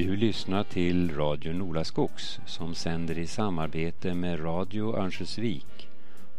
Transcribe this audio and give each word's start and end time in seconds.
Du 0.00 0.16
lyssnar 0.16 0.64
till 0.64 1.16
Radio 1.16 1.52
Nolaskogs 1.52 2.40
som 2.46 2.74
sänder 2.74 3.18
i 3.18 3.26
samarbete 3.26 4.14
med 4.14 4.44
Radio 4.44 4.96
Örnsköldsvik 4.96 5.88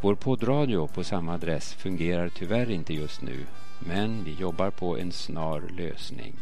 Vår 0.00 0.14
poddradio 0.14 0.86
på 0.86 1.04
samma 1.04 1.34
adress 1.34 1.74
fungerar 1.74 2.28
tyvärr 2.28 2.70
inte 2.70 2.94
just 2.94 3.22
nu 3.22 3.46
men 3.78 4.24
vi 4.24 4.32
jobbar 4.32 4.70
på 4.70 4.98
en 4.98 5.12
snar 5.12 5.60
lösning. 5.76 6.34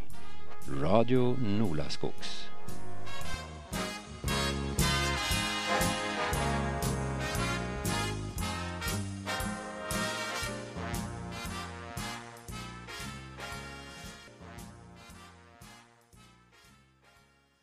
Radio 0.80 1.36
Nolaskogs. 1.58 2.48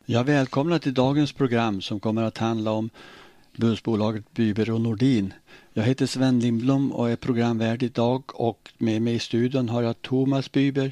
Jag 0.06 0.24
välkomnar 0.24 0.80
till 0.80 0.94
dagens 0.94 1.34
program 1.34 1.82
som 1.82 2.00
kommer 2.00 2.24
att 2.24 2.38
handla 2.38 2.72
om 2.72 2.90
bussbolaget 3.58 4.34
Byber 4.34 4.72
och 4.72 4.82
Nordin. 4.82 5.34
Jag 5.74 5.84
heter 5.84 6.06
Sven 6.06 6.40
Lindblom 6.40 6.92
och 6.92 7.10
är 7.10 7.16
programvärd 7.16 7.84
idag 7.84 8.24
och 8.34 8.72
med 8.78 9.02
mig 9.02 9.14
i 9.16 9.20
studion 9.20 9.70
har 9.70 9.82
jag 9.82 10.02
Thomas 10.02 10.52
Byber 10.52 10.92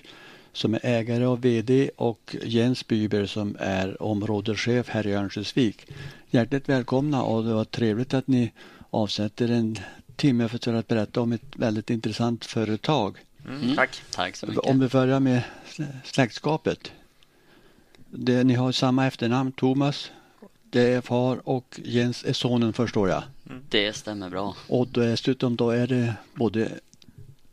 som 0.53 0.73
är 0.73 0.79
ägare 0.83 1.25
och 1.25 1.45
VD 1.45 1.89
och 1.95 2.35
Jens 2.43 2.87
Byber 2.87 3.25
som 3.25 3.57
är 3.59 4.03
områdeschef 4.03 4.89
här 4.89 5.07
i 5.07 5.13
Örnsköldsvik. 5.13 5.91
Hjärtligt 6.29 6.69
välkomna 6.69 7.23
och 7.23 7.43
det 7.43 7.53
var 7.53 7.65
trevligt 7.65 8.13
att 8.13 8.27
ni 8.27 8.51
avsätter 8.89 9.51
en 9.51 9.79
timme 10.15 10.47
för 10.47 10.73
att 10.73 10.87
berätta 10.87 11.21
om 11.21 11.31
ett 11.31 11.55
väldigt 11.55 11.89
intressant 11.89 12.45
företag. 12.45 13.17
Mm, 13.47 13.75
tack. 13.75 14.01
Tack 14.11 14.35
så 14.35 14.47
mycket. 14.47 14.63
Om 14.63 14.79
vi 14.79 14.87
börjar 14.87 15.19
med 15.19 15.41
släktskapet. 16.03 16.91
Det, 18.09 18.43
ni 18.43 18.53
har 18.53 18.71
samma 18.71 19.07
efternamn, 19.07 19.51
Thomas. 19.51 20.11
Det 20.69 20.93
är 20.93 21.01
far 21.01 21.49
och 21.49 21.79
Jens 21.83 22.25
är 22.25 22.33
sonen 22.33 22.73
förstår 22.73 23.09
jag. 23.09 23.23
Mm. 23.49 23.63
Det 23.69 23.93
stämmer 23.93 24.29
bra. 24.29 24.55
Och 24.67 24.87
dessutom 24.87 25.55
då 25.55 25.69
är 25.69 25.87
det 25.87 26.13
både 26.33 26.71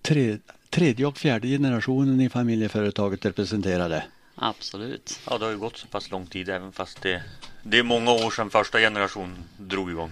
tre, 0.03 0.38
tredje 0.70 1.06
och 1.06 1.19
fjärde 1.19 1.48
generationen 1.48 2.20
i 2.20 2.28
familjeföretaget 2.28 3.25
representerade. 3.25 4.05
Absolut. 4.34 5.20
Ja, 5.30 5.38
det 5.38 5.44
har 5.44 5.53
ju 5.53 5.58
gått 5.58 5.77
så 5.77 5.86
pass 5.86 6.11
lång 6.11 6.27
tid 6.27 6.48
även 6.48 6.72
fast 6.72 7.03
det, 7.03 7.22
det 7.62 7.78
är 7.78 7.83
många 7.83 8.12
år 8.12 8.30
sedan 8.30 8.50
första 8.50 8.78
generationen 8.78 9.44
drog 9.56 9.91
igång. 9.91 10.11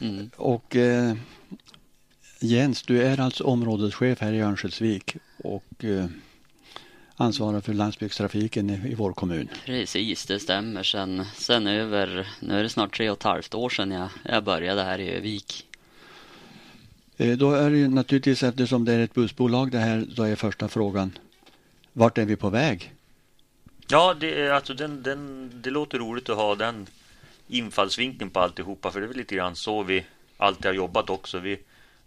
Mm. 0.00 0.30
Och 0.36 0.76
eh, 0.76 1.14
Jens, 2.40 2.82
du 2.82 3.02
är 3.02 3.20
alltså 3.20 3.44
områdeschef 3.44 4.20
här 4.20 4.32
i 4.32 4.40
Örnsköldsvik 4.40 5.16
och 5.36 5.84
eh, 5.84 6.06
ansvarar 7.16 7.60
för 7.60 7.74
landsbygdstrafiken 7.74 8.70
i, 8.70 8.90
i 8.90 8.94
vår 8.94 9.12
kommun. 9.12 9.48
Precis, 9.64 10.26
det 10.26 10.38
stämmer. 10.38 10.82
Sen, 10.82 11.24
sen 11.34 11.66
över, 11.66 12.28
nu 12.40 12.58
är 12.58 12.62
det 12.62 12.68
snart 12.68 12.96
tre 12.96 13.10
och 13.10 13.16
ett 13.16 13.22
halvt 13.22 13.54
år 13.54 13.70
sedan 13.70 13.90
jag, 13.90 14.08
jag 14.22 14.44
började 14.44 14.82
här 14.82 14.98
i 14.98 15.10
Övik. 15.10 15.66
Eh, 17.16 17.36
då 17.36 17.52
är 17.52 17.70
det 17.70 17.76
ju 17.76 17.88
naturligtvis 17.88 18.42
eftersom 18.42 18.84
det 18.84 18.92
är 18.92 18.98
ett 18.98 19.14
bussbolag 19.14 19.70
det 19.70 19.78
här, 19.78 20.06
då 20.16 20.22
är 20.22 20.36
första 20.36 20.68
frågan, 20.68 21.18
vart 21.92 22.18
är 22.18 22.24
vi 22.24 22.36
på 22.36 22.50
väg? 22.50 22.92
Ja, 23.88 24.14
det, 24.20 24.40
är, 24.40 24.50
alltså 24.50 24.74
den, 24.74 25.02
den, 25.02 25.50
det 25.54 25.70
låter 25.70 25.98
roligt 25.98 26.28
att 26.28 26.36
ha 26.36 26.54
den 26.54 26.86
infallsvinkeln 27.48 28.30
på 28.30 28.40
alltihopa, 28.40 28.90
för 28.90 29.00
det 29.00 29.06
är 29.06 29.08
väl 29.08 29.16
lite 29.16 29.34
grann 29.34 29.56
så 29.56 29.82
vi 29.82 30.04
alltid 30.36 30.66
har 30.66 30.72
jobbat 30.72 31.10
också. 31.10 31.38
Vi, 31.38 31.58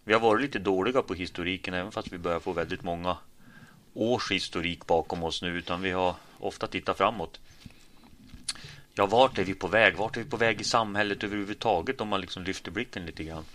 vi 0.03 0.13
har 0.13 0.19
varit 0.19 0.41
lite 0.41 0.59
dåliga 0.59 1.01
på 1.01 1.13
historiken, 1.13 1.73
även 1.73 1.91
fast 1.91 2.13
vi 2.13 2.17
börjar 2.17 2.39
få 2.39 2.51
väldigt 2.51 2.83
många 2.83 3.17
års 3.99 4.31
historik 4.31 4.85
bakom 4.85 5.23
oss 5.23 5.41
nu 5.41 5.57
utan 5.57 5.81
vi 5.81 5.91
har 5.91 6.15
ofta 6.39 6.67
tittat 6.67 6.97
framåt. 6.97 7.39
Ja, 8.93 9.05
vart 9.05 9.37
är 9.37 9.43
vi 9.43 9.53
på 9.53 9.67
väg? 9.67 9.95
Vart 9.95 10.17
är 10.17 10.23
vi 10.23 10.29
på 10.29 10.37
väg 10.37 10.61
i 10.61 10.63
samhället 10.63 11.23
överhuvudtaget 11.23 12.01
om 12.01 12.07
man 12.07 12.21
liksom 12.21 12.43
lyfter 12.43 12.71
blicken 12.71 13.05
lite 13.05 13.23
grann? 13.23 13.45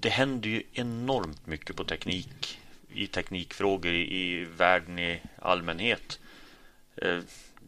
Det 0.00 0.08
händer 0.08 0.48
ju 0.48 0.62
enormt 0.72 1.46
mycket 1.46 1.76
på 1.76 1.84
teknik 1.84 2.58
i 2.92 3.06
teknikfrågor 3.06 3.92
i, 3.92 4.22
i 4.22 4.44
världen 4.44 4.98
i 4.98 5.20
allmänhet. 5.42 6.20
Eh, 6.96 7.18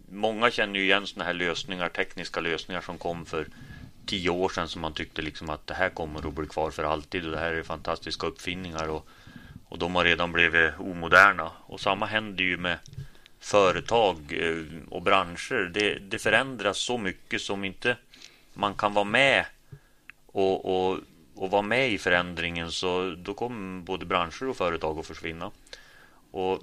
många 0.08 0.50
känner 0.50 0.78
ju 0.78 0.84
igen 0.84 1.06
sådana 1.06 1.24
här 1.24 1.34
lösningar, 1.34 1.88
tekniska 1.88 2.40
lösningar 2.40 2.80
som 2.80 2.98
kom 2.98 3.26
för 3.26 3.46
tio 4.06 4.30
år 4.30 4.48
sedan 4.48 4.68
som 4.68 4.82
man 4.82 4.94
tyckte 4.94 5.22
liksom 5.22 5.50
att 5.50 5.66
det 5.66 5.74
här 5.74 5.90
kommer 5.90 6.28
att 6.28 6.34
bli 6.34 6.46
kvar 6.46 6.70
för 6.70 6.84
alltid 6.84 7.24
och 7.24 7.32
det 7.32 7.38
här 7.38 7.52
är 7.52 7.62
fantastiska 7.62 8.26
uppfinningar 8.26 8.88
och 8.88 9.08
och 9.70 9.78
de 9.78 9.94
har 9.94 10.04
redan 10.04 10.32
blivit 10.32 10.72
omoderna. 10.78 11.50
Och 11.66 11.80
samma 11.80 12.06
händer 12.06 12.44
ju 12.44 12.56
med 12.56 12.78
företag 13.40 14.16
eh, 14.30 14.64
och 14.90 15.02
branscher. 15.02 15.70
Det, 15.74 15.98
det 15.98 16.18
förändras 16.18 16.78
så 16.78 16.98
mycket 16.98 17.40
som 17.40 17.64
inte 17.64 17.96
man 18.54 18.74
kan 18.74 18.94
vara 18.94 19.04
med 19.04 19.44
och, 20.26 20.64
och, 20.64 20.98
och 21.34 21.50
vara 21.50 21.62
med 21.62 21.90
i 21.90 21.98
förändringen 21.98 22.70
så 22.70 23.14
då 23.18 23.34
kommer 23.34 23.82
både 23.82 24.06
branscher 24.06 24.48
och 24.48 24.56
företag 24.56 24.98
att 24.98 25.06
försvinna. 25.06 25.50
Och 26.30 26.62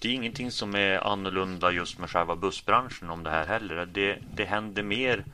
det 0.00 0.08
är 0.08 0.12
ingenting 0.12 0.50
som 0.50 0.74
är 0.74 1.12
annorlunda 1.12 1.70
just 1.70 1.98
med 1.98 2.10
själva 2.10 2.36
bussbranschen 2.36 3.10
om 3.10 3.22
det 3.22 3.30
här 3.30 3.46
heller. 3.46 3.86
Det, 3.86 4.18
det 4.34 4.44
händer 4.44 4.82
mer 4.82 5.24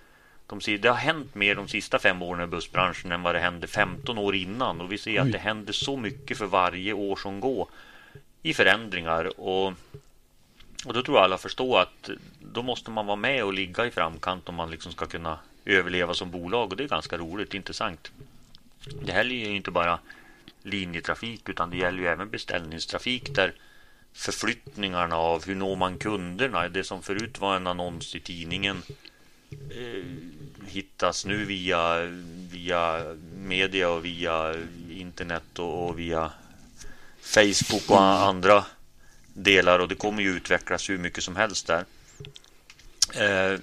de, 0.59 0.77
det 0.77 0.89
har 0.89 0.97
hänt 0.97 1.35
mer 1.35 1.55
de 1.55 1.69
sista 1.69 1.99
fem 1.99 2.23
åren 2.23 2.45
i 2.45 2.47
bussbranschen 2.47 3.13
än 3.13 3.23
vad 3.23 3.35
det 3.35 3.41
hände 3.41 3.67
15 3.67 4.19
år 4.19 4.35
innan. 4.35 4.81
Och 4.81 4.93
vi 4.93 4.99
ser 4.99 5.21
att 5.21 5.33
det 5.33 5.39
händer 5.39 5.73
så 5.73 5.97
mycket 5.97 6.39
för 6.39 6.47
varje 6.47 6.93
år 6.93 7.17
som 7.17 7.41
går 7.41 7.69
i 8.43 8.55
förändringar. 8.55 9.41
Och, 9.41 9.67
och 10.87 10.93
då 10.93 11.03
tror 11.03 11.17
jag 11.17 11.25
alla 11.25 11.39
förstår 11.39 11.81
att 11.81 12.11
då 12.41 12.63
måste 12.63 12.91
man 12.91 13.07
vara 13.07 13.17
med 13.17 13.45
och 13.45 13.53
ligga 13.53 13.87
i 13.87 13.91
framkant 13.91 14.49
om 14.49 14.55
man 14.55 14.71
liksom 14.71 14.93
ska 14.93 15.07
kunna 15.07 15.39
överleva 15.65 16.15
som 16.15 16.31
bolag. 16.31 16.71
Och 16.71 16.77
det 16.77 16.85
är 16.85 16.89
ganska 16.89 17.19
roligt, 17.19 17.55
intressant. 17.55 18.13
Det 19.03 19.13
här 19.13 19.25
är 19.25 19.29
ju 19.29 19.57
inte 19.57 19.71
bara 19.71 19.99
linjetrafik 20.63 21.49
utan 21.49 21.71
det 21.71 21.77
gäller 21.77 21.99
ju 21.99 22.07
även 22.07 22.31
beställningstrafik 22.31 23.35
där 23.35 23.53
förflyttningarna 24.13 25.17
av 25.17 25.47
hur 25.47 25.55
når 25.55 25.77
man 25.77 25.99
kunderna, 25.99 26.69
det 26.69 26.85
som 26.85 27.03
förut 27.03 27.41
var 27.41 27.57
en 27.57 27.67
annons 27.67 28.15
i 28.15 28.21
tidningen 28.21 28.83
eh, 29.51 30.05
hittas 30.67 31.27
nu 31.27 31.45
via, 31.45 31.99
via 32.51 33.15
media 33.37 33.91
och 33.91 34.05
via 34.05 34.55
internet 34.91 35.59
och, 35.59 35.89
och 35.89 35.99
via 35.99 36.33
Facebook 37.21 37.91
och 37.91 38.03
andra 38.03 38.65
delar 39.33 39.79
och 39.79 39.89
det 39.89 39.95
kommer 39.95 40.23
ju 40.23 40.37
utvecklas 40.37 40.91
hur 40.91 40.99
mycket 40.99 41.25
som 41.25 41.37
helst 41.37 41.67
där. 41.67 41.85
Eh, 43.15 43.61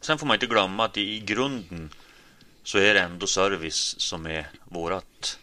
sen 0.00 0.18
får 0.18 0.26
man 0.26 0.34
inte 0.34 0.46
glömma 0.46 0.84
att 0.84 0.96
i, 0.96 1.16
i 1.16 1.20
grunden 1.20 1.90
så 2.62 2.78
är 2.78 2.94
det 2.94 3.00
ändå 3.00 3.26
service 3.26 4.00
som 4.00 4.26
är 4.26 4.46
vårat 4.64 5.38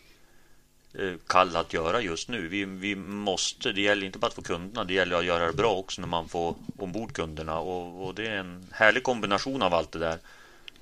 Eh, 1.00 1.14
kall 1.28 1.56
att 1.56 1.74
göra 1.74 2.02
just 2.02 2.30
nu. 2.30 2.48
Vi, 2.48 2.66
vi 2.66 2.96
måste, 2.96 3.72
det 3.72 3.82
gäller 3.82 4.06
inte 4.06 4.20
bara 4.20 4.28
att 4.28 4.34
få 4.34 4.42
kunderna, 4.42 4.84
det 4.84 4.94
gäller 4.94 5.16
att 5.16 5.26
göra 5.26 5.48
det 5.48 5.54
bra 5.54 5.76
också 5.76 6.02
när 6.02 6.08
man 6.08 6.30
får 6.30 6.56
ombord 6.78 7.14
kunderna. 7.14 7.60
Och, 7.60 8.08
och 8.08 8.16
det 8.16 8.28
är 8.28 8.38
en 8.38 8.68
härlig 8.72 9.04
kombination 9.04 9.62
av 9.62 9.74
allt 9.74 9.92
det 9.92 10.00
där. 10.00 10.20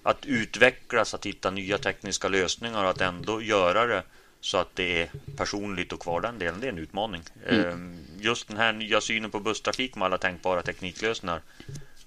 Att 0.04 0.26
utvecklas, 0.26 1.14
att 1.14 1.26
hitta 1.26 1.52
nya 1.52 1.78
tekniska 1.78 2.28
lösningar 2.28 2.84
och 2.84 2.90
att 2.90 3.02
ändå 3.02 3.42
göra 3.42 3.86
det 3.86 4.04
så 4.42 4.58
att 4.58 4.76
det 4.76 5.02
är 5.02 5.10
personligt 5.38 5.94
och 5.94 6.00
kvar 6.00 6.22
den 6.22 6.40
delen, 6.40 6.60
det 6.60 6.68
är 6.68 6.72
en 6.72 6.78
utmaning. 6.78 7.22
Mm. 7.48 7.66
Ehm, 7.66 8.00
just 8.20 8.48
den 8.48 8.58
här 8.58 8.74
nya 8.74 9.02
synen 9.02 9.32
på 9.32 9.40
busstrafik 9.40 9.96
med 9.96 10.06
alla 10.06 10.18
tänkbara 10.18 10.62
tekniklösningar 10.62 11.42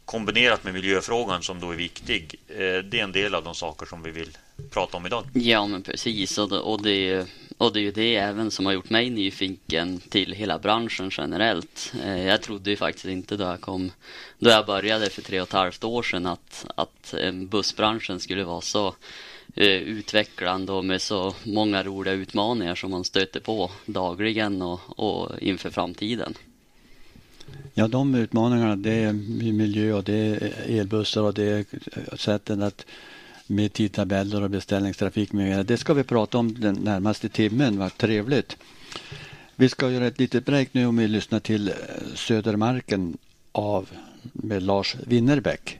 kombinerat 0.05 0.64
med 0.64 0.75
miljöfrågan 0.75 1.43
som 1.43 1.61
då 1.61 1.70
är 1.70 1.76
viktig. 1.76 2.35
Eh, 2.49 2.56
det 2.56 3.00
är 3.00 3.05
en 3.05 3.12
del 3.12 3.35
av 3.35 3.44
de 3.44 3.55
saker 3.55 3.87
som 3.87 4.02
vi 4.02 4.11
vill 4.11 4.38
prata 4.70 4.96
om 4.96 5.06
idag. 5.06 5.25
Ja, 5.32 5.67
men 5.67 5.82
precis. 5.82 6.38
Och 6.38 6.49
det, 6.49 6.58
och 6.58 6.82
det, 6.82 7.26
och 7.59 7.73
det 7.73 7.81
är 7.81 7.83
ju 7.83 7.91
det 7.91 8.17
även 8.17 8.51
som 8.51 8.67
har 8.67 8.73
gjort 8.73 8.91
mig 8.91 9.11
nyfiken 9.11 9.99
till 9.99 10.33
hela 10.33 10.59
branschen 10.59 11.11
generellt. 11.12 11.93
Eh, 12.05 12.27
jag 12.27 12.43
trodde 12.43 12.71
ju 12.71 12.77
faktiskt 12.77 13.06
inte 13.06 13.37
då 13.37 13.45
jag 13.45 13.61
kom, 13.61 13.93
då 14.39 14.51
jag 14.51 14.67
började 14.67 15.11
för 15.11 15.23
tre 15.23 15.41
och 15.41 15.49
ett 15.49 15.53
halvt 15.53 15.85
år 15.85 16.03
sedan 16.03 16.27
att, 16.27 16.67
att 16.75 17.15
eh, 17.15 17.33
bussbranschen 17.33 18.21
skulle 18.21 18.45
vara 18.45 18.61
så 18.61 18.95
eh, 19.55 19.67
utvecklande 19.67 20.73
och 20.73 20.85
med 20.85 21.03
så 21.03 21.35
många 21.45 21.83
roliga 21.83 22.15
utmaningar 22.15 22.75
som 22.75 22.91
man 22.91 23.05
stöter 23.05 23.41
på 23.41 23.71
dagligen 23.87 24.62
och, 24.62 24.81
och 24.97 25.39
inför 25.39 25.71
framtiden. 25.71 26.35
Ja, 27.75 27.89
de 27.89 28.15
utmaningarna 28.15 28.77
det 28.77 28.93
är 28.93 29.12
miljö 29.53 29.93
och 29.93 30.05
det 30.05 30.15
är 30.15 30.53
elbussar 30.81 31.23
och 31.23 31.35
det 31.35 31.45
är 31.45 31.65
sätten 32.17 32.62
att 32.62 32.87
med 33.46 33.73
tidtabeller 33.73 34.43
och 34.43 34.50
beställningstrafik 34.50 35.32
med 35.32 35.46
mera. 35.49 35.62
Det 35.62 35.76
ska 35.76 35.94
vi 35.94 36.05
prata 36.05 36.38
om 36.38 36.61
den 36.61 36.75
närmaste 36.75 37.29
timmen. 37.29 37.79
Vad 37.79 37.99
trevligt. 37.99 38.56
Vi 39.56 39.69
ska 39.69 39.91
göra 39.91 40.06
ett 40.06 40.19
litet 40.19 40.46
break 40.46 40.69
nu 40.73 40.87
om 40.87 40.96
vi 40.96 41.08
lyssnar 41.08 41.41
till 41.41 41.69
eh, 41.69 41.75
Södermarken 42.14 43.19
av 43.52 43.88
med 44.32 44.62
Lars 44.62 44.96
Winnerbäck. 45.06 45.79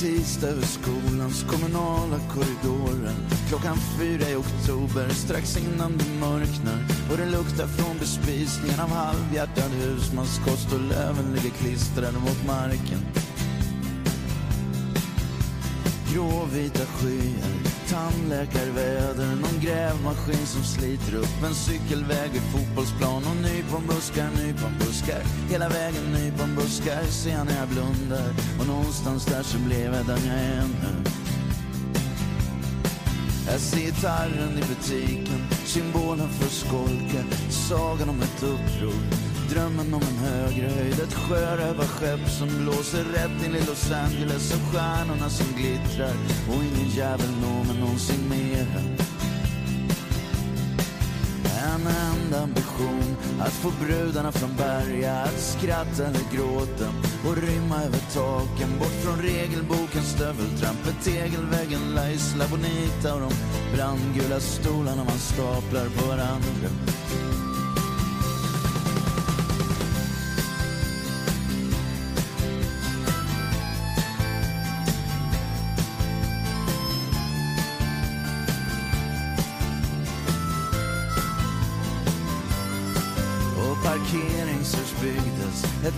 Tisdag 0.00 0.48
över 0.48 0.62
skolans 0.62 1.42
kommunala 1.42 2.18
korridorer. 2.34 3.14
Klockan 3.48 3.76
fyra 3.98 4.30
i 4.30 4.34
oktober 4.34 5.08
strax 5.08 5.56
innan 5.56 5.92
det 5.98 6.20
mörknar. 6.20 6.78
Och 7.10 7.16
det 7.16 7.30
luktar 7.30 7.66
från 7.66 7.98
bespisningen 7.98 8.80
av 8.80 8.88
halvhjärtad 8.88 9.70
husmanskost 9.70 10.72
och 10.72 10.80
löven 10.80 11.34
ligger 11.34 11.50
klistrade 11.50 12.18
mot 12.18 12.46
marken. 12.46 13.00
Gråvita 16.16 16.86
skyar, 16.86 17.56
tandläkarväder 17.88 19.36
Någon 19.42 19.60
grävmaskin 19.60 20.46
som 20.46 20.62
sliter 20.62 21.14
upp 21.14 21.42
en 21.44 21.54
cykelväg 21.54 22.30
vid 22.32 22.42
fotbollsplan 22.42 23.22
Och 23.30 23.36
nyponbuskar, 23.36 24.28
nyponbuskar 24.36 25.22
Hela 25.50 25.68
vägen 25.68 26.12
nyponbuskar 26.12 27.02
ser 27.02 27.30
jag 27.30 27.46
när 27.46 27.58
jag 27.58 27.68
blundar. 27.68 28.30
Och 28.60 28.66
någonstans 28.66 29.26
där 29.26 29.42
så 29.42 29.58
blev 29.58 29.94
jag 29.94 30.06
den 30.06 30.26
jag 30.26 30.38
är 30.38 30.62
nu. 30.62 31.10
Jag 33.46 33.60
ser 33.60 33.80
gitarren 33.80 34.58
i 34.58 34.62
butiken, 34.68 35.40
symbolen 35.64 36.28
för 36.28 36.50
skolka 36.50 37.24
Sagan 37.50 38.08
om 38.08 38.22
ett 38.22 38.42
uppror, 38.42 39.02
drömmen 39.50 39.94
om 39.94 40.02
en 40.02 40.18
högre 40.18 40.68
höjd. 40.68 41.00
Ett 41.00 41.14
sjörövarskepp 41.14 42.28
som 42.28 42.48
blåser 42.62 43.04
rätt 43.04 43.46
in 43.46 43.54
i 43.54 43.66
Los 43.66 43.90
Angeles 43.92 44.54
Och 44.54 44.60
stjärnorna 44.72 45.28
som 45.30 45.46
glittrar. 45.56 46.14
Och 46.48 46.64
ingen 46.64 46.88
jävel 46.88 47.30
når 47.42 47.64
mig 47.64 47.80
någonsin 47.80 48.28
mer. 48.28 48.66
En 51.74 51.86
enda 51.86 52.42
ambition 52.42 53.16
Att 53.40 53.52
få 53.52 53.72
brudarna 53.84 54.32
från 54.32 54.56
Berga 54.56 55.14
Att 55.14 55.40
skratta 55.40 56.06
eller 56.06 56.26
gråta 56.34 56.88
Och 57.28 57.36
rymma 57.36 57.82
över 57.82 57.98
taken 58.14 58.78
Bort 58.78 58.96
från 59.04 59.18
regelbokens 59.22 60.10
stöveltrampet, 60.10 61.04
tegelväggen 61.04 61.94
La 61.94 62.10
Isla 62.10 62.44
Bonita 62.50 63.14
Och 63.14 63.20
de 63.20 63.32
brandgula 63.76 64.40
stolarna 64.40 65.04
man 65.04 65.18
staplar 65.18 65.86
på 65.96 66.06
varandra. 66.06 66.68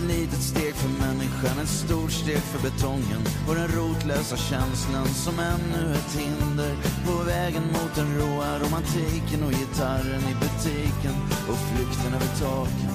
Litet 0.09 0.43
steg 0.51 0.73
för 0.75 0.89
människan, 1.05 1.59
ett 1.63 1.75
stort 1.83 2.11
steg 2.11 2.43
för 2.51 2.61
betongen 2.69 3.21
Och 3.47 3.55
den 3.55 3.67
rotlösa 3.67 4.37
känslan 4.37 5.07
som 5.07 5.39
ännu 5.39 5.93
ett 5.95 6.11
hinder 6.19 6.73
På 7.05 7.23
vägen 7.23 7.63
mot 7.75 7.95
den 7.95 8.09
råa 8.19 8.59
romantiken 8.59 9.43
och 9.45 9.51
gitarren 9.51 10.23
i 10.31 10.35
butiken 10.43 11.15
Och 11.49 11.59
flykten 11.69 12.13
över 12.17 12.31
taken. 12.39 12.93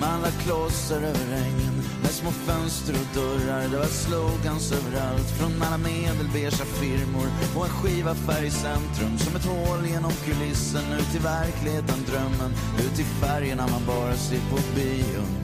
Man 0.00 0.22
la 0.22 0.30
klossar 0.44 0.96
över 0.96 1.28
ängen 1.46 1.73
med 2.04 2.12
små 2.12 2.30
fönster 2.30 2.94
och 3.00 3.14
dörrar. 3.14 3.68
Det 3.68 3.78
var 3.78 3.92
slogans 4.06 4.72
överallt 4.72 5.30
från 5.38 5.62
alla 5.62 5.78
medelbeiga 5.78 6.64
firmor 6.80 7.28
och 7.56 7.64
en 7.64 7.70
skivaffär 7.70 8.42
i 8.44 8.50
centrum 8.50 9.18
som 9.18 9.36
ett 9.36 9.46
hål 9.46 9.86
genom 9.86 10.12
kulissen 10.26 10.92
ut 11.00 11.14
i 11.14 11.18
verkligheten, 11.18 11.98
drömmen, 12.08 12.52
ut 12.84 12.98
i 13.00 13.04
färgerna 13.04 13.66
man 13.66 13.86
bara 13.86 14.14
ser 14.16 14.42
på 14.50 14.58
bio. 14.74 15.43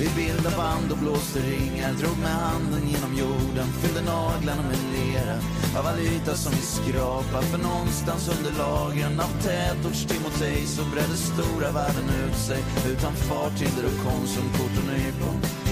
Vi 0.00 0.08
bildade 0.16 0.56
band 0.56 0.92
och 0.92 0.98
blåste 0.98 1.38
ringar, 1.38 1.92
drog 1.92 2.18
med 2.18 2.30
handen 2.30 2.88
genom 2.88 3.14
jorden, 3.14 3.68
fyllde 3.80 4.02
naglarna 4.02 4.62
med 4.62 4.78
lera 4.96 5.36
av 5.78 5.86
all 5.86 5.98
yta 5.98 6.34
som 6.34 6.52
vi 6.52 6.62
skrapar 6.62 7.42
För 7.42 7.58
någonstans 7.58 8.30
under 8.38 8.52
lagren 8.58 9.20
av 9.20 9.32
tätorts-Timotej 9.46 10.66
så 10.66 10.82
bredde 10.92 11.16
stora 11.16 11.70
världen 11.72 12.08
ut 12.24 12.36
sig 12.36 12.62
utan 12.92 13.12
farthinder 13.12 13.84
och 13.90 13.98
konsumkort 14.06 14.74
och 14.80 14.88
nypon. 14.92 15.67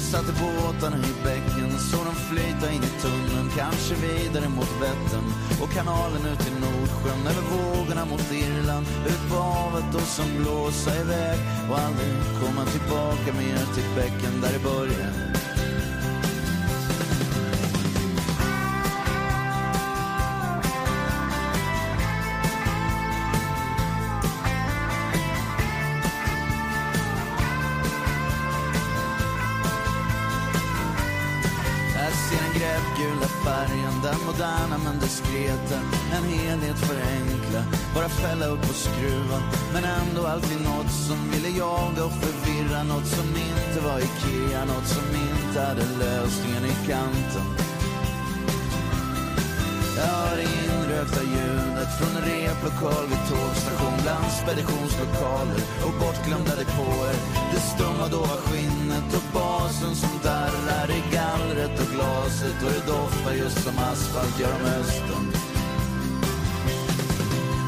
Vi 0.00 0.06
satte 0.06 0.32
båtarna 0.32 0.96
i 0.96 1.24
bäcken, 1.24 1.78
såg 1.78 2.04
dem 2.04 2.14
flyta 2.14 2.72
in 2.72 2.82
i 2.82 2.92
tunneln. 3.02 3.50
Kanske 3.56 3.94
vidare 3.94 4.48
mot 4.48 4.72
Vättern 4.82 5.26
och 5.62 5.70
kanalen 5.70 6.26
ut 6.32 6.38
till 6.38 6.60
Nordsjön 6.64 7.26
Över 7.30 7.44
vågorna 7.54 8.04
mot 8.04 8.32
Irland, 8.32 8.86
ut 9.06 9.30
på 9.30 9.36
havet 9.36 9.94
och 9.94 10.08
som 10.16 10.28
blåsa 10.38 11.00
iväg 11.00 11.38
Och 11.70 11.78
aldrig 11.78 12.12
komma 12.42 12.64
tillbaka 12.64 13.30
mer 13.40 13.74
till 13.74 13.88
bäcken 13.96 14.40
där 14.42 14.52
det 14.52 14.62
började 14.70 15.29
diskreta 35.10 35.78
En 36.16 36.24
helhet 36.24 36.78
för 36.78 36.94
enkla, 36.94 37.62
bara 37.94 38.08
fälla 38.08 38.46
upp 38.46 38.62
och 38.70 38.74
skruva 38.74 39.38
Men 39.72 39.84
ändå 39.84 40.26
alltid 40.26 40.60
något 40.60 40.92
som 40.92 41.30
ville 41.30 41.58
jaga 41.58 42.04
och 42.04 42.12
förvirra. 42.22 42.82
Något 42.82 43.06
som 43.06 43.28
inte 43.28 43.80
var 43.86 43.98
Ikea, 43.98 44.64
något 44.64 44.86
som 44.86 45.04
inte 45.26 45.60
hade 45.60 45.84
lösningen 45.98 46.64
i 46.64 46.86
kanten. 46.88 47.69
Lokal 52.64 53.04
vid 53.10 53.22
tågstation 53.30 53.96
bland 54.02 54.32
speditionslokaler 54.42 55.60
och 55.86 55.94
bortglömda 56.00 56.54
depåer. 56.60 57.16
Det 57.52 57.60
stumma 57.60 58.08
dova 58.08 58.36
skinnet 58.46 59.14
och 59.18 59.26
basen 59.34 59.94
som 59.94 60.14
darrar 60.22 60.90
i 60.90 61.02
gallret 61.16 61.80
och 61.82 61.90
glaset 61.94 62.62
och 62.64 62.70
det 62.76 62.92
doftar 62.92 63.32
just 63.32 63.58
som 63.64 63.78
asfalt 63.78 64.40
gör 64.40 64.54
om 64.54 64.64
hösten. 64.64 65.24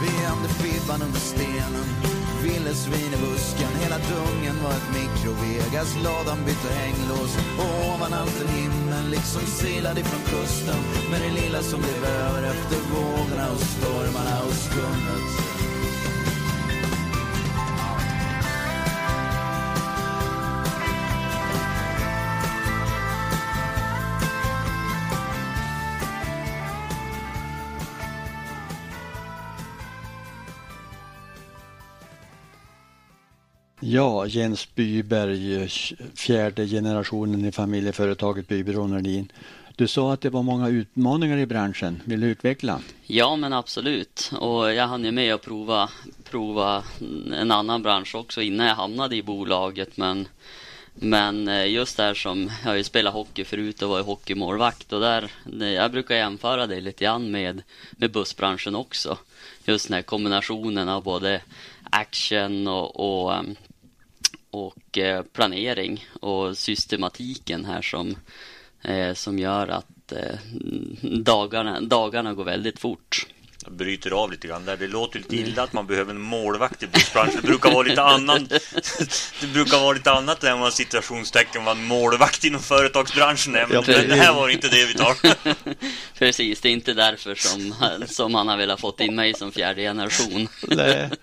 Vi 0.02 0.22
gömde 0.22 0.48
fibban 0.48 1.02
under 1.02 1.20
stenen 1.20 2.11
Villesvin 2.42 3.12
i 3.16 3.18
busken 3.24 3.72
Hela 3.82 3.98
dungen 4.12 4.56
var 4.64 4.70
ett 4.70 4.90
mikrovegas 4.96 5.90
Ladan 6.04 6.38
bytte 6.46 6.70
hänglås 6.82 7.32
Och 7.60 7.94
ovan 7.94 8.12
allt 8.12 8.40
en 8.42 8.48
himmel 8.48 9.06
Liksom 9.10 9.42
silad 9.46 9.98
ifrån 9.98 10.22
kusten. 10.32 10.80
Med 11.10 11.20
det 11.20 11.42
lilla 11.42 11.62
som 11.62 11.80
blev 11.80 12.04
över 12.04 12.42
Efter 12.42 12.78
vågorna 12.92 13.46
och 13.54 13.60
stormarna 13.60 14.36
och 14.46 14.54
skummet. 14.54 15.51
Ja, 33.92 34.26
Jens 34.26 34.74
Byberg, 34.74 35.68
fjärde 36.16 36.66
generationen 36.66 37.44
i 37.44 37.52
familjeföretaget 37.52 38.48
Byberg 38.48 38.76
Nordin. 38.76 39.32
Du 39.76 39.88
sa 39.88 40.12
att 40.12 40.20
det 40.20 40.30
var 40.30 40.42
många 40.42 40.68
utmaningar 40.68 41.36
i 41.36 41.46
branschen. 41.46 42.02
Vill 42.04 42.20
du 42.20 42.26
utveckla? 42.26 42.80
Ja, 43.06 43.36
men 43.36 43.52
absolut. 43.52 44.32
Och 44.40 44.72
jag 44.72 44.86
hann 44.86 45.04
ju 45.04 45.12
med 45.12 45.34
att 45.34 45.42
prova, 45.42 45.90
prova 46.30 46.84
en 47.32 47.50
annan 47.50 47.82
bransch 47.82 48.14
också 48.14 48.42
innan 48.42 48.66
jag 48.66 48.74
hamnade 48.74 49.16
i 49.16 49.22
bolaget. 49.22 49.96
Men, 49.96 50.28
men 50.94 51.48
eh, 51.48 51.70
just 51.70 51.96
där 51.96 52.14
som, 52.14 52.50
jag 52.62 52.70
har 52.70 52.76
ju 52.76 52.84
spelat 52.84 53.14
hockey 53.14 53.44
förut 53.44 53.82
och 53.82 53.88
varit 53.88 54.06
hockeymålvakt 54.06 54.92
och 54.92 55.00
där, 55.00 55.30
jag 55.74 55.92
brukar 55.92 56.14
jämföra 56.14 56.66
det 56.66 56.80
lite 56.80 57.04
grann 57.04 57.30
med, 57.30 57.62
med 57.90 58.12
bussbranschen 58.12 58.74
också. 58.74 59.18
Just 59.64 59.88
den 59.88 59.94
här 59.94 60.02
kombinationen 60.02 60.88
av 60.88 61.02
både 61.02 61.40
action 61.90 62.68
och, 62.68 63.24
och, 63.24 63.34
ehm, 63.34 63.56
och 64.52 64.98
eh, 64.98 65.22
planering 65.22 66.04
och 66.20 66.58
systematiken 66.58 67.64
här 67.64 67.82
som, 67.82 68.16
eh, 68.82 69.14
som 69.14 69.38
gör 69.38 69.68
att 69.68 70.12
eh, 70.12 70.38
dagarna, 71.02 71.80
dagarna 71.80 72.34
går 72.34 72.44
väldigt 72.44 72.78
fort 72.78 73.26
bryter 73.70 74.10
av 74.10 74.30
lite 74.30 74.48
grann 74.48 74.64
där. 74.64 74.76
Det 74.76 74.86
låter 74.86 75.18
lite 75.18 75.36
illa 75.36 75.62
att 75.62 75.72
man 75.72 75.86
behöver 75.86 76.10
en 76.10 76.20
målvakt 76.20 76.82
i 76.82 76.86
bussbranschen. 76.86 77.38
Det 77.42 77.46
brukar 77.46 77.70
vara 77.70 77.82
lite 77.82 78.02
annan. 78.02 78.48
Det 79.40 79.46
brukar 79.46 79.78
vara 79.78 79.92
lite 79.92 80.12
annat 80.12 80.44
än 80.44 80.60
vad 80.60 80.72
situationstecken 80.72 81.64
vad 81.64 81.76
en 81.76 81.84
målvakt 81.84 82.44
inom 82.44 82.60
företagsbranschen 82.60 83.54
är. 83.54 83.66
Men 83.66 83.74
Ja, 83.74 83.82
det, 83.86 84.14
här 84.14 84.34
var 84.34 84.48
inte 84.48 84.68
det 84.68 84.86
vi 84.86 84.94
tar. 84.94 85.16
Precis, 86.18 86.60
det 86.60 86.68
är 86.68 86.72
inte 86.72 86.94
därför 86.94 87.34
som, 87.34 87.74
som 88.06 88.34
han 88.34 88.48
har 88.48 88.56
velat 88.56 88.80
fått 88.80 89.00
in 89.00 89.14
mig 89.14 89.34
som 89.34 89.52
fjärde 89.52 89.82
generation. 89.82 90.48
Nej. 90.62 91.10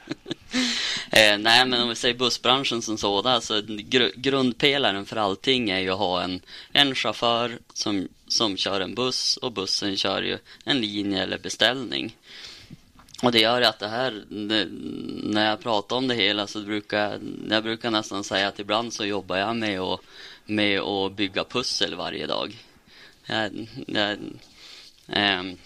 Eh, 1.11 1.37
nej, 1.37 1.65
men 1.65 1.81
om 1.81 1.89
vi 1.89 1.95
säger 1.95 2.15
bussbranschen 2.15 2.81
som 2.81 2.97
sådan, 2.97 3.41
så 3.41 3.61
gr 3.67 4.11
grundpelaren 4.15 5.05
för 5.05 5.15
allting 5.15 5.69
är 5.69 5.79
ju 5.79 5.89
att 5.89 5.97
ha 5.97 6.21
en, 6.21 6.41
en 6.73 6.95
chaufför 6.95 7.57
som, 7.73 8.07
som 8.29 8.57
kör 8.57 8.81
en 8.81 8.95
buss 8.95 9.37
och 9.37 9.51
bussen 9.51 9.97
kör 9.97 10.21
ju 10.21 10.37
en 10.65 10.81
linje 10.81 11.23
eller 11.23 11.37
beställning. 11.37 12.15
Och 13.23 13.31
det 13.31 13.39
gör 13.39 13.61
att 13.61 13.79
det 13.79 13.87
här, 13.87 14.23
det, 14.29 14.67
när 15.23 15.49
jag 15.49 15.61
pratar 15.61 15.95
om 15.95 16.07
det 16.07 16.15
hela 16.15 16.47
så 16.47 16.61
brukar 16.61 17.19
jag 17.49 17.63
brukar 17.63 17.91
nästan 17.91 18.23
säga 18.23 18.47
att 18.47 18.59
ibland 18.59 18.93
så 18.93 19.05
jobbar 19.05 19.37
jag 19.37 19.55
med 19.55 19.79
att, 19.79 19.99
med 20.45 20.79
att 20.79 21.11
bygga 21.11 21.43
pussel 21.43 21.95
varje 21.95 22.27
dag. 22.27 22.57
Jag, 23.25 23.67
jag, 23.87 24.17
ähm, 25.07 25.57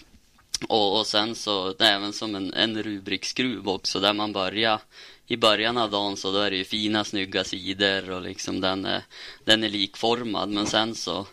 och, 0.68 0.98
och 0.98 1.06
sen 1.06 1.34
så 1.34 1.72
det 1.72 1.84
är 1.84 1.94
även 1.94 2.12
som 2.12 2.34
en, 2.34 2.54
en 2.54 2.82
rubrikskruv 2.82 3.68
också 3.68 4.00
där 4.00 4.12
man 4.12 4.32
börjar 4.32 4.80
i 5.26 5.36
början 5.36 5.78
av 5.78 5.90
dagen 5.90 6.16
så 6.16 6.32
då 6.32 6.38
är 6.38 6.50
det 6.50 6.56
ju 6.56 6.64
fina 6.64 7.04
snygga 7.04 7.44
sidor 7.44 8.10
och 8.10 8.22
liksom 8.22 8.60
den 8.60 8.84
är, 8.84 9.02
den 9.44 9.64
är 9.64 9.68
likformad 9.68 10.48
men 10.48 10.66
sen 10.66 10.94
så 10.94 11.26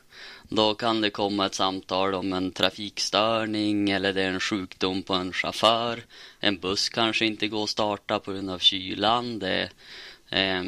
då 0.53 0.73
kan 0.73 1.01
det 1.01 1.09
komma 1.09 1.45
ett 1.45 1.53
samtal 1.53 2.13
om 2.13 2.33
en 2.33 2.51
trafikstörning 2.51 3.89
eller 3.89 4.13
det 4.13 4.21
är 4.21 4.29
en 4.29 4.39
sjukdom 4.39 5.03
på 5.03 5.13
en 5.13 5.33
chaufför. 5.33 6.03
En 6.39 6.59
buss 6.59 6.89
kanske 6.89 7.25
inte 7.25 7.47
går 7.47 7.63
att 7.63 7.69
starta 7.69 8.19
på 8.19 8.31
grund 8.31 8.49
av 8.49 8.59
kylan. 8.59 9.39
Det, 9.39 9.69
eh, 10.29 10.63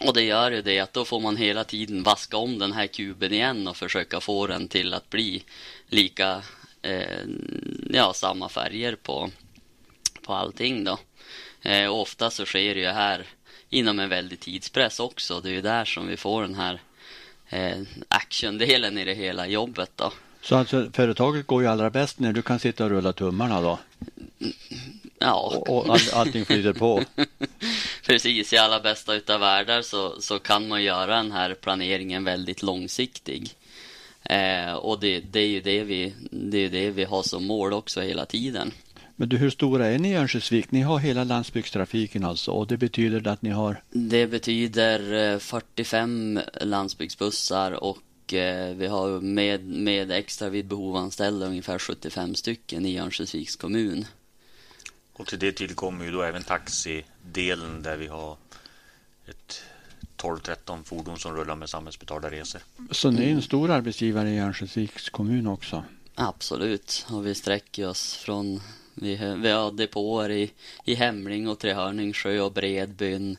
och 0.00 0.14
det 0.14 0.22
gör 0.22 0.50
ju 0.50 0.62
det 0.62 0.80
att 0.80 0.92
då 0.92 1.04
får 1.04 1.20
man 1.20 1.36
hela 1.36 1.64
tiden 1.64 2.02
vaska 2.02 2.36
om 2.36 2.58
den 2.58 2.72
här 2.72 2.86
kuben 2.86 3.32
igen 3.32 3.68
och 3.68 3.76
försöka 3.76 4.20
få 4.20 4.46
den 4.46 4.68
till 4.68 4.94
att 4.94 5.10
bli 5.10 5.44
lika, 5.88 6.42
eh, 6.82 7.24
ja, 7.90 8.12
samma 8.14 8.48
färger 8.48 8.96
på, 8.96 9.30
på 10.22 10.34
allting 10.34 10.84
då. 10.84 10.98
Eh, 11.62 11.92
ofta 11.92 12.30
så 12.30 12.44
sker 12.44 12.74
det 12.74 12.80
ju 12.80 12.88
här 12.88 13.26
inom 13.70 14.00
en 14.00 14.08
väldig 14.08 14.40
tidspress 14.40 15.00
också. 15.00 15.40
Det 15.40 15.48
är 15.48 15.52
ju 15.52 15.62
där 15.62 15.84
som 15.84 16.06
vi 16.06 16.16
får 16.16 16.42
den 16.42 16.54
här 16.54 16.80
eh, 17.54 17.78
actiondelen 18.08 18.98
i 18.98 19.04
det 19.04 19.14
hela 19.14 19.46
jobbet 19.46 19.90
då. 19.96 20.12
Så 20.42 20.56
alltså, 20.56 20.90
företaget 20.92 21.46
går 21.46 21.62
ju 21.62 21.68
allra 21.68 21.90
bäst 21.90 22.18
när 22.18 22.32
du 22.32 22.42
kan 22.42 22.58
sitta 22.58 22.84
och 22.84 22.90
rulla 22.90 23.12
tummarna 23.12 23.60
då 23.60 23.78
Ja, 25.18 25.40
och, 25.40 25.76
och 25.76 25.94
all, 25.94 26.00
allting 26.12 26.44
flyter 26.44 26.72
på. 26.72 27.02
precis. 28.06 28.52
I 28.52 28.58
alla 28.58 28.80
bästa 28.80 29.14
utav 29.14 29.40
världar 29.40 29.82
så, 29.82 30.20
så 30.20 30.38
kan 30.38 30.68
man 30.68 30.82
göra 30.82 31.16
den 31.16 31.32
här 31.32 31.54
planeringen 31.54 32.24
väldigt 32.24 32.62
långsiktig. 32.62 33.50
Eh, 34.22 34.72
och 34.72 35.00
det, 35.00 35.20
det 35.20 35.40
är 35.40 35.46
ju 35.46 35.60
det 35.60 35.82
vi, 35.82 36.14
det 36.30 36.58
är 36.58 36.68
det 36.68 36.90
vi 36.90 37.04
har 37.04 37.22
som 37.22 37.46
mål 37.46 37.72
också 37.72 38.00
hela 38.00 38.26
tiden. 38.26 38.72
Men 39.16 39.28
du, 39.28 39.36
hur 39.36 39.50
stora 39.50 39.86
är 39.86 39.98
ni 39.98 40.10
i 40.10 40.14
Örnsköldsvik? 40.14 40.70
Ni 40.70 40.80
har 40.80 40.98
hela 40.98 41.24
landsbygdstrafiken 41.24 42.24
alltså 42.24 42.50
och 42.50 42.66
det 42.66 42.76
betyder 42.76 43.28
att 43.28 43.42
ni 43.42 43.50
har 43.50 43.82
Det 43.90 44.26
betyder 44.26 45.32
eh, 45.32 45.38
45 45.38 46.40
landsbygdsbussar 46.60 47.72
och 47.72 48.34
eh, 48.34 48.74
vi 48.76 48.86
har 48.86 49.20
med, 49.20 49.64
med 49.64 50.10
extra 50.10 50.48
vid 50.48 50.66
behov 50.66 50.96
anställda 50.96 51.46
ungefär 51.46 51.78
75 51.78 52.34
stycken 52.34 52.86
i 52.86 52.98
Örnsköldsviks 52.98 53.56
kommun. 53.56 54.06
Och 55.12 55.26
till 55.26 55.38
det 55.38 55.52
tillkommer 55.52 56.04
ju 56.04 56.10
då 56.10 56.22
även 56.22 56.42
taxidelen 56.42 57.82
där 57.82 57.96
vi 57.96 58.06
har 58.06 58.36
ett 59.26 59.62
12-13 60.16 60.84
fordon 60.84 61.18
som 61.18 61.36
rullar 61.36 61.56
med 61.56 61.68
samhällsbetalda 61.68 62.30
resor. 62.30 62.60
Så 62.90 63.10
ni 63.10 63.24
är 63.24 63.30
en 63.30 63.42
stor 63.42 63.70
arbetsgivare 63.70 64.30
i 64.30 64.38
Örnsköldsviks 64.38 65.10
kommun 65.10 65.46
också? 65.46 65.84
Absolut, 66.14 67.06
och 67.10 67.26
vi 67.26 67.34
sträcker 67.34 67.88
oss 67.88 68.16
från 68.16 68.60
vi, 68.94 69.36
vi 69.42 69.50
har 69.50 69.72
depåer 69.72 70.30
i, 70.30 70.50
i 70.84 70.94
Hemling 70.94 71.48
och 71.48 71.58
Trehörningsjö 71.58 72.40
och 72.40 72.52
Bredbyn, 72.52 73.36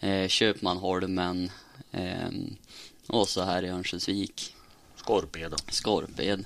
eh, 0.00 0.28
Köpmanholmen 0.28 1.50
eh, 1.92 2.30
och 3.06 3.28
så 3.28 3.42
här 3.42 3.62
i 3.62 3.68
Örnsköldsvik, 3.68 4.54
Skorped 4.96 5.54
Skorped. 5.68 6.44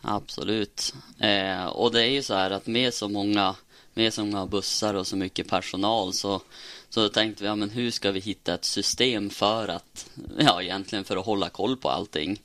Absolut. 0.00 0.94
Eh, 1.18 1.66
och 1.66 1.92
det 1.92 2.02
är 2.02 2.10
ju 2.10 2.22
så 2.22 2.34
här 2.34 2.50
att 2.50 2.66
med 2.66 2.94
så 2.94 3.08
många 3.08 3.54
med 3.96 4.14
så 4.14 4.24
många 4.24 4.46
bussar 4.46 4.94
och 4.94 5.06
så 5.06 5.16
mycket 5.16 5.48
personal 5.48 6.12
så, 6.12 6.40
så 6.88 7.08
tänkte 7.08 7.42
vi, 7.42 7.48
ja 7.48 7.54
men 7.54 7.70
hur 7.70 7.90
ska 7.90 8.10
vi 8.10 8.20
hitta 8.20 8.54
ett 8.54 8.64
system 8.64 9.30
för 9.30 9.68
att, 9.68 10.10
ja 10.38 10.62
egentligen 10.62 11.04
för 11.04 11.16
att 11.16 11.26
hålla 11.26 11.48
koll 11.48 11.76
på 11.76 11.88
allting. 11.88 12.42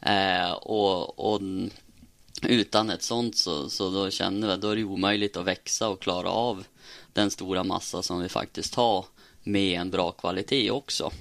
Eh, 0.00 0.52
och, 0.52 1.32
och 1.32 1.40
utan 2.42 2.90
ett 2.90 3.02
sånt 3.02 3.36
så, 3.36 3.70
så 3.70 3.90
då 3.90 4.10
känner 4.10 4.46
vi 4.46 4.52
att 4.52 4.60
då 4.60 4.68
är 4.68 4.76
det 4.76 4.84
omöjligt 4.84 5.36
att 5.36 5.46
växa 5.46 5.88
och 5.88 6.00
klara 6.00 6.30
av 6.30 6.64
den 7.12 7.30
stora 7.30 7.64
massa 7.64 8.02
som 8.02 8.20
vi 8.20 8.28
faktiskt 8.28 8.74
har 8.74 9.04
med 9.42 9.80
en 9.80 9.90
bra 9.90 10.10
kvalitet 10.10 10.70
också. 10.70 11.12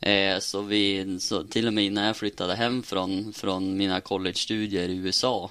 Eh, 0.00 0.38
så, 0.38 0.60
vi, 0.60 1.16
så 1.20 1.44
till 1.44 1.66
och 1.66 1.72
med 1.72 1.84
innan 1.84 2.04
jag 2.04 2.16
flyttade 2.16 2.54
hem 2.54 2.82
från, 2.82 3.32
från 3.32 3.76
mina 3.76 4.00
collegestudier 4.00 4.88
i 4.88 4.96
USA 4.96 5.50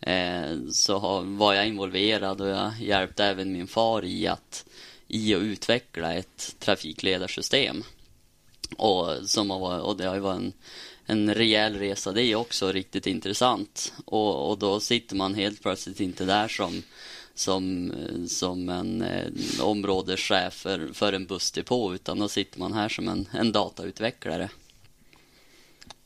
eh, 0.00 0.56
så 0.72 0.98
har, 0.98 1.22
var 1.22 1.54
jag 1.54 1.66
involverad 1.66 2.40
och 2.40 2.48
jag 2.48 2.72
hjälpte 2.80 3.24
även 3.24 3.52
min 3.52 3.66
far 3.66 4.04
i 4.04 4.26
att, 4.26 4.64
i 5.08 5.34
att 5.34 5.42
utveckla 5.42 6.14
ett 6.14 6.56
trafikledarsystem. 6.58 7.82
Och, 8.76 9.10
som 9.26 9.50
har, 9.50 9.80
och 9.80 9.96
det 9.96 10.06
har 10.06 10.14
ju 10.14 10.20
varit 10.20 10.40
en, 10.40 10.52
en 11.06 11.34
rejäl 11.34 11.78
resa 11.78 12.12
det 12.12 12.22
är 12.22 12.34
också 12.34 12.72
riktigt 12.72 13.06
intressant. 13.06 13.92
Och, 14.04 14.50
och 14.50 14.58
då 14.58 14.80
sitter 14.80 15.16
man 15.16 15.34
helt 15.34 15.62
plötsligt 15.62 16.00
inte 16.00 16.24
där 16.24 16.48
som, 16.48 16.82
som, 17.34 17.92
som 18.28 18.68
en 18.68 19.02
eh, 19.02 19.30
områdeschef 19.60 20.54
för, 20.54 20.88
för 20.92 21.12
en 21.12 21.26
bussdepå 21.26 21.94
utan 21.94 22.18
då 22.18 22.28
sitter 22.28 22.58
man 22.58 22.72
här 22.72 22.88
som 22.88 23.08
en, 23.08 23.28
en 23.32 23.52
datautvecklare. 23.52 24.48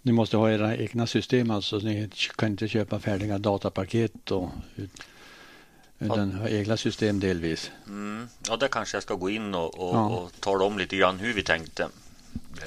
Ni 0.03 0.13
måste 0.13 0.37
ha 0.37 0.51
era 0.51 0.77
egna 0.77 1.07
system 1.07 1.51
alltså. 1.51 1.79
Ni 1.79 2.11
kan 2.37 2.49
inte 2.49 2.69
köpa 2.69 3.01
färdiga 3.01 3.39
datapaket 3.39 4.31
och 4.31 4.51
utan 5.99 6.33
ha 6.33 6.49
egna 6.49 6.77
system 6.77 7.21
delvis. 7.21 7.71
Mm. 7.87 8.29
Ja, 8.49 8.57
där 8.57 8.69
kanske 8.69 8.97
jag 8.97 9.03
ska 9.03 9.15
gå 9.15 9.31
in 9.31 9.55
och, 9.55 9.79
och, 9.79 9.97
Ja. 9.97 10.09
och 10.09 10.33
tala 10.41 10.65
om 10.65 10.79
lite 10.79 10.97
grann 10.97 11.19
hur 11.19 11.35
vi 11.35 11.43
tänkte. 11.43 11.89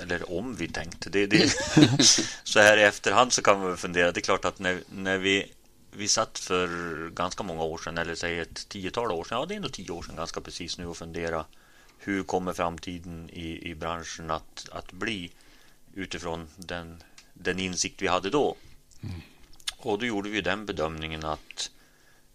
Eller 0.02 0.38
om 0.38 0.56
vi 0.56 0.68
tänkte. 0.68 1.10
Det, 1.10 1.26
det, 1.26 1.50
så 2.44 2.60
här 2.60 2.78
i 2.78 2.84
efterhand 2.84 3.34
så 3.34 3.42
kan 3.42 3.60
man 3.60 3.78
fundera. 3.78 4.12
Det 4.12 4.20
är 4.20 4.22
klart 4.22 4.46
att 4.46 4.60
när, 4.60 4.84
när 4.90 5.18
vi, 5.18 5.52
vi 5.92 6.08
satt 6.08 6.40
för 6.40 6.70
ganska 7.10 7.44
många 7.44 7.64
år 7.64 7.78
sedan, 7.78 7.98
eller 7.98 8.16
säg 8.16 8.40
ett 8.40 8.70
tiotal 8.70 9.12
år 9.12 9.24
sedan, 9.24 9.38
ja 9.38 9.46
det 9.46 9.56
är 9.56 9.60
nog 9.60 9.74
tio 9.74 9.92
år 9.92 10.04
sedan 10.04 10.16
ganska 10.16 10.42
precis 10.42 10.78
nu 10.78 10.86
och 10.86 10.98
fundera 10.98 11.46
hur 11.98 12.24
kommer 12.24 12.54
framtiden 12.54 13.30
i, 13.30 13.70
i 13.70 13.76
branschen 13.76 14.32
att, 14.32 14.70
att 14.72 14.92
bli 14.92 15.32
utifrån 15.94 16.48
den, 16.56 17.04
den 17.34 17.60
insikt 17.60 18.02
vi 18.02 18.08
hade 18.08 18.30
då. 18.30 18.56
Och 19.78 20.00
då 20.00 20.06
gjorde 20.06 20.30
vi 20.30 20.42
den 20.42 20.66
bedömningen 20.66 21.26
att 21.26 21.72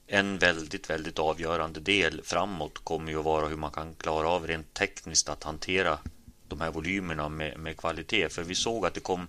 en 0.07 0.39
väldigt, 0.39 0.91
väldigt 0.91 1.19
avgörande 1.19 1.81
del 1.81 2.21
framåt 2.25 2.79
kommer 2.85 3.13
ju 3.13 3.19
att 3.19 3.25
vara 3.25 3.47
hur 3.47 3.57
man 3.57 3.71
kan 3.71 3.95
klara 3.95 4.29
av 4.29 4.47
rent 4.47 4.75
tekniskt 4.75 5.29
att 5.29 5.45
hantera 5.45 5.99
de 6.49 6.61
här 6.61 6.71
volymerna 6.71 7.29
med, 7.29 7.59
med 7.59 7.77
kvalitet. 7.77 8.29
För 8.29 8.43
vi 8.43 8.55
såg 8.55 8.87
att 8.87 8.95
det 8.95 9.01
kom 9.01 9.27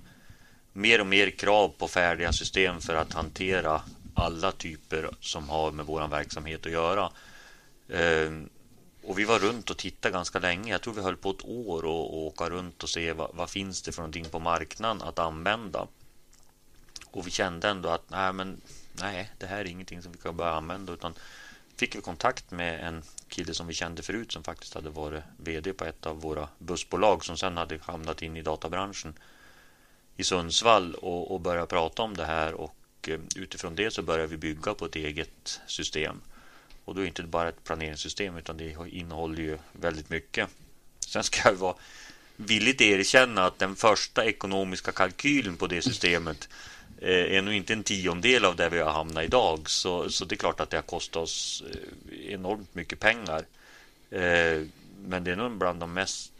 mer 0.74 1.02
och 1.02 1.08
mer 1.08 1.30
krav 1.30 1.70
på 1.78 1.88
färdiga 1.88 2.34
system 2.34 2.82
för 2.82 2.96
att 2.96 3.14
hantera 3.14 3.82
alla 4.14 4.52
typer 4.52 5.10
som 5.20 5.50
har 5.50 5.72
med 5.72 5.86
vår 5.86 6.08
verksamhet 6.08 6.66
att 6.66 6.72
göra. 6.72 7.12
Ehm, 7.90 8.50
och 9.04 9.20
vi 9.20 9.24
var 9.24 9.40
runt 9.40 9.70
och 9.70 9.78
tittade 9.78 10.14
ganska 10.14 10.40
länge. 10.40 10.72
Jag 10.72 10.82
tror 10.82 10.94
vi 10.94 11.02
höll 11.02 11.18
på 11.18 11.30
ett 11.30 11.46
år 11.46 11.86
och, 11.86 12.14
och 12.14 12.26
åka 12.28 12.50
runt 12.50 12.84
och 12.84 12.90
se 12.90 13.14
vad, 13.14 13.30
vad 13.34 13.50
finns 13.50 13.82
det 13.82 13.92
för 13.92 14.02
någonting 14.02 14.26
på 14.26 14.40
marknaden 14.40 15.02
att 15.02 15.20
använda. 15.20 15.88
Och 17.12 17.28
vi 17.28 17.32
kände 17.32 17.70
ändå 17.70 17.90
att 17.90 18.10
nej, 18.10 18.34
men, 18.34 18.62
nej, 18.94 19.32
det 19.38 19.46
här 19.46 19.58
är 19.60 19.66
ingenting 19.66 20.02
som 20.02 20.12
vi 20.12 20.18
kan 20.18 20.38
börja 20.38 20.52
använda. 20.52 20.94
Utan 20.94 21.14
fick 21.79 21.95
vi 21.95 22.01
kontakt 22.01 22.51
med 22.51 22.88
en 22.88 23.03
kille 23.27 23.53
som 23.53 23.67
vi 23.67 23.74
kände 23.74 24.03
förut 24.03 24.31
som 24.31 24.43
faktiskt 24.43 24.74
hade 24.74 24.89
varit 24.89 25.24
VD 25.38 25.74
på 25.74 25.86
ett 25.86 26.05
av 26.05 26.21
våra 26.21 26.50
bussbolag 26.57 27.25
som 27.25 27.38
sen 27.38 27.57
hade 27.57 27.79
hamnat 27.81 28.21
in 28.21 28.38
i 28.38 28.41
databranschen 28.41 29.13
i 30.17 30.24
Sundsvall 30.24 30.95
och, 30.95 31.31
och 31.31 31.41
började 31.41 31.67
prata 31.67 32.01
om 32.01 32.17
det 32.17 32.25
här 32.25 32.53
och 32.53 32.75
eh, 33.07 33.19
utifrån 33.36 33.75
det 33.75 33.93
så 33.93 34.01
började 34.01 34.27
vi 34.27 34.38
bygga 34.38 34.74
på 34.74 34.86
ett 34.86 34.95
eget 34.95 35.62
system. 35.67 36.21
Och 36.86 36.95
då 36.95 37.01
är 37.01 37.03
det 37.03 37.07
inte 37.07 37.24
bara 37.24 37.50
ett 37.50 37.63
planeringssystem 37.63 38.38
utan 38.38 38.57
det 38.57 38.75
innehåller 38.89 39.43
ju 39.43 39.57
väldigt 39.71 40.09
mycket. 40.09 40.50
Sen 41.00 41.24
ska 41.24 41.50
jag 41.50 41.55
vara 41.55 41.75
villigt 42.36 42.81
erkänna 42.81 43.45
att 43.45 43.59
den 43.59 43.75
första 43.75 44.25
ekonomiska 44.25 44.91
kalkylen 44.91 45.57
på 45.57 45.67
det 45.67 45.81
systemet 45.81 46.50
Eh, 47.01 47.38
är 47.38 47.41
nog 47.41 47.53
inte 47.53 47.74
en 47.74 47.84
tiondel 47.84 48.46
av 48.46 48.56
där 48.56 48.70
vi 48.70 48.79
har 48.79 48.91
hamnat 48.91 49.24
idag. 49.24 49.70
Så, 49.70 50.10
så 50.10 50.25
det 50.25 50.36
är 50.36 50.38
klart 50.38 50.60
att 50.60 50.70
det 50.70 50.77
har 50.77 50.82
kostat 50.82 51.24
oss 51.24 51.63
eh, 51.72 52.34
enormt 52.34 52.75
mycket 52.75 53.00
pengar. 53.00 53.46
Eh, 54.10 54.63
men 55.06 55.24
det 55.24 55.32
är 55.32 55.36
nog 55.36 55.58
bland 55.58 55.79
de 55.79 55.94
mest 55.94 56.32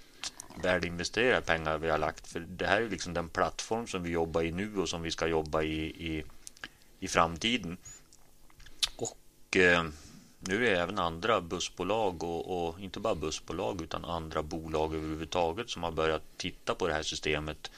välinvesterade 0.63 1.42
pengar 1.42 1.78
vi 1.78 1.89
har 1.89 1.98
lagt. 1.98 2.28
För 2.28 2.39
det 2.39 2.68
här 2.68 2.82
är 2.82 2.89
liksom 2.89 3.13
den 3.13 3.30
plattform 3.30 3.88
som 3.88 4.04
vi 4.04 4.10
jobbar 4.10 4.44
i 4.44 4.51
nu 4.51 4.78
och 4.78 4.89
som 4.89 5.01
vi 5.01 5.12
ska 5.12 5.28
jobba 5.28 5.62
i 5.62 5.84
i, 5.86 6.24
i 7.00 7.08
framtiden. 7.08 7.78
Och 8.96 9.58
eh, 9.58 9.84
nu 10.39 10.68
är 10.68 10.75
även 10.75 11.00
andra 11.00 11.42
bussbolag 11.42 12.24
och, 12.24 12.68
och, 12.68 12.80
inte 12.80 13.00
bara 13.00 13.16
bussbolag 13.16 13.82
utan 13.82 14.06
andra 14.06 14.44
bolag 14.44 14.96
överhuvudtaget 14.96 15.70
som 15.70 15.84
har 15.84 15.92
börjat 15.92 16.24
titta 16.38 16.75
på 16.75 16.88
det 16.88 16.94
här 16.94 17.04
systemet. 17.04 17.72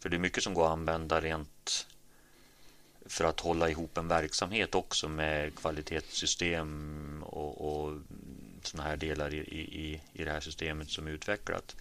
För 0.00 0.08
det 0.08 0.16
är 0.16 0.20
mycket 0.20 0.42
som 0.42 0.54
går 0.54 0.66
att 0.66 0.72
använda 0.72 1.20
rent 1.20 1.86
för 3.08 3.24
att 3.24 3.40
hålla 3.40 3.70
ihop 3.70 3.98
en 3.98 4.08
verksamhet 4.08 4.74
också 4.74 5.08
med 5.08 5.54
kvalitetssystem 5.54 7.22
och, 7.26 7.84
och 7.84 7.98
sådana 8.62 8.88
här 8.88 8.96
delar 8.96 9.34
i, 9.34 9.38
i, 9.38 10.00
i 10.12 10.24
det 10.24 10.30
här 10.30 10.40
systemet 10.40 10.90
som 10.90 11.06
är 11.06 11.10
utvecklat. 11.10 11.76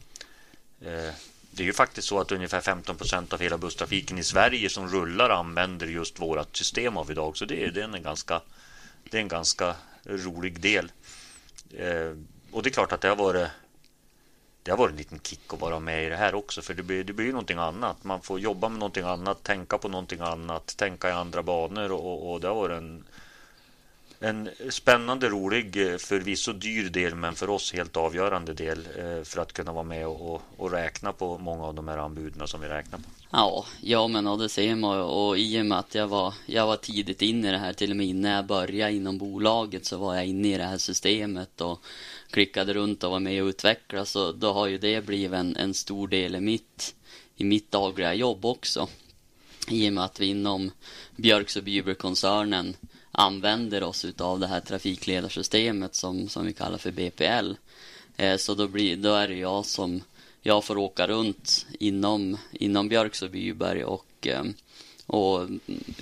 Eh, 0.82 1.14
det 1.52 1.64
är 1.64 1.66
ju 1.66 1.74
faktiskt 1.74 2.08
så 2.08 2.20
att 2.20 2.32
ungefär 2.32 2.62
15 2.62 2.96
procent 2.96 3.34
av 3.34 3.40
hela 3.40 3.58
busstrafiken 3.58 4.18
i 4.18 4.24
Sverige 4.24 4.70
som 4.70 4.88
rullar 4.90 5.30
använder 5.30 5.88
just 5.88 6.20
vårt 6.20 6.58
system 6.58 6.98
av 6.98 7.12
idag. 7.12 7.38
Så 7.38 7.46
det 7.46 7.64
är, 7.64 7.72
det 7.72 7.82
är, 7.82 7.96
en, 7.96 8.04
ganska, 8.04 8.42
det 9.10 9.18
är 9.18 9.22
en 9.22 9.28
ganska 9.28 9.76
rolig 10.06 10.60
del. 10.60 10.92
Eh, 11.78 12.16
och 12.52 12.64
det 12.64 12.70
är 12.70 12.72
klart 12.72 12.92
att 12.92 13.02
det 13.02 13.08
har 13.08 13.16
varit 13.16 13.48
det 14.68 14.74
har 14.74 14.78
varit 14.78 14.92
en 14.92 14.98
liten 14.98 15.20
kick 15.24 15.54
att 15.54 15.62
vara 15.62 15.80
med 15.80 16.06
i 16.06 16.10
det 16.10 16.16
här 16.16 16.36
också 16.36 16.62
för 16.62 16.74
det 16.74 16.84
blir, 16.84 17.04
det 17.04 17.14
blir 17.14 17.32
någonting 17.32 17.58
annat. 17.58 18.04
Man 18.04 18.22
får 18.22 18.40
jobba 18.40 18.70
med 18.70 18.80
någonting 18.80 19.04
annat, 19.04 19.44
tänka 19.44 19.78
på 19.78 19.88
någonting 19.88 20.20
annat, 20.20 20.78
tänka 20.78 21.10
i 21.10 21.12
andra 21.12 21.44
banor 21.44 21.92
och, 21.92 22.32
och 22.32 22.42
det 22.42 22.48
har 22.48 22.56
varit 22.56 22.78
en 22.78 23.04
en 24.20 24.50
spännande, 24.70 25.30
rolig, 25.30 25.92
eh, 25.92 25.98
förvisso 25.98 26.54
dyr 26.54 26.90
del 26.90 27.16
men 27.16 27.36
för 27.36 27.50
oss 27.50 27.74
helt 27.74 27.98
avgörande 27.98 28.54
del 28.54 28.88
eh, 28.98 29.24
för 29.24 29.42
att 29.42 29.54
kunna 29.54 29.74
vara 29.74 29.84
med 29.84 30.08
och, 30.08 30.42
och 30.58 30.72
räkna 30.72 31.14
på 31.14 31.38
många 31.38 31.64
av 31.64 31.74
de 31.74 31.88
här 31.88 31.98
anbuden 31.98 32.48
som 32.48 32.62
vi 32.62 32.68
räknar 32.68 33.00
på. 33.00 33.04
Ja, 33.32 33.66
ja 33.82 34.08
men 34.08 34.28
och 34.28 34.38
det 34.38 34.50
ser 34.50 34.76
man 34.76 35.02
och 35.02 35.38
i 35.38 35.62
och 35.62 35.66
med 35.66 35.80
att 35.80 35.96
jag 35.96 36.08
var, 36.08 36.34
jag 36.46 36.68
var 36.68 36.76
tidigt 36.76 37.22
inne 37.22 37.48
i 37.48 37.52
det 37.52 37.58
här, 37.58 37.74
till 37.74 37.92
och 37.92 37.98
med 37.98 38.06
innan 38.06 38.32
jag 38.32 38.46
började 38.46 38.94
inom 38.94 39.18
bolaget 39.18 39.86
så 39.86 39.98
var 39.98 40.16
jag 40.16 40.26
inne 40.26 40.54
i 40.54 40.58
det 40.58 40.64
här 40.64 40.78
systemet 40.78 41.62
och 41.62 41.82
klickade 42.32 42.74
runt 42.74 43.04
och 43.04 43.12
var 43.12 43.20
med 43.20 43.44
och 43.44 43.48
utvecklade 43.48 44.06
så 44.06 44.32
då 44.32 44.54
har 44.54 44.68
ju 44.68 44.78
det 44.78 45.06
blivit 45.06 45.40
en, 45.40 45.56
en 45.56 45.74
stor 45.74 46.08
del 46.08 46.36
i 46.36 46.40
mitt, 46.40 46.96
i 47.36 47.44
mitt 47.44 47.72
dagliga 47.72 48.14
jobb 48.14 48.46
också. 48.46 48.88
I 49.70 49.90
och 49.90 49.94
med 49.94 50.04
att 50.04 50.20
vi 50.20 50.26
inom 50.26 50.72
Björks 51.16 51.56
och 51.56 51.64
Byberkoncernen 51.64 52.76
använder 53.12 53.84
oss 53.84 54.06
av 54.18 54.40
det 54.40 54.48
här 54.48 54.60
trafikledarsystemet 54.60 55.96
som, 55.96 56.30
som 56.30 56.46
vi 56.46 56.54
kallar 56.54 56.78
för 56.78 56.92
BPL. 56.92 57.54
Eh, 58.18 58.38
så 58.38 58.54
då, 58.54 58.68
blir, 58.68 58.98
då 58.98 59.14
är 59.14 59.28
det 59.28 59.36
jag 59.36 59.66
som 59.66 60.02
jag 60.42 60.64
får 60.64 60.78
åka 60.78 61.08
runt 61.08 61.66
inom, 61.80 62.38
inom 62.52 62.90
Björks 62.90 63.22
och 63.22 63.30
Byberg 63.30 63.84
och, 63.84 64.28
eh, 64.28 64.44
och 65.06 65.50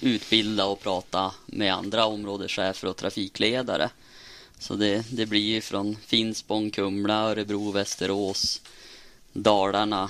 utbilda 0.01 0.65
och 0.65 0.81
prata 0.81 1.31
med 1.45 1.73
andra 1.73 2.05
områdeschefer 2.05 2.87
och 2.87 2.97
trafikledare. 2.97 3.89
Så 4.59 4.75
det, 4.75 5.05
det 5.11 5.25
blir 5.25 5.61
från 5.61 5.95
Finspång, 5.95 6.71
Kumla, 6.71 7.31
Örebro, 7.31 7.71
Västerås, 7.71 8.61
Dalarna 9.33 10.09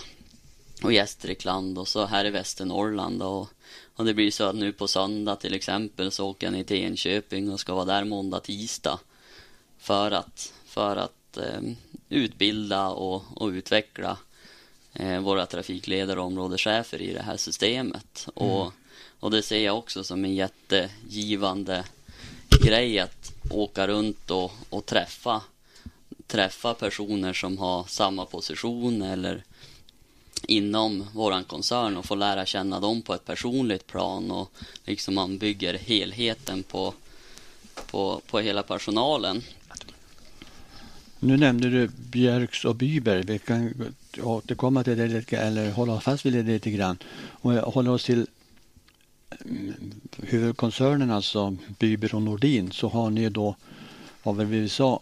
och 0.83 0.93
Gästrikland 0.93 1.77
och 1.77 1.87
så 1.87 2.05
här 2.05 2.25
i 2.25 2.29
Västernorrland. 2.29 3.21
Och 3.21 3.49
och 3.95 4.05
det 4.05 4.13
blir 4.13 4.31
så 4.31 4.43
att 4.43 4.55
nu 4.55 4.73
på 4.73 4.87
söndag 4.87 5.35
till 5.35 5.53
exempel 5.53 6.11
så 6.11 6.29
åker 6.29 6.47
jag 6.47 6.53
ner 6.53 6.63
till 6.63 6.77
Enköping 6.77 7.51
och 7.51 7.59
ska 7.59 7.73
vara 7.73 7.85
där 7.85 8.03
måndag, 8.03 8.39
tisdag. 8.39 8.99
För 9.77 10.11
att, 10.11 10.53
för 10.65 10.95
att 10.95 11.37
eh, 11.37 11.61
utbilda 12.09 12.89
och, 12.89 13.23
och 13.35 13.47
utveckla 13.47 14.17
eh, 14.93 15.19
våra 15.19 15.45
trafikledare 15.45 16.19
och 16.19 16.25
områdeschefer 16.25 17.01
i 17.01 17.13
det 17.13 17.21
här 17.21 17.37
systemet. 17.37 18.27
Mm. 18.35 18.51
Och, 18.51 18.73
och 19.19 19.31
det 19.31 19.41
ser 19.41 19.65
jag 19.65 19.77
också 19.77 20.03
som 20.03 20.25
en 20.25 20.35
jättegivande 20.35 21.83
grej 22.61 22.99
att 22.99 23.34
åka 23.49 23.87
runt 23.87 24.31
och, 24.31 24.51
och 24.69 24.85
träffa, 24.85 25.41
träffa 26.27 26.73
personer 26.73 27.33
som 27.33 27.57
har 27.57 27.83
samma 27.83 28.25
position 28.25 29.01
eller 29.01 29.43
inom 30.47 31.05
våran 31.13 31.43
koncern 31.43 31.97
och 31.97 32.05
få 32.05 32.15
lära 32.15 32.45
känna 32.45 32.79
dem 32.79 33.01
på 33.01 33.13
ett 33.13 33.25
personligt 33.25 33.87
plan 33.87 34.31
och 34.31 34.51
liksom 34.85 35.15
man 35.15 35.37
bygger 35.37 35.73
helheten 35.73 36.63
på, 36.63 36.93
på, 37.91 38.21
på 38.27 38.39
hela 38.39 38.63
personalen. 38.63 39.43
Nu 41.19 41.37
nämnde 41.37 41.69
du 41.69 41.87
Björks 41.87 42.65
och 42.65 42.75
Byberg. 42.75 43.23
Vi 43.23 43.39
kan 43.39 43.93
återkomma 44.23 44.83
till 44.83 44.97
det 44.97 45.07
lite, 45.07 45.37
eller 45.37 45.71
hålla 45.71 45.99
fast 45.99 46.25
vid 46.25 46.33
det 46.33 46.43
lite 46.43 46.71
grann. 46.71 46.97
Om 47.41 47.53
vi 47.53 47.59
håller 47.59 47.91
oss 47.91 48.03
till 48.05 48.27
huvudkoncernen, 50.21 51.11
alltså 51.11 51.57
Byber 51.79 52.15
och 52.15 52.21
Nordin, 52.21 52.71
så 52.71 52.89
har 52.89 53.09
ni 53.09 53.29
då, 53.29 53.55
vad 54.23 54.37
vi 54.37 54.69
sa, 54.69 55.01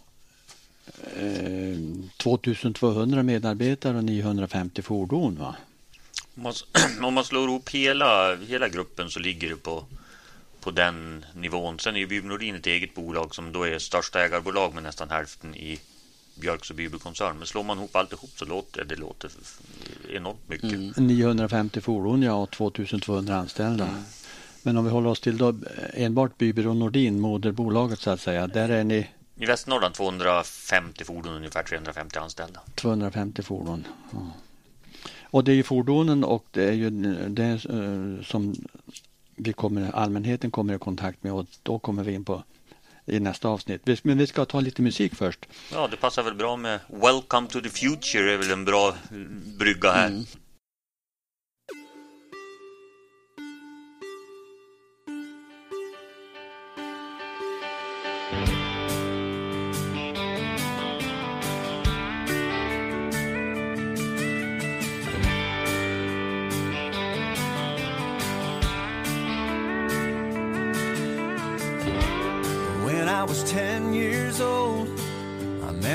2200 2.16 3.18
eh, 3.18 3.22
medarbetare 3.22 3.96
och 3.96 4.04
950 4.04 4.82
fordon. 4.82 5.36
Va? 5.36 5.56
Om 6.36 6.42
man, 6.42 6.52
om 7.02 7.14
man 7.14 7.24
slår 7.24 7.48
ihop 7.48 7.70
hela, 7.70 8.36
hela 8.36 8.68
gruppen 8.68 9.10
så 9.10 9.20
ligger 9.20 9.48
det 9.48 9.56
på, 9.56 9.84
på 10.60 10.70
den 10.70 11.24
nivån. 11.34 11.78
Sen 11.78 11.96
är 11.96 12.00
ju 12.00 12.06
Byby 12.06 12.28
Nordin 12.28 12.54
ett 12.54 12.66
eget 12.66 12.94
bolag 12.94 13.34
som 13.34 13.52
då 13.52 13.62
är 13.62 13.78
största 13.78 14.24
ägarbolag 14.24 14.74
med 14.74 14.82
nästan 14.82 15.10
hälften 15.10 15.54
i 15.54 15.78
Björks 16.34 16.70
och 16.70 16.76
Byby-koncern. 16.76 17.38
Men 17.38 17.46
slår 17.46 17.62
man 17.62 17.78
ihop 17.78 17.96
alltihop 17.96 18.30
så 18.36 18.44
låter 18.44 18.84
det 18.84 18.96
låter 18.96 19.30
enormt 20.08 20.48
mycket. 20.48 20.72
Mm. 20.72 20.92
950 20.96 21.80
fordon 21.80 22.22
ja, 22.22 22.32
och 22.32 22.50
2200 22.50 23.36
anställda. 23.36 23.84
Mm. 23.84 24.02
Men 24.64 24.76
om 24.76 24.84
vi 24.84 24.90
håller 24.90 25.10
oss 25.10 25.20
till 25.20 25.38
då 25.38 25.54
enbart 25.94 26.38
Byby 26.38 26.66
och 26.66 26.76
Nordin, 26.76 27.20
moderbolaget 27.20 27.98
så 27.98 28.10
att 28.10 28.20
säga. 28.20 28.46
Där 28.46 28.68
är 28.68 28.84
ni 28.84 29.10
i 29.36 29.46
Västernorrland 29.46 29.94
250 29.94 31.04
fordon, 31.04 31.34
ungefär 31.34 31.62
350 31.62 32.18
anställda. 32.18 32.60
250 32.74 33.42
fordon. 33.42 33.86
Ja. 34.10 34.18
Och 35.22 35.44
det 35.44 35.52
är 35.52 35.56
ju 35.56 35.62
fordonen 35.62 36.24
och 36.24 36.46
det 36.50 36.64
är 36.64 36.72
ju 36.72 36.90
det 37.28 37.66
uh, 37.70 38.22
som 38.22 38.54
vi 39.36 39.52
kommer, 39.52 39.90
allmänheten 39.90 40.50
kommer 40.50 40.74
i 40.74 40.78
kontakt 40.78 41.22
med 41.22 41.32
och 41.32 41.46
då 41.62 41.78
kommer 41.78 42.04
vi 42.04 42.12
in 42.12 42.24
på 42.24 42.42
i 43.06 43.20
nästa 43.20 43.48
avsnitt. 43.48 43.82
Men 44.02 44.18
vi 44.18 44.26
ska 44.26 44.44
ta 44.44 44.60
lite 44.60 44.82
musik 44.82 45.14
först. 45.14 45.46
Ja, 45.72 45.88
det 45.90 45.96
passar 45.96 46.22
väl 46.22 46.34
bra 46.34 46.56
med 46.56 46.80
Welcome 46.88 47.48
to 47.48 47.60
the 47.60 47.68
Future 47.68 48.32
är 48.32 48.36
väl 48.36 48.50
en 48.50 48.64
bra 48.64 48.94
brygga 49.58 49.92
här. 49.92 50.08
Mm. 50.08 50.24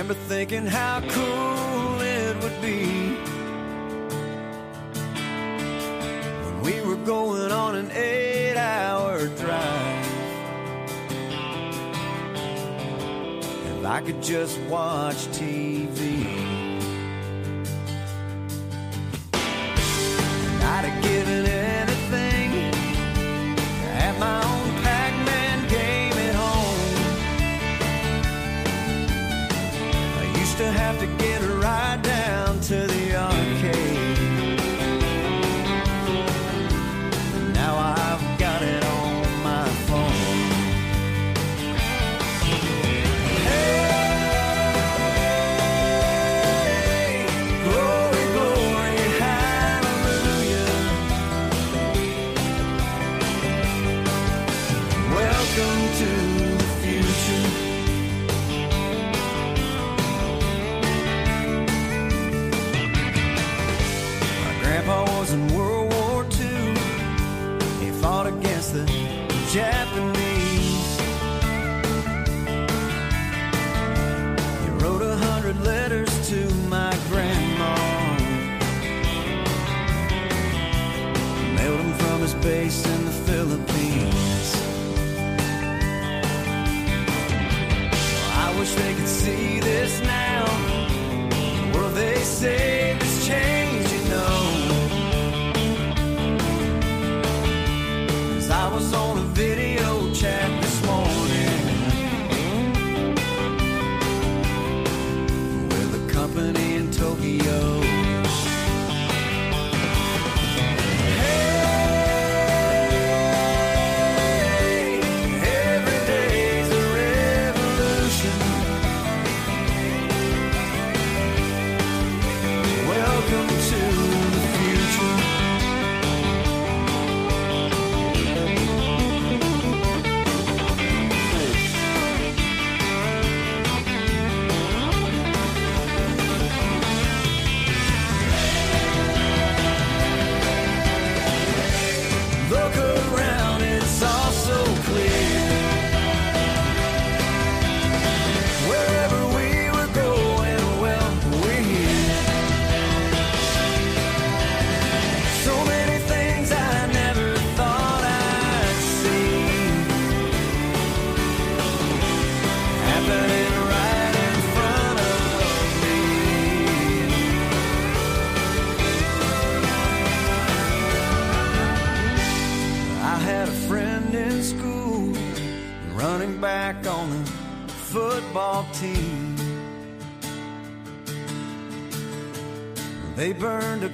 Remember 0.10 0.28
thinking 0.28 0.66
how 0.66 1.02
cool 1.02 2.02
it 2.02 2.36
would 2.42 2.62
be 2.62 3.14
when 6.46 6.62
we 6.62 6.82
were 6.82 6.96
going 7.06 7.52
on 7.52 7.76
an 7.76 7.92
eight 7.92 8.58
hour 8.58 9.28
drive. 9.28 10.06
If 13.78 13.86
I 13.86 14.02
could 14.02 14.24
just 14.24 14.60
watch 14.62 15.28
TV. 15.28 15.79
Say 92.40 92.69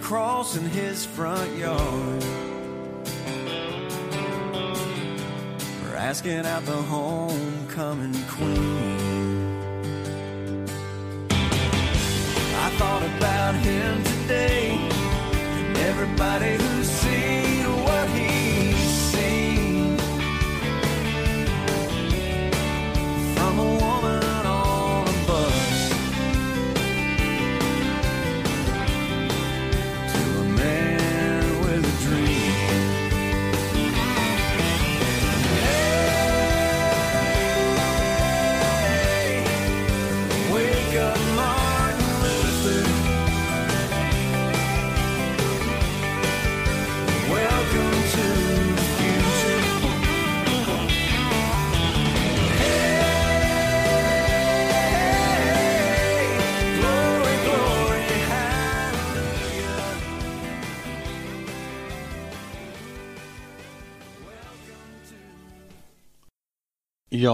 cross 0.05 0.55
in 0.55 0.63
his 0.65 1.03
front 1.03 1.51
yard 1.57 2.23
for 5.81 5.95
asking 5.95 6.45
out 6.45 6.63
the 6.67 6.79
homecoming 6.83 8.13
queen. 8.27 8.94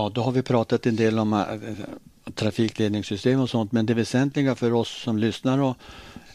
Ja, 0.02 0.10
då 0.10 0.22
har 0.22 0.32
vi 0.32 0.42
pratat 0.42 0.86
en 0.86 0.96
del 0.96 1.20
om 1.20 1.34
eh, 1.34 1.40
eh, 1.40 2.34
trafikledningssystem 2.36 3.40
och 3.40 3.50
sånt, 3.50 3.72
men 3.72 3.86
det 3.86 3.94
väsentliga 3.94 4.56
för 4.56 4.74
oss 4.74 4.90
som 4.90 5.18
lyssnar 5.18 5.58
och 5.60 5.78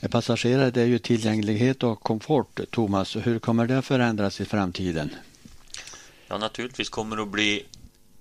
är 0.01 0.09
passagerare 0.09 0.71
det 0.71 0.81
är 0.81 0.87
ju 0.87 0.99
tillgänglighet 0.99 1.83
och 1.83 2.03
komfort. 2.03 2.61
Thomas, 2.71 3.17
hur 3.17 3.39
kommer 3.39 3.67
det 3.67 3.79
att 3.79 3.85
förändras 3.85 4.41
i 4.41 4.45
framtiden? 4.45 5.11
Ja, 6.29 6.39
naturligtvis 6.39 6.89
kommer 6.89 7.17
det 7.17 7.23
att 7.23 7.29
bli 7.29 7.65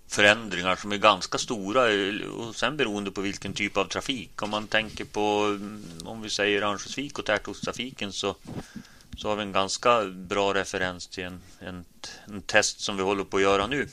förändringar 0.08 0.76
som 0.76 0.92
är 0.92 0.98
ganska 0.98 1.38
stora 1.38 1.94
eh, 1.94 2.26
och 2.26 2.56
sen 2.56 2.78
beroende 2.78 3.12
på 3.12 3.22
vilken 3.22 3.54
typ 3.54 3.78
av 3.78 3.86
trafik. 3.86 4.42
Om 4.42 4.50
man 4.50 4.68
tänker 4.68 5.06
på, 5.06 5.46
mm, 5.46 5.84
om 6.06 6.22
vi 6.22 6.30
säger 6.30 6.62
Örnsköldsvik 6.62 7.20
och 7.20 7.26
tätortstrafiken 7.26 8.14
så, 8.14 8.36
så 9.18 9.30
har 9.30 9.36
vi 9.36 9.42
en 9.42 9.52
ganska 9.52 10.06
bra 10.06 10.54
referens 10.54 11.08
till 11.08 11.24
en, 11.24 11.42
en, 11.60 11.86
en 12.28 12.42
test 12.42 12.80
som 12.80 12.98
vi 12.98 13.04
håller 13.04 13.24
på 13.24 13.38
att 13.38 13.44
göra 13.44 13.68
nu. 13.68 13.88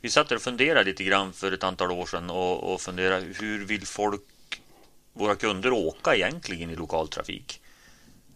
Vi 0.00 0.10
satt 0.10 0.32
och 0.32 0.42
funderade 0.42 0.84
lite 0.84 1.04
grann 1.04 1.32
för 1.32 1.52
ett 1.52 1.64
antal 1.64 1.90
år 1.90 2.06
sedan 2.06 2.30
och, 2.30 2.72
och 2.72 2.80
funderade 2.80 3.26
hur 3.40 3.64
vill 3.64 3.86
folk, 3.86 4.22
våra 5.12 5.34
kunder 5.34 5.72
åka 5.72 6.14
egentligen 6.14 6.70
i 6.70 6.76
lokaltrafik? 6.76 7.60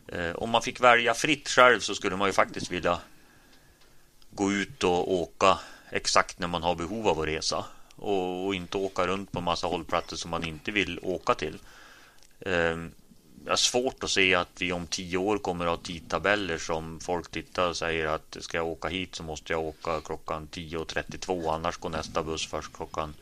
Eh, 0.08 0.32
om 0.32 0.50
man 0.50 0.62
fick 0.62 0.80
välja 0.80 1.14
fritt 1.14 1.48
själv 1.48 1.80
så 1.80 1.94
skulle 1.94 2.16
man 2.16 2.28
ju 2.28 2.32
faktiskt 2.32 2.70
vilja 2.70 2.98
gå 4.30 4.52
ut 4.52 4.84
och 4.84 5.12
åka 5.12 5.58
exakt 5.90 6.38
när 6.38 6.48
man 6.48 6.62
har 6.62 6.74
behov 6.74 7.08
av 7.08 7.20
att 7.20 7.26
resa 7.26 7.64
och, 7.96 8.46
och 8.46 8.54
inte 8.54 8.76
åka 8.76 9.06
runt 9.06 9.32
på 9.32 9.40
massa 9.40 9.66
hållplatser 9.66 10.16
som 10.16 10.30
man 10.30 10.44
inte 10.44 10.70
vill 10.70 10.98
åka 11.02 11.34
till. 11.34 11.58
Eh, 12.40 12.76
jag 13.44 13.52
har 13.52 13.56
svårt 13.56 14.04
att 14.04 14.10
se 14.10 14.34
att 14.34 14.48
vi 14.58 14.72
om 14.72 14.86
tio 14.86 15.16
år 15.18 15.38
kommer 15.38 15.64
att 15.64 15.70
ha 15.70 15.76
tidtabeller 15.76 16.58
som 16.58 17.00
folk 17.00 17.30
tittar 17.30 17.68
och 17.68 17.76
säger 17.76 18.06
att 18.06 18.36
ska 18.40 18.56
jag 18.56 18.66
åka 18.66 18.88
hit 18.88 19.14
så 19.14 19.22
måste 19.22 19.52
jag 19.52 19.62
åka 19.62 20.00
klockan 20.00 20.48
10.32 20.52 21.54
annars 21.54 21.76
går 21.76 21.90
nästa 21.90 22.22
buss 22.22 22.46
först 22.46 22.72
klockan 22.72 23.14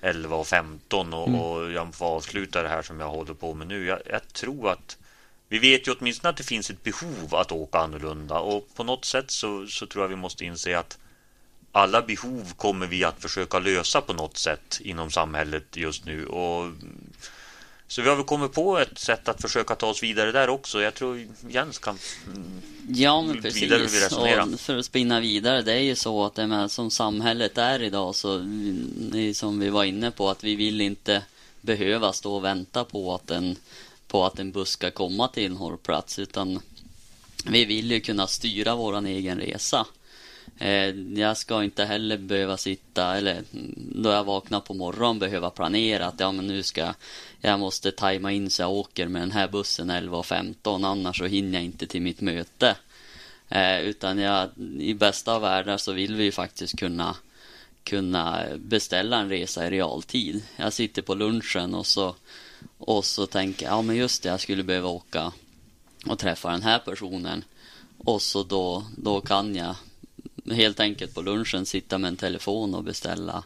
11.15 0.00 1.14
och, 1.14 1.28
Mm. 1.28 1.40
och 1.40 1.72
jag 1.72 1.94
får 1.94 2.06
avsluta 2.06 2.62
det 2.62 2.68
här 2.68 2.82
som 2.82 3.00
jag 3.00 3.08
håller 3.10 3.34
på 3.34 3.54
med 3.54 3.66
nu. 3.66 3.86
Jag, 3.86 3.98
jag 4.10 4.32
tror 4.32 4.70
att 4.70 4.96
vi 5.48 5.58
vet 5.58 5.88
ju 5.88 5.92
åtminstone 5.92 6.30
att 6.30 6.36
det 6.36 6.42
finns 6.42 6.70
ett 6.70 6.82
behov 6.82 7.34
att 7.34 7.52
åka 7.52 7.78
annorlunda 7.78 8.38
och 8.38 8.68
på 8.74 8.84
något 8.84 9.04
sätt 9.04 9.30
så, 9.30 9.66
så 9.66 9.86
tror 9.86 10.04
jag 10.04 10.08
vi 10.08 10.16
måste 10.16 10.44
inse 10.44 10.78
att 10.78 10.98
alla 11.72 12.02
behov 12.02 12.52
kommer 12.56 12.86
vi 12.86 13.04
att 13.04 13.22
försöka 13.22 13.58
lösa 13.58 14.00
på 14.00 14.12
något 14.12 14.36
sätt 14.36 14.80
inom 14.80 15.10
samhället 15.10 15.76
just 15.76 16.04
nu. 16.04 16.26
Och, 16.26 16.72
så 17.88 18.02
vi 18.02 18.08
har 18.08 18.16
väl 18.16 18.24
kommit 18.24 18.52
på 18.52 18.78
ett 18.78 18.98
sätt 18.98 19.28
att 19.28 19.42
försöka 19.42 19.74
ta 19.74 19.86
oss 19.86 20.02
vidare 20.02 20.32
där 20.32 20.48
också. 20.48 20.80
Jag 20.80 20.94
tror 20.94 21.26
Jens 21.48 21.78
kan... 21.78 21.98
mm, 22.26 22.62
Ja, 22.90 23.22
men 23.22 23.42
precis. 23.42 24.12
Och 24.12 24.60
för 24.60 24.76
att 24.76 24.84
spinna 24.84 25.20
vidare, 25.20 25.62
det 25.62 25.72
är 25.72 25.78
ju 25.80 25.94
så 25.94 26.24
att 26.24 26.34
det 26.34 26.46
med, 26.46 26.70
som 26.70 26.90
samhället 26.90 27.58
är 27.58 27.82
idag 27.82 28.14
så, 28.14 28.38
som 29.34 29.60
vi 29.60 29.68
var 29.70 29.84
inne 29.84 30.10
på, 30.10 30.30
att 30.30 30.44
vi 30.44 30.54
vill 30.54 30.80
inte 30.80 31.22
behöva 31.60 32.12
stå 32.12 32.34
och 32.34 32.44
vänta 32.44 32.84
på 32.84 33.14
att 33.14 33.30
en, 33.30 33.56
på 34.06 34.24
att 34.24 34.38
en 34.38 34.52
buss 34.52 34.68
ska 34.68 34.90
komma 34.90 35.28
till 35.28 35.46
en 35.46 35.56
hållplats, 35.56 36.18
utan 36.18 36.60
vi 37.44 37.64
vill 37.64 37.90
ju 37.90 38.00
kunna 38.00 38.26
styra 38.26 38.76
våran 38.76 39.06
egen 39.06 39.38
resa. 39.38 39.86
Eh, 40.58 40.88
jag 41.20 41.36
ska 41.36 41.64
inte 41.64 41.84
heller 41.84 42.18
behöva 42.18 42.56
sitta, 42.56 43.16
eller 43.16 43.42
då 43.76 44.10
jag 44.10 44.24
vaknar 44.24 44.60
på 44.60 44.74
morgonen 44.74 45.18
behöva 45.18 45.50
planera 45.50 46.06
att 46.06 46.20
ja 46.20 46.32
men 46.32 46.46
nu 46.46 46.62
ska 46.62 46.94
jag 47.40 47.60
måste 47.60 47.92
tajma 47.92 48.32
in 48.32 48.50
så 48.50 48.62
jag 48.62 48.70
åker 48.70 49.08
med 49.08 49.22
den 49.22 49.32
här 49.32 49.48
bussen 49.48 49.90
11.15 49.90 50.86
annars 50.86 51.18
så 51.18 51.24
hinner 51.24 51.58
jag 51.58 51.64
inte 51.64 51.86
till 51.86 52.02
mitt 52.02 52.20
möte. 52.20 52.76
Eh, 53.48 53.80
utan 53.80 54.18
jag, 54.18 54.50
i 54.78 54.94
bästa 54.94 55.34
av 55.34 55.42
världar 55.42 55.76
så 55.76 55.92
vill 55.92 56.14
vi 56.14 56.24
ju 56.24 56.32
faktiskt 56.32 56.78
kunna 56.78 57.16
kunna 57.84 58.44
beställa 58.56 59.18
en 59.18 59.28
resa 59.28 59.66
i 59.66 59.70
realtid. 59.70 60.42
Jag 60.56 60.72
sitter 60.72 61.02
på 61.02 61.14
lunchen 61.14 61.74
och 61.74 61.86
så, 61.86 62.14
och 62.78 63.04
så 63.04 63.26
tänker 63.26 63.66
jag, 63.66 63.72
ja 63.72 63.82
men 63.82 63.96
just 63.96 64.22
det, 64.22 64.28
jag 64.28 64.40
skulle 64.40 64.62
behöva 64.62 64.88
åka 64.88 65.32
och 66.06 66.18
träffa 66.18 66.50
den 66.50 66.62
här 66.62 66.78
personen. 66.78 67.44
Och 67.98 68.22
så 68.22 68.42
då, 68.42 68.84
då 68.96 69.20
kan 69.20 69.54
jag 69.54 69.74
helt 70.50 70.80
enkelt 70.80 71.14
på 71.14 71.22
lunchen 71.22 71.66
sitta 71.66 71.98
med 71.98 72.08
en 72.08 72.16
telefon 72.16 72.74
och 72.74 72.84
beställa, 72.84 73.44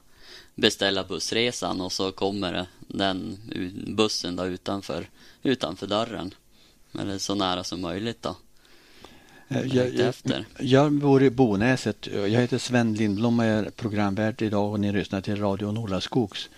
beställa 0.54 1.04
bussresan 1.04 1.80
och 1.80 1.92
så 1.92 2.12
kommer 2.12 2.66
den 2.88 3.38
bussen 3.86 4.36
då 4.36 4.46
utanför, 4.46 5.08
utanför 5.42 5.86
dörren. 5.86 6.34
Eller 6.98 7.18
så 7.18 7.34
nära 7.34 7.64
som 7.64 7.80
möjligt 7.80 8.22
då. 8.22 8.36
Eh, 9.48 9.76
jag, 9.76 9.94
jag, 9.94 10.44
jag, 10.58 10.92
bor 10.92 11.22
i 11.22 11.30
Bonäset. 11.30 12.08
Jag 12.12 12.28
heter 12.28 12.58
Sven 12.58 12.94
Lindblom 12.94 13.38
och 13.38 13.44
är 13.44 13.70
programvärd 13.70 14.42
idag 14.42 14.72
och 14.72 14.80
ni 14.80 14.92
lyssnar 14.92 15.20
till 15.20 15.36
Radio 15.36 16.00
Skogs. 16.00 16.48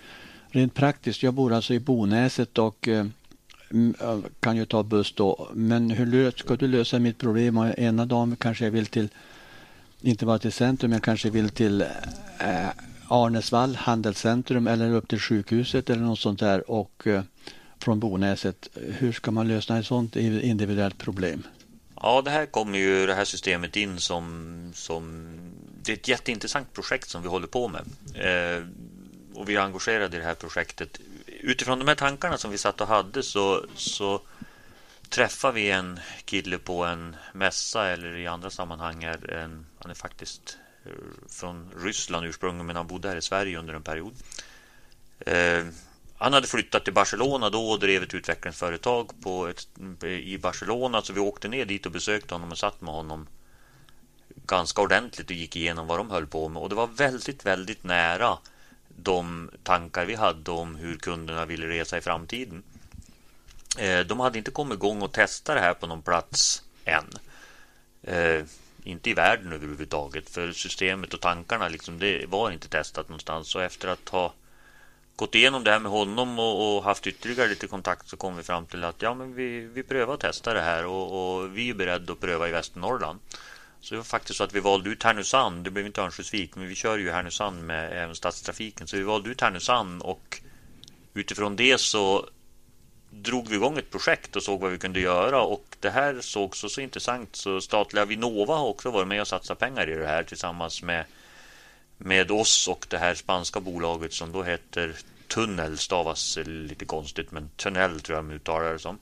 Rent 0.48 0.74
praktiskt, 0.74 1.22
jag 1.22 1.35
bor 1.35 1.52
alltså 1.52 1.74
i 1.74 1.80
Bonäset 1.80 2.59
och 2.59 2.88
eh, 2.88 3.07
kan 4.40 4.57
ju 4.57 4.64
ta 4.64 4.83
buss 4.83 5.12
då. 5.12 5.48
Men 5.54 5.90
hur 5.90 6.30
ska 6.30 6.57
du 6.57 6.68
lösa 6.68 6.98
mitt 6.98 7.18
problem? 7.18 7.59
Ena 7.76 8.07
dagen 8.07 8.37
kanske 8.37 8.64
jag 8.64 8.70
vill 8.70 8.87
till, 8.87 9.09
inte 10.04 10.26
bara 10.26 10.38
till 10.38 10.52
centrum, 10.52 10.92
jag 10.92 11.02
kanske 11.02 11.30
vill 11.30 11.50
till 11.50 11.80
eh, 12.38 12.68
Arnäsvall 13.08 13.76
handelscentrum 13.76 14.66
eller 14.66 14.92
upp 14.92 15.08
till 15.08 15.20
sjukhuset 15.20 15.90
eller 15.90 16.02
något 16.02 16.18
sånt 16.18 16.40
där 16.40 16.70
och 16.70 17.06
eh, 17.06 17.22
från 17.78 18.00
Bonäset. 18.00 18.68
Hur 18.74 19.12
ska 19.12 19.30
man 19.30 19.48
lösa 19.48 19.78
ett 19.78 19.86
sånt 19.86 20.16
individuellt 20.16 20.98
problem? 20.98 21.42
Ja, 22.02 22.22
det 22.22 22.30
här 22.30 22.46
kommer 22.46 22.78
ju 22.78 23.06
det 23.06 23.14
här 23.14 23.24
systemet 23.24 23.76
in 23.76 24.00
som, 24.00 24.72
som 24.74 25.34
det 25.82 25.92
är 25.92 25.96
ett 25.96 26.08
jätteintressant 26.08 26.72
projekt 26.72 27.08
som 27.08 27.22
vi 27.22 27.28
håller 27.28 27.46
på 27.46 27.68
med. 27.68 27.82
Eh, 28.14 28.62
och 29.34 29.48
vi 29.48 29.56
är 29.56 29.60
engagerade 29.60 30.16
i 30.16 30.20
det 30.20 30.26
här 30.26 30.34
projektet. 30.34 31.00
Utifrån 31.26 31.78
de 31.78 31.88
här 31.88 31.94
tankarna 31.94 32.38
som 32.38 32.50
vi 32.50 32.58
satt 32.58 32.80
och 32.80 32.88
hade 32.88 33.22
så, 33.22 33.64
så 33.76 34.20
träffar 35.14 35.53
vi 35.53 35.70
en 35.70 36.00
kille 36.24 36.59
på 36.59 36.85
en 36.85 37.16
mässa 37.33 37.88
eller 37.88 38.16
i 38.16 38.27
andra 38.27 38.50
sammanhang. 38.50 39.05
Är 39.05 39.31
en, 39.31 39.66
han 39.79 39.90
är 39.90 39.94
faktiskt 39.94 40.59
eh, 40.85 40.92
från 41.29 41.70
Ryssland 41.77 42.27
ursprungligen 42.27 42.66
men 42.66 42.77
han 42.77 42.87
bodde 42.87 43.09
här 43.09 43.16
i 43.16 43.22
Sverige 43.22 43.59
under 43.59 43.74
en 43.74 43.83
period. 43.83 44.14
Eh, 45.20 45.66
han 46.16 46.33
hade 46.33 46.46
flyttat 46.46 46.85
till 46.85 46.94
Barcelona 46.94 47.50
då 47.50 47.70
och 47.70 47.81
drev 47.81 48.03
ett 48.03 48.14
utvecklingsföretag 48.14 49.11
på 49.22 49.46
ett, 49.46 49.68
i 50.05 50.38
Barcelona. 50.38 51.03
Så 51.03 51.12
vi 51.12 51.20
åkte 51.20 51.48
ner 51.48 51.64
dit 51.64 51.87
och 51.87 51.92
besökte 51.92 52.35
honom 52.35 52.50
och 52.50 52.59
satt 52.59 52.81
med 52.81 52.94
honom 52.94 53.27
ganska 54.46 54.83
ordentligt 54.83 55.31
och 55.31 55.37
gick 55.37 55.57
igenom 55.57 55.87
vad 55.87 55.98
de 55.98 56.11
höll 56.11 56.27
på 56.27 56.48
med. 56.48 56.62
Och 56.62 56.68
det 56.68 56.74
var 56.74 56.87
väldigt, 56.87 57.46
väldigt 57.46 57.85
nära 57.85 58.38
de 58.88 59.50
tankar 59.62 60.05
vi 60.05 60.14
hade 60.14 60.50
om 60.50 60.74
hur 60.74 60.96
kunderna 60.96 61.44
ville 61.44 61.68
resa 61.68 61.98
i 61.98 62.00
framtiden. 62.00 62.62
Eh, 63.78 64.00
de 64.00 64.20
hade 64.20 64.38
inte 64.38 64.50
kommit 64.50 64.76
igång 64.76 65.02
och 65.02 65.12
testa 65.12 65.54
det 65.54 65.60
här 65.60 65.74
på 65.74 65.87
någon 65.87 66.02
plats 66.02 66.62
än. 66.84 67.10
Eh, 68.02 68.44
inte 68.84 69.10
i 69.10 69.14
världen 69.14 69.52
överhuvudtaget. 69.52 70.30
För 70.30 70.52
systemet 70.52 71.14
och 71.14 71.20
tankarna 71.20 71.68
liksom, 71.68 71.98
det 71.98 72.26
var 72.26 72.50
inte 72.50 72.68
testat 72.68 73.08
någonstans. 73.08 73.48
Så 73.48 73.58
efter 73.58 73.88
att 73.88 74.08
ha 74.08 74.32
gått 75.16 75.34
igenom 75.34 75.64
det 75.64 75.70
här 75.70 75.78
med 75.78 75.92
honom 75.92 76.38
och, 76.38 76.76
och, 76.76 76.84
haft 76.84 77.06
ytterligare 77.06 77.48
lite 77.48 77.66
kontakt 77.66 78.08
så 78.08 78.16
kom 78.16 78.37
vi 78.37 78.42
fram 78.42 78.66
till 78.66 78.84
att 78.84 79.02
ja, 79.02 79.14
men 79.14 79.34
vi, 79.34 79.60
vi 79.60 79.82
prövar 79.82 80.14
att 80.14 80.20
testa 80.20 80.54
det 80.54 80.60
här 80.60 80.87
och, 80.87 81.37
och 81.37 81.56
vi 81.56 81.70
är 81.70 81.74
beredda 81.74 82.12
att 82.12 82.20
pröva 82.20 82.48
i 82.48 82.52
Västernorrland. 82.52 83.20
Så 83.80 83.94
det 83.94 83.96
var 83.96 84.04
faktiskt 84.04 84.37
så 84.37 84.44
att 84.44 84.54
vi 84.54 84.60
valde 84.60 84.90
ut 84.90 85.02
Härnösand. 85.02 85.64
Det 85.64 85.70
blev 85.70 85.87
inte 85.87 86.02
Örnsköldsvik, 86.02 86.56
men 86.56 86.68
vi 86.68 86.74
kör 86.74 86.98
ju 86.98 87.10
Härnösand 87.10 87.64
med 87.64 87.92
även 87.92 88.14
stadstrafiken. 88.14 88.87
Så 88.87 88.96
vi 88.96 89.02
valde 89.02 89.30
ut 89.30 89.40
Härnösand 89.40 90.02
och 90.02 90.40
utifrån 91.14 91.56
det 91.56 91.80
så 91.80 92.28
drog 93.22 93.48
vi 93.48 93.55
igång 93.55 93.79
ett 93.79 93.90
projekt 93.90 94.37
och 94.37 94.42
såg 94.42 94.61
vad 94.61 94.70
vi 94.70 94.79
kunde 94.79 95.00
göra. 95.00 95.42
Och 95.42 95.64
det 95.81 95.90
här 95.90 96.20
såg 96.20 96.57
så, 96.57 96.68
så 96.68 96.81
intressant 96.81 97.37
så 97.37 97.61
statliga 97.61 98.05
Vinnova 98.05 98.57
har 98.57 98.66
också 98.66 98.90
varit 98.90 99.09
med 99.09 99.20
och 99.20 99.29
satsat 99.29 99.59
pengar 99.59 99.90
i 99.90 99.94
det 99.94 100.07
här 100.07 100.22
tillsammans 100.22 100.83
med 100.83 101.05
med 101.98 102.31
oss 102.31 102.68
och 102.68 102.87
det 102.88 102.98
här 102.98 103.14
spanska 103.14 103.61
bolaget 103.61 104.12
som 104.12 104.33
då 104.33 104.42
heter 104.42 104.96
Tunnel 105.29 105.79
stavas 105.79 106.38
lite 106.44 106.85
konstigt 106.85 107.31
men 107.31 107.48
Tunnel 107.57 108.00
tror 108.00 108.18
jag 108.18 108.24
de 108.24 108.35
uttalar 108.35 108.72
det 108.72 108.79
som. 108.79 108.98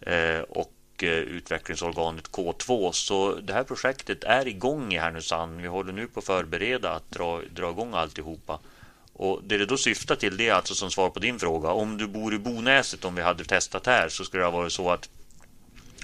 Eh, 0.00 0.40
och 0.40 0.72
eh, 1.02 1.08
utvecklingsorganet 1.08 2.30
K2. 2.30 2.92
Så 2.92 3.34
det 3.34 3.52
här 3.52 3.64
projektet 3.64 4.24
är 4.24 4.48
igång 4.48 4.94
i 4.94 4.98
Härnösand. 4.98 5.60
Vi 5.60 5.68
håller 5.68 5.92
nu 5.92 6.06
på 6.06 6.18
att 6.18 6.26
förbereda 6.26 6.90
att 6.90 7.10
dra, 7.10 7.40
dra 7.50 7.70
igång 7.70 7.94
alltihopa. 7.94 8.58
Och 9.22 9.40
det 9.44 9.58
det 9.58 9.66
då 9.66 9.76
syftar 9.76 10.16
till 10.16 10.36
det 10.36 10.48
är 10.48 10.54
alltså 10.54 10.74
som 10.74 10.90
svar 10.90 11.10
på 11.10 11.18
din 11.20 11.38
fråga. 11.38 11.70
Om 11.70 11.98
du 11.98 12.06
bor 12.06 12.34
i 12.34 12.38
Bonäset, 12.38 13.04
om 13.04 13.14
vi 13.14 13.22
hade 13.22 13.44
testat 13.44 13.86
här, 13.86 14.08
så 14.08 14.24
skulle 14.24 14.42
det 14.42 14.46
ha 14.46 14.58
varit 14.58 14.72
så 14.72 14.90
att 14.90 15.08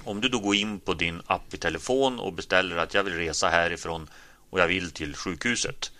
om 0.03 0.21
du 0.21 0.29
då 0.29 0.39
går 0.39 0.55
in 0.55 0.79
på 0.79 0.93
din 0.93 1.21
app 1.27 1.53
i 1.53 1.57
telefon 1.57 2.19
och 2.19 2.33
beställer 2.33 2.77
att 2.77 2.93
jag 2.93 3.03
vill 3.03 3.13
resa 3.13 3.49
härifrån 3.49 4.09
och 4.49 4.59
jag 4.59 4.67
vill 4.67 4.91
till 4.91 5.15
sjukhuset. 5.15 5.91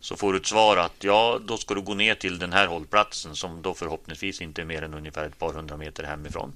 Så 0.00 0.16
får 0.16 0.32
du 0.32 0.38
ett 0.38 0.46
svar 0.46 0.76
att 0.76 1.04
ja, 1.04 1.40
då 1.46 1.56
ska 1.56 1.74
du 1.74 1.80
gå 1.80 1.94
ner 1.94 2.14
till 2.14 2.38
den 2.38 2.52
här 2.52 2.66
hållplatsen 2.66 3.36
som 3.36 3.62
då 3.62 3.74
förhoppningsvis 3.74 4.40
inte 4.40 4.62
är 4.62 4.66
mer 4.66 4.82
än 4.82 4.94
ungefär 4.94 5.26
ett 5.26 5.38
par 5.38 5.52
hundra 5.52 5.76
meter 5.76 6.04
hemifrån. 6.04 6.52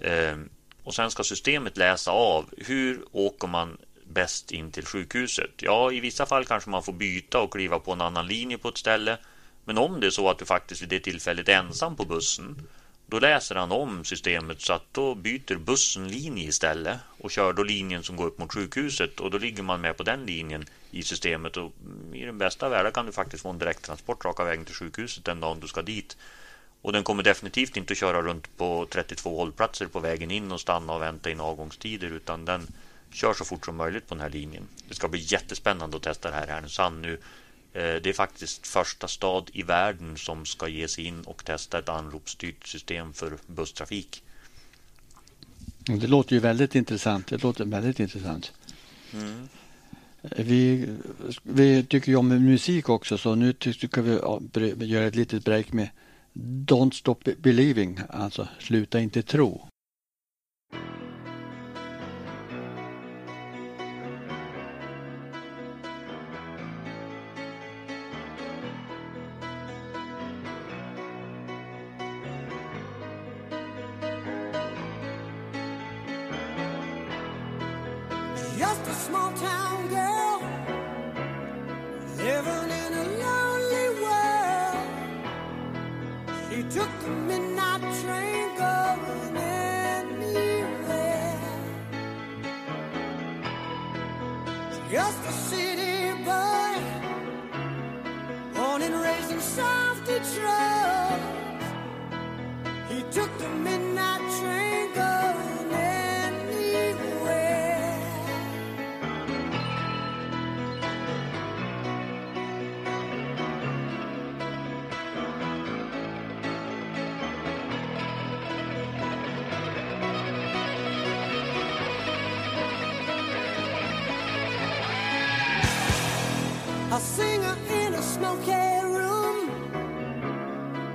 Ehm, 0.00 0.48
och 0.84 0.94
sen 0.94 1.10
ska 1.10 1.24
systemet 1.24 1.76
läsa 1.76 2.10
av 2.10 2.44
hur 2.56 3.04
åker 3.12 3.48
man 3.48 3.78
bäst 4.10 4.52
in 4.52 4.70
till 4.70 4.86
sjukhuset. 4.86 5.50
Ja, 5.56 5.92
i 5.92 6.00
vissa 6.00 6.26
fall 6.26 6.44
kanske 6.44 6.70
man 6.70 6.82
får 6.82 6.92
byta 6.92 7.40
och 7.40 7.52
kliva 7.52 7.78
på 7.78 7.92
en 7.92 8.00
annan 8.00 8.26
linje 8.26 8.58
på 8.58 8.68
ett 8.68 8.78
ställe. 8.78 9.18
Men 9.64 9.78
om 9.78 10.00
det 10.00 10.06
är 10.06 10.10
så 10.10 10.28
att 10.30 10.38
du 10.38 10.44
faktiskt 10.44 10.82
vid 10.82 10.88
det 10.88 11.00
tillfället 11.00 11.48
är 11.48 11.52
ensam 11.52 11.96
på 11.96 12.04
bussen 12.04 12.66
då 13.10 13.18
läser 13.18 13.54
han 13.54 13.72
om 13.72 14.04
systemet 14.04 14.60
så 14.60 14.72
att 14.72 14.94
då 14.94 15.14
byter 15.14 15.56
bussen 15.56 16.08
linje 16.08 16.48
istället 16.48 16.98
och 17.18 17.30
kör 17.30 17.52
då 17.52 17.62
linjen 17.62 18.02
som 18.02 18.16
går 18.16 18.26
upp 18.26 18.38
mot 18.38 18.54
sjukhuset 18.54 19.20
och 19.20 19.30
då 19.30 19.38
ligger 19.38 19.62
man 19.62 19.80
med 19.80 19.96
på 19.96 20.02
den 20.02 20.26
linjen 20.26 20.64
i 20.90 21.02
systemet 21.02 21.56
och 21.56 21.72
i 22.12 22.24
den 22.24 22.38
bästa 22.38 22.68
världen 22.68 22.92
kan 22.92 23.06
du 23.06 23.12
faktiskt 23.12 23.42
få 23.42 23.50
en 23.50 23.58
direkttransport 23.58 24.24
raka 24.24 24.44
vägen 24.44 24.64
till 24.64 24.74
sjukhuset 24.74 25.24
den 25.24 25.40
dagen 25.40 25.60
du 25.60 25.68
ska 25.68 25.82
dit. 25.82 26.16
Och 26.82 26.92
den 26.92 27.04
kommer 27.04 27.22
definitivt 27.22 27.76
inte 27.76 27.92
att 27.92 27.98
köra 27.98 28.22
runt 28.22 28.56
på 28.56 28.86
32 28.90 29.36
hållplatser 29.36 29.86
på 29.86 30.00
vägen 30.00 30.30
in 30.30 30.52
och 30.52 30.60
stanna 30.60 30.92
och 30.92 31.02
vänta 31.02 31.30
in 31.30 31.40
avgångstider 31.40 32.08
utan 32.08 32.44
den 32.44 32.66
kör 33.12 33.34
så 33.34 33.44
fort 33.44 33.64
som 33.64 33.76
möjligt 33.76 34.08
på 34.08 34.14
den 34.14 34.22
här 34.22 34.30
linjen. 34.30 34.68
Det 34.88 34.94
ska 34.94 35.08
bli 35.08 35.20
jättespännande 35.26 35.96
att 35.96 36.02
testa 36.02 36.30
det 36.30 36.36
här 36.36 36.46
i 36.46 36.50
Härnösand 36.50 37.00
nu 37.02 37.18
Eh, 37.72 38.02
det 38.02 38.06
är 38.06 38.12
faktiskt 38.12 38.66
första 38.66 39.08
stad 39.08 39.50
i 39.52 39.62
världen 39.62 40.16
som 40.16 40.46
ska 40.46 40.68
ge 40.68 40.88
sig 40.88 41.04
in 41.04 41.22
och 41.22 41.44
testa 41.44 41.78
ett 41.78 41.88
anropsstyrt 41.88 42.66
system 42.66 43.12
för 43.12 43.38
busstrafik. 43.46 44.22
Det 45.84 46.06
låter 46.06 46.34
ju 46.34 46.40
väldigt 46.40 46.74
intressant. 46.74 47.26
Det 47.26 47.42
låter 47.42 47.64
väldigt 47.64 48.00
intressant. 48.00 48.52
Mm. 49.12 49.48
Vi, 50.36 50.88
vi 51.42 51.84
tycker 51.84 52.08
ju 52.08 52.16
om 52.16 52.28
musik 52.28 52.88
också 52.88 53.18
så 53.18 53.34
nu 53.34 53.52
tycker 53.52 54.02
vi 54.02 54.86
göra 54.86 55.04
ett 55.04 55.14
litet 55.14 55.44
break 55.44 55.72
med 55.72 55.88
Don't 56.66 56.90
Stop 56.90 57.18
Believing, 57.38 58.00
alltså 58.08 58.48
Sluta 58.58 59.00
inte 59.00 59.22
tro. 59.22 59.70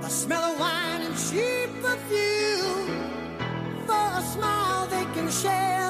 A 0.06 0.08
smell 0.08 0.52
of 0.52 0.60
wine 0.60 1.02
and 1.02 1.16
cheap 1.16 1.82
perfume. 1.82 3.10
For 3.86 4.06
a 4.20 4.22
smile 4.22 4.86
they 4.86 5.04
can 5.14 5.28
share 5.28 5.85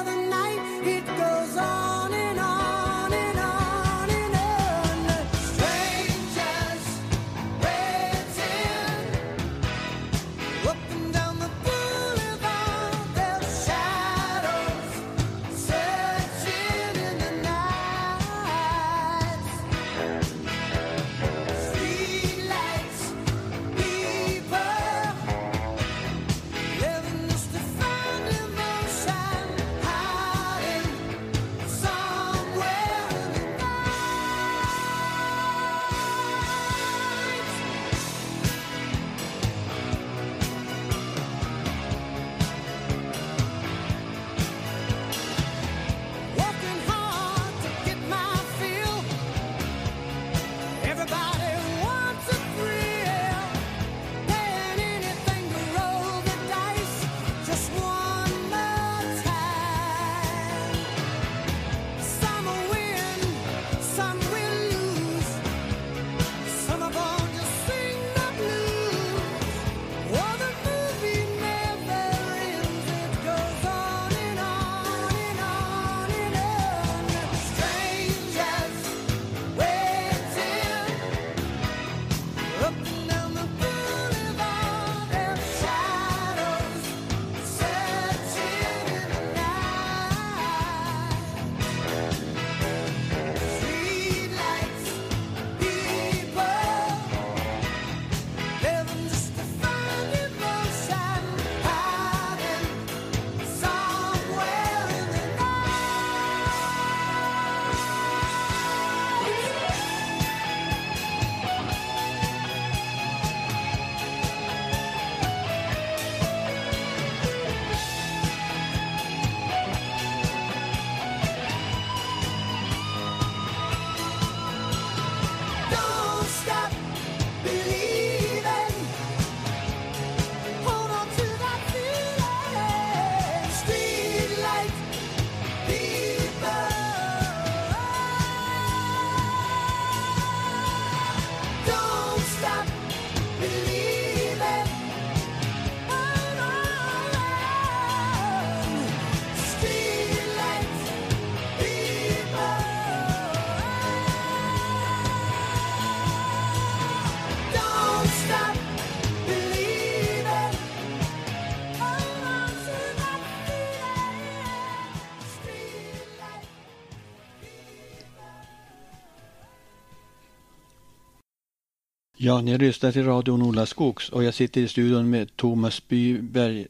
Ja, 172.27 172.41
ni 172.41 172.57
lyssnar 172.57 172.91
till 172.91 173.05
Radio 173.05 173.31
Ola 173.31 173.65
Skogs 173.65 174.09
och 174.09 174.23
jag 174.23 174.33
sitter 174.33 174.61
i 174.61 174.67
studion 174.67 175.09
med 175.09 175.35
Thomas 175.35 175.87
Byberg 175.87 176.67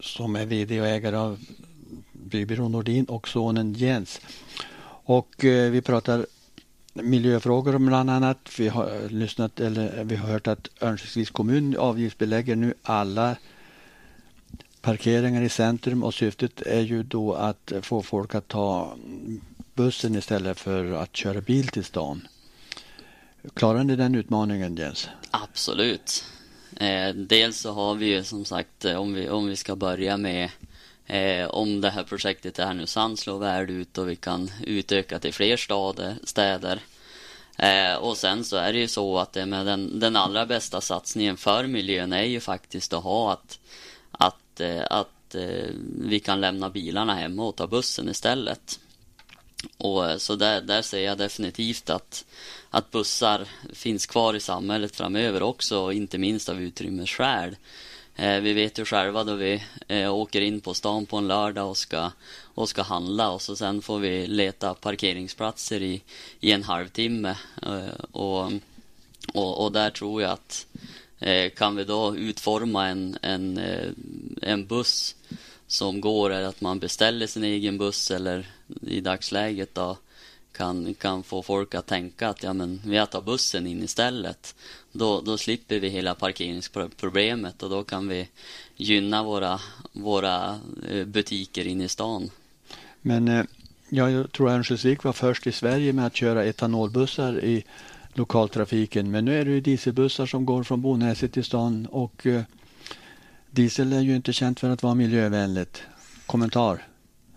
som 0.00 0.36
är 0.36 0.46
VD 0.46 0.80
och 0.80 0.86
ägare 0.86 1.16
av 1.16 1.38
Bybyrån 2.12 2.72
Nordin 2.72 3.04
och 3.04 3.28
sonen 3.28 3.74
Jens. 3.74 4.20
Och 5.04 5.44
eh, 5.44 5.70
vi 5.70 5.82
pratar 5.82 6.26
miljöfrågor 6.92 7.78
bland 7.78 8.10
annat. 8.10 8.38
Vi 8.58 8.68
har 8.68 9.08
lyssnat 9.08 9.60
eller 9.60 10.04
vi 10.04 10.16
har 10.16 10.28
hört 10.28 10.46
att 10.46 10.68
Örnsköldsviks 10.80 11.30
kommun 11.30 11.76
avgiftsbelägger 11.76 12.56
nu 12.56 12.74
alla 12.82 13.36
parkeringar 14.80 15.42
i 15.42 15.48
centrum 15.48 16.02
och 16.02 16.14
syftet 16.14 16.62
är 16.62 16.80
ju 16.80 17.02
då 17.02 17.34
att 17.34 17.72
få 17.82 18.02
folk 18.02 18.34
att 18.34 18.48
ta 18.48 18.96
bussen 19.74 20.14
istället 20.14 20.60
för 20.60 20.92
att 20.92 21.16
köra 21.16 21.40
bil 21.40 21.68
till 21.68 21.84
stan. 21.84 22.22
Klarar 23.54 23.84
ni 23.84 23.96
den 23.96 24.14
utmaningen 24.14 24.76
Jens? 24.76 25.08
Absolut. 25.30 26.24
Eh, 26.76 27.14
dels 27.14 27.60
så 27.60 27.72
har 27.72 27.94
vi 27.94 28.06
ju 28.06 28.24
som 28.24 28.44
sagt, 28.44 28.84
eh, 28.84 28.96
om 28.96 29.14
vi, 29.14 29.28
om 29.28 29.46
vi 29.46 29.56
ska 29.56 29.76
börja 29.76 30.16
med 30.16 30.50
eh, 31.06 31.46
om 31.46 31.80
det 31.80 31.90
här 31.90 32.02
projektet 32.02 32.58
i 32.58 32.62
Härnösand 32.62 33.18
slår 33.18 33.38
väl 33.38 33.70
ut 33.70 33.98
och 33.98 34.08
vi 34.08 34.16
kan 34.16 34.50
utöka 34.66 35.18
till 35.18 35.34
fler 35.34 35.56
stader, 35.56 36.16
städer. 36.24 36.80
Eh, 37.58 37.94
och 37.94 38.16
sen 38.16 38.44
så 38.44 38.56
är 38.56 38.72
det 38.72 38.78
ju 38.78 38.88
så 38.88 39.18
att 39.18 39.32
det 39.32 39.46
med 39.46 39.66
den, 39.66 40.00
den 40.00 40.16
allra 40.16 40.46
bästa 40.46 40.80
satsningen 40.80 41.36
för 41.36 41.66
miljön 41.66 42.12
är 42.12 42.22
ju 42.22 42.40
faktiskt 42.40 42.92
att 42.92 43.04
ha 43.04 43.32
att, 43.32 43.58
att, 44.10 44.60
eh, 44.60 44.84
att 44.90 45.34
vi 46.00 46.20
kan 46.20 46.40
lämna 46.40 46.70
bilarna 46.70 47.14
hemma 47.14 47.44
och 47.44 47.56
ta 47.56 47.66
bussen 47.66 48.08
istället. 48.08 48.80
Och 49.76 50.10
eh, 50.10 50.16
så 50.16 50.36
där, 50.36 50.60
där 50.60 50.82
ser 50.82 51.00
jag 51.00 51.18
definitivt 51.18 51.90
att, 51.90 52.24
att 52.70 52.90
bussar 52.90 53.46
finns 53.72 54.06
kvar 54.06 54.34
i 54.34 54.40
samhället 54.40 54.96
framöver 54.96 55.42
också, 55.42 55.78
och 55.78 55.94
inte 55.94 56.18
minst 56.18 56.48
av 56.48 56.60
utrymmesskäl. 56.60 57.56
Eh, 58.16 58.40
vi 58.40 58.52
vet 58.52 58.78
ju 58.78 58.84
själva 58.84 59.24
då 59.24 59.34
vi 59.34 59.62
eh, 59.88 60.14
åker 60.14 60.40
in 60.40 60.60
på 60.60 60.74
stan 60.74 61.06
på 61.06 61.16
en 61.16 61.28
lördag 61.28 61.68
och 61.68 61.76
ska, 61.76 62.10
och 62.54 62.68
ska 62.68 62.82
handla 62.82 63.30
och 63.30 63.42
så 63.42 63.56
sen 63.56 63.82
får 63.82 63.98
vi 63.98 64.26
leta 64.26 64.74
parkeringsplatser 64.74 65.82
i, 65.82 66.02
i 66.40 66.52
en 66.52 66.62
halvtimme. 66.62 67.36
Eh, 67.62 68.04
och, 68.10 68.52
och, 69.34 69.64
och 69.64 69.72
där 69.72 69.90
tror 69.90 70.22
jag 70.22 70.30
att 70.30 70.66
eh, 71.18 71.50
kan 71.50 71.76
vi 71.76 71.84
då 71.84 72.16
utforma 72.16 72.88
en, 72.88 73.18
en, 73.22 73.58
eh, 73.58 73.90
en 74.42 74.66
buss 74.66 75.14
som 75.70 76.00
går 76.00 76.30
är 76.30 76.42
att 76.42 76.60
man 76.60 76.78
beställer 76.78 77.26
sin 77.26 77.44
egen 77.44 77.78
buss 77.78 78.10
eller 78.10 78.46
i 78.82 79.00
dagsläget 79.00 79.74
då 79.74 79.96
kan, 80.52 80.94
kan 80.94 81.22
få 81.22 81.42
folk 81.42 81.74
att 81.74 81.86
tänka 81.86 82.28
att 82.28 82.42
ja, 82.42 82.52
men 82.52 82.80
vi 82.84 83.06
tar 83.10 83.20
bussen 83.22 83.66
in 83.66 83.82
istället. 83.82 84.54
Då, 84.92 85.20
då 85.20 85.38
slipper 85.38 85.80
vi 85.80 85.88
hela 85.88 86.14
parkeringsproblemet 86.14 87.62
och 87.62 87.70
då 87.70 87.84
kan 87.84 88.08
vi 88.08 88.28
gynna 88.76 89.22
våra, 89.22 89.60
våra 89.92 90.60
eh, 90.90 91.04
butiker 91.06 91.66
inne 91.66 91.84
i 91.84 91.88
stan. 91.88 92.30
Men 93.02 93.28
eh, 93.28 93.44
ja, 93.88 94.10
jag 94.10 94.32
tror 94.32 94.50
Örnsköldsvik 94.50 95.02
var 95.02 95.12
först 95.12 95.46
i 95.46 95.52
Sverige 95.52 95.92
med 95.92 96.06
att 96.06 96.16
köra 96.16 96.44
etanolbussar 96.44 97.44
i 97.44 97.64
lokaltrafiken. 98.14 99.10
Men 99.10 99.24
nu 99.24 99.40
är 99.40 99.44
det 99.44 99.50
ju 99.50 99.60
dieselbussar 99.60 100.26
som 100.26 100.46
går 100.46 100.62
från 100.64 100.82
Bonäset 100.82 101.32
till 101.32 101.44
stan 101.44 101.86
och 101.86 102.26
eh, 102.26 102.42
diesel 103.50 103.92
är 103.92 104.00
ju 104.00 104.16
inte 104.16 104.32
känt 104.32 104.60
för 104.60 104.70
att 104.70 104.82
vara 104.82 104.94
miljövänligt. 104.94 105.82
Kommentar? 106.26 106.86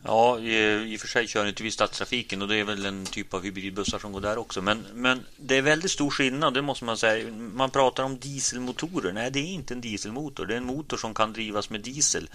Ja, 0.06 0.40
i, 0.40 0.94
i 0.94 0.96
och 0.96 1.00
för 1.00 1.08
sig 1.08 1.28
kör 1.28 1.46
inte 1.46 1.64
vi 1.64 1.72
stadstrafiken 1.72 2.42
och 2.42 2.48
det 2.48 2.56
är 2.56 2.64
väl 2.64 2.86
en 2.86 3.06
typ 3.06 3.34
av 3.34 3.44
hybridbussar 3.44 4.00
som 4.00 4.12
går 4.12 4.22
där 4.22 4.38
också. 4.38 4.62
Men, 4.62 4.86
men 4.94 5.26
det 5.38 5.58
är 5.58 5.62
väldigt 5.62 5.92
stor 5.92 6.10
skillnad, 6.10 6.54
det 6.54 6.62
måste 6.62 6.86
man 6.86 6.98
säga. 6.98 7.32
Man 7.32 7.70
pratar 7.70 8.04
om 8.04 8.20
dieselmotorer. 8.20 9.14
Nej, 9.14 9.32
det 9.32 9.40
är 9.40 9.54
inte 9.54 9.74
en 9.74 9.82
dieselmotor. 9.82 10.46
Det 10.46 10.54
är 10.54 10.58
en 10.58 10.66
motor 10.66 10.98
som 10.98 11.14
kan 11.14 11.34
drivas 11.34 11.70
med 11.70 11.82
diesel. 11.82 12.30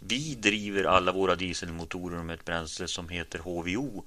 Vi 0.00 0.34
driver 0.34 0.84
alla 0.84 1.12
våra 1.12 1.34
dieselmotorer 1.34 2.22
med 2.22 2.34
ett 2.34 2.44
bränsle 2.44 2.88
som 2.88 3.08
heter 3.08 3.38
HVO. 3.38 4.04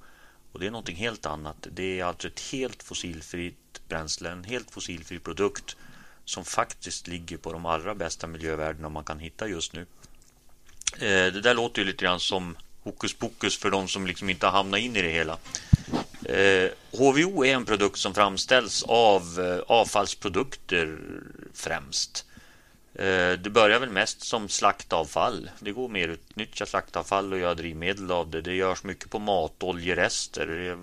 Och 0.52 0.60
det 0.60 0.66
är 0.66 0.70
någonting 0.70 0.96
helt 0.96 1.26
annat. 1.26 1.66
Det 1.72 2.00
är 2.00 2.04
alltså 2.04 2.28
ett 2.28 2.40
helt 2.40 2.82
fossilfritt 2.82 3.80
bränsle, 3.88 4.30
en 4.30 4.44
helt 4.44 4.70
fossilfri 4.70 5.18
produkt 5.18 5.76
som 6.28 6.44
faktiskt 6.44 7.06
ligger 7.06 7.36
på 7.36 7.52
de 7.52 7.66
allra 7.66 7.94
bästa 7.94 8.26
miljövärdena 8.26 8.88
man 8.88 9.04
kan 9.04 9.18
hitta 9.18 9.48
just 9.48 9.72
nu. 9.72 9.86
Eh, 10.92 11.32
det 11.32 11.40
där 11.40 11.54
låter 11.54 11.78
ju 11.82 11.86
lite 11.86 12.04
grann 12.04 12.20
som 12.20 12.56
hokus 12.82 13.14
pokus 13.14 13.58
för 13.58 13.70
de 13.70 13.88
som 13.88 14.06
liksom 14.06 14.30
inte 14.30 14.46
har 14.46 14.52
hamnat 14.52 14.80
in 14.80 14.96
i 14.96 15.02
det 15.02 15.08
hela. 15.08 15.38
Eh, 16.24 16.70
HVO 16.92 17.44
är 17.44 17.54
en 17.54 17.64
produkt 17.64 17.98
som 17.98 18.14
framställs 18.14 18.82
av 18.82 19.22
eh, 19.40 19.76
avfallsprodukter 19.76 20.98
främst. 21.54 22.24
Det 23.38 23.52
börjar 23.52 23.80
väl 23.80 23.90
mest 23.90 24.22
som 24.22 24.48
slaktavfall. 24.48 25.50
Det 25.60 25.72
går 25.72 25.88
mer 25.88 26.08
att 26.08 26.14
utnyttja 26.14 26.66
slaktavfall 26.66 27.32
och 27.32 27.38
göra 27.38 27.54
drivmedel 27.54 28.10
av 28.10 28.30
det. 28.30 28.40
Det 28.40 28.54
görs 28.54 28.82
mycket 28.82 29.10
på 29.10 29.18
matoljerester. 29.18 30.76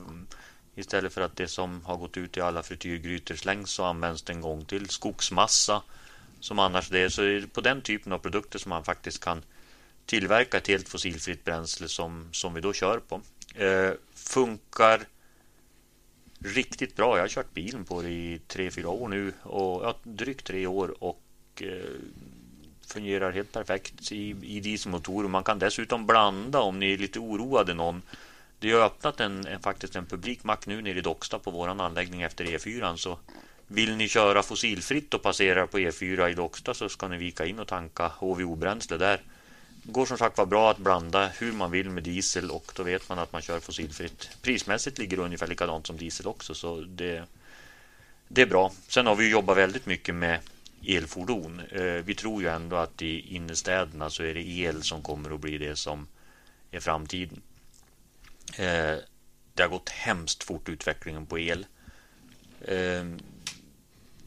Istället 0.75 1.13
för 1.13 1.21
att 1.21 1.35
det 1.35 1.47
som 1.47 1.85
har 1.85 1.97
gått 1.97 2.17
ut 2.17 2.37
i 2.37 2.41
alla 2.41 2.63
frityrgrytor 2.63 3.35
slängs 3.35 3.71
så 3.71 3.83
används 3.83 4.21
det 4.21 4.33
en 4.33 4.41
gång 4.41 4.65
till 4.65 4.89
skogsmassa 4.89 5.81
som 6.39 6.59
annars 6.59 6.89
det 6.89 6.99
är. 6.99 7.09
Så 7.09 7.21
är 7.21 7.41
det 7.41 7.47
på 7.47 7.61
den 7.61 7.81
typen 7.81 8.13
av 8.13 8.19
produkter 8.19 8.59
som 8.59 8.69
man 8.69 8.83
faktiskt 8.83 9.23
kan 9.23 9.41
tillverka 10.05 10.57
ett 10.57 10.67
helt 10.67 10.89
fossilfritt 10.89 11.43
bränsle 11.43 11.87
som, 11.87 12.29
som 12.31 12.53
vi 12.53 12.61
då 12.61 12.73
kör 12.73 12.99
på. 12.99 13.21
Eh, 13.55 13.91
funkar 14.13 15.01
riktigt 16.39 16.95
bra. 16.95 17.17
Jag 17.17 17.23
har 17.23 17.27
kört 17.27 17.53
bilen 17.53 17.85
på 17.85 18.01
det 18.01 18.09
i 18.09 18.41
tre, 18.47 18.71
fyra 18.71 18.89
år 18.89 19.07
nu 19.07 19.33
och 19.41 19.85
ja, 19.85 19.95
drygt 20.03 20.47
tre 20.47 20.67
år 20.67 21.03
och 21.03 21.21
eh, 21.61 21.95
fungerar 22.87 23.31
helt 23.31 23.51
perfekt 23.51 24.11
i, 24.11 24.35
i 24.43 24.59
dieselmotorer. 24.59 25.29
Man 25.29 25.43
kan 25.43 25.59
dessutom 25.59 26.05
blanda 26.05 26.59
om 26.59 26.79
ni 26.79 26.93
är 26.93 26.97
lite 26.97 27.19
oroade 27.19 27.73
någon. 27.73 28.01
Det 28.59 28.71
har 28.71 28.81
öppnat 28.81 29.19
en, 29.19 29.47
en, 29.47 29.59
faktiskt 29.59 29.95
en 29.95 30.05
publik 30.05 30.43
mack 30.43 30.67
nu 30.67 30.81
nere 30.81 30.97
i 30.97 31.01
Docksta 31.01 31.39
på 31.39 31.51
våran 31.51 31.81
anläggning 31.81 32.21
efter 32.21 32.45
E4. 32.45 32.95
Så 32.95 33.19
vill 33.67 33.95
ni 33.95 34.07
köra 34.07 34.43
fossilfritt 34.43 35.13
och 35.13 35.21
passera 35.21 35.67
på 35.67 35.79
E4 35.79 36.29
i 36.29 36.33
Docksta 36.33 36.73
så 36.73 36.89
ska 36.89 37.07
ni 37.07 37.17
vika 37.17 37.45
in 37.45 37.59
och 37.59 37.67
tanka 37.67 38.07
HVO-bränsle 38.07 38.97
där 38.97 39.21
går 39.83 40.05
som 40.05 40.17
sagt 40.17 40.37
var 40.37 40.45
bra 40.45 40.71
att 40.71 40.77
blanda 40.77 41.27
hur 41.27 41.51
man 41.51 41.71
vill 41.71 41.89
med 41.89 42.03
diesel 42.03 42.51
och 42.51 42.71
då 42.75 42.83
vet 42.83 43.09
man 43.09 43.19
att 43.19 43.33
man 43.33 43.41
kör 43.41 43.59
fossilfritt. 43.59 44.29
Prismässigt 44.41 44.97
ligger 44.97 45.17
det 45.17 45.23
ungefär 45.23 45.47
likadant 45.47 45.87
som 45.87 45.97
diesel 45.97 46.27
också 46.27 46.53
så 46.53 46.81
det, 46.81 47.23
det 48.27 48.41
är 48.41 48.45
bra. 48.45 48.71
Sen 48.87 49.05
har 49.05 49.15
vi 49.15 49.29
jobbat 49.29 49.57
väldigt 49.57 49.85
mycket 49.85 50.15
med 50.15 50.39
elfordon. 50.87 51.61
Eh, 51.71 51.83
vi 51.83 52.15
tror 52.15 52.41
ju 52.41 52.47
ändå 52.47 52.75
att 52.75 53.01
i 53.01 53.35
innerstäderna 53.35 54.09
så 54.09 54.23
är 54.23 54.33
det 54.33 54.47
el 54.47 54.83
som 54.83 55.01
kommer 55.01 55.33
att 55.33 55.39
bli 55.39 55.57
det 55.57 55.75
som 55.75 56.07
är 56.71 56.79
framtiden. 56.79 57.41
Eh, 58.55 58.97
det 59.53 59.63
har 59.63 59.69
gått 59.69 59.89
hemskt 59.89 60.43
fort 60.43 60.69
utvecklingen 60.69 61.25
på 61.25 61.39
el. 61.39 61.65
Eh, 62.61 63.05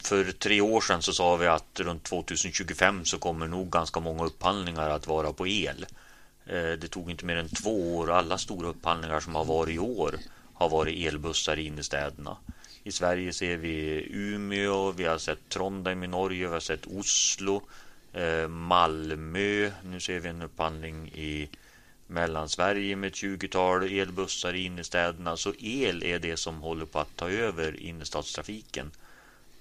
för 0.02 0.32
tre 0.32 0.60
år 0.60 0.80
sedan 0.80 1.02
så 1.02 1.12
sa 1.12 1.36
vi 1.36 1.46
att 1.46 1.80
runt 1.80 2.04
2025 2.04 3.04
så 3.04 3.18
kommer 3.18 3.46
nog 3.46 3.70
ganska 3.70 4.00
många 4.00 4.24
upphandlingar 4.24 4.90
att 4.90 5.06
vara 5.06 5.32
på 5.32 5.46
el. 5.46 5.86
Eh, 6.46 6.72
det 6.72 6.88
tog 6.88 7.10
inte 7.10 7.24
mer 7.24 7.36
än 7.36 7.48
två 7.48 7.96
år. 7.96 8.10
Alla 8.10 8.38
stora 8.38 8.68
upphandlingar 8.68 9.20
som 9.20 9.34
har 9.34 9.44
varit 9.44 9.74
i 9.74 9.78
år 9.78 10.14
har 10.54 10.68
varit 10.68 11.06
elbussar 11.06 11.56
in 11.56 11.78
i 11.78 11.82
städerna. 11.82 12.36
I 12.82 12.92
Sverige 12.92 13.32
ser 13.32 13.56
vi 13.56 14.06
Umeå, 14.10 14.90
vi 14.90 15.04
har 15.04 15.18
sett 15.18 15.48
Trondheim 15.48 16.02
i 16.02 16.06
Norge, 16.06 16.46
vi 16.46 16.52
har 16.52 16.60
sett 16.60 16.86
Oslo, 16.86 17.62
eh, 18.12 18.48
Malmö. 18.48 19.70
Nu 19.84 20.00
ser 20.00 20.20
vi 20.20 20.28
en 20.28 20.42
upphandling 20.42 21.08
i 21.08 21.48
Mellansverige 22.10 22.96
med 22.96 23.08
ett 23.08 23.14
20-tal 23.14 23.82
elbussar 23.82 24.54
i 24.54 24.64
innerstäderna. 24.64 25.36
Så 25.36 25.54
el 25.58 26.02
är 26.02 26.18
det 26.18 26.36
som 26.36 26.60
håller 26.60 26.86
på 26.86 26.98
att 26.98 27.16
ta 27.16 27.30
över 27.30 27.80
innerstadstrafiken. 27.80 28.90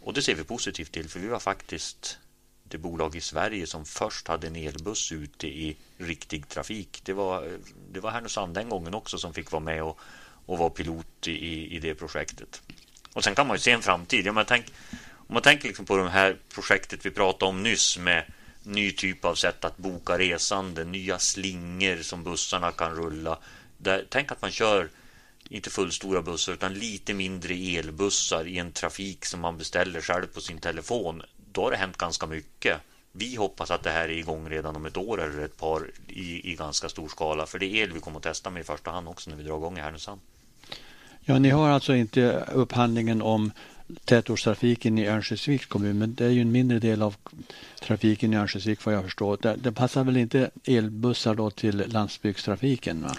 Och 0.02 0.14
det 0.14 0.22
ser 0.22 0.36
vi 0.36 0.43
positivt 0.43 0.91
till 0.91 1.10
för 1.10 1.20
vi 1.20 1.28
var 1.28 1.39
faktiskt 1.39 2.18
det 2.64 2.78
bolag 2.78 3.16
i 3.16 3.22
Sverige 3.22 3.68
som 3.68 3.86
först 3.86 4.28
hade 4.28 4.48
en 4.48 4.56
elbuss 4.56 5.12
ute 5.12 5.48
i 5.48 5.78
riktig 5.98 6.48
trafik. 6.48 7.02
Det 7.04 7.14
var, 7.14 7.58
det 7.91 8.00
var 8.00 8.12
Härnösand 8.12 8.54
den 8.54 8.70
gången 8.70 8.93
också 8.93 9.18
som 9.18 9.34
fick 9.34 9.52
vara 9.52 9.64
med 9.64 9.84
och, 9.84 10.00
och 10.45 10.58
vara 10.58 10.70
pilot 10.70 11.28
i, 11.28 11.76
i 11.76 11.80
det 11.80 11.95
projektet. 11.95 12.62
Och 13.14 13.24
sen 13.24 13.36
kan 13.36 13.48
man 13.48 13.56
ju 13.56 13.60
se 13.60 13.72
en 13.72 13.82
framtid. 13.82 14.26
Ja, 14.26 14.32
man 14.32 14.45
tänk, 14.45 14.66
om 15.12 15.34
man 15.34 15.41
tänker 15.43 15.68
liksom 15.68 15.86
på 15.86 15.98
det 15.98 16.10
här 16.10 16.38
projektet 16.54 17.06
vi 17.06 17.12
pratade 17.12 17.50
om 17.50 17.64
nyss 17.64 17.98
med 17.98 18.24
ny 18.68 18.91
typ 18.91 19.26
av 19.26 19.36
sätt 19.36 19.65
att 19.65 19.78
boka 19.78 20.18
resande, 20.18 20.84
nya 20.84 21.20
slingor 21.20 21.97
som 22.01 22.24
bussarna 22.24 22.72
kan 22.72 22.95
rulla. 22.95 23.38
Där, 23.78 24.05
tänk 24.09 24.32
att 24.32 24.41
man 24.41 24.51
kör 24.51 24.89
inte 25.49 25.70
fullstora 25.70 26.22
bussar 26.22 26.53
utan 26.53 26.74
lite 26.74 27.13
mindre 27.13 27.53
elbussar 27.53 28.47
i 28.47 28.57
en 28.57 28.72
trafik 28.72 29.26
som 29.26 29.39
man 29.39 29.57
beställer 29.57 30.01
själv 30.01 30.26
på 30.26 30.41
sin 30.41 30.57
telefon. 30.57 31.22
Då 31.51 31.63
har 31.63 31.72
det 31.72 31.78
hänt 31.78 31.97
ganska 31.97 32.28
mycket. 32.28 32.78
Vi 33.11 33.36
hoppas 33.36 33.72
att 33.72 33.84
det 33.84 33.89
här 33.89 34.09
är 34.09 34.18
igång 34.18 34.49
redan 34.49 34.76
om 34.76 34.86
ett 34.86 34.97
år 34.97 35.22
eller 35.22 35.45
ett 35.45 35.57
par 35.57 35.91
i, 36.07 36.51
i 36.51 36.55
ganska 36.55 36.89
stor 36.89 37.07
skala. 37.07 37.45
För 37.45 37.59
det 37.59 37.65
är 37.65 37.76
el 37.76 37.91
vi 37.91 37.99
kommer 37.99 38.18
att 38.18 38.24
testa 38.24 38.49
med 38.49 38.61
i 38.61 38.63
första 38.63 38.91
hand 38.91 39.07
också 39.07 39.30
när 39.30 39.38
vi 39.38 39.43
drar 39.43 39.57
igång 39.57 39.78
i 39.78 39.82
Härnösand. 39.82 40.22
Ja, 41.20 41.39
ni 41.39 41.49
har 41.49 41.70
alltså 41.70 41.95
inte 41.95 42.45
upphandlingen 42.53 43.22
om 43.22 43.51
tätortstrafiken 44.05 44.97
i 44.97 45.07
Örnsköldsviks 45.07 45.65
kommun, 45.65 45.97
men 45.97 46.15
det 46.15 46.25
är 46.25 46.29
ju 46.29 46.41
en 46.41 46.51
mindre 46.51 46.79
del 46.79 47.01
av 47.01 47.15
trafiken 47.81 48.33
i 48.33 48.38
Örnsköldsvik 48.38 48.85
vad 48.85 48.95
jag 48.95 49.03
förstår. 49.03 49.38
Det, 49.41 49.55
det 49.55 49.71
passar 49.71 50.03
väl 50.03 50.17
inte 50.17 50.49
elbussar 50.65 51.35
då 51.35 51.51
till 51.51 51.83
landsbygdstrafiken? 51.88 53.03
Va? 53.03 53.15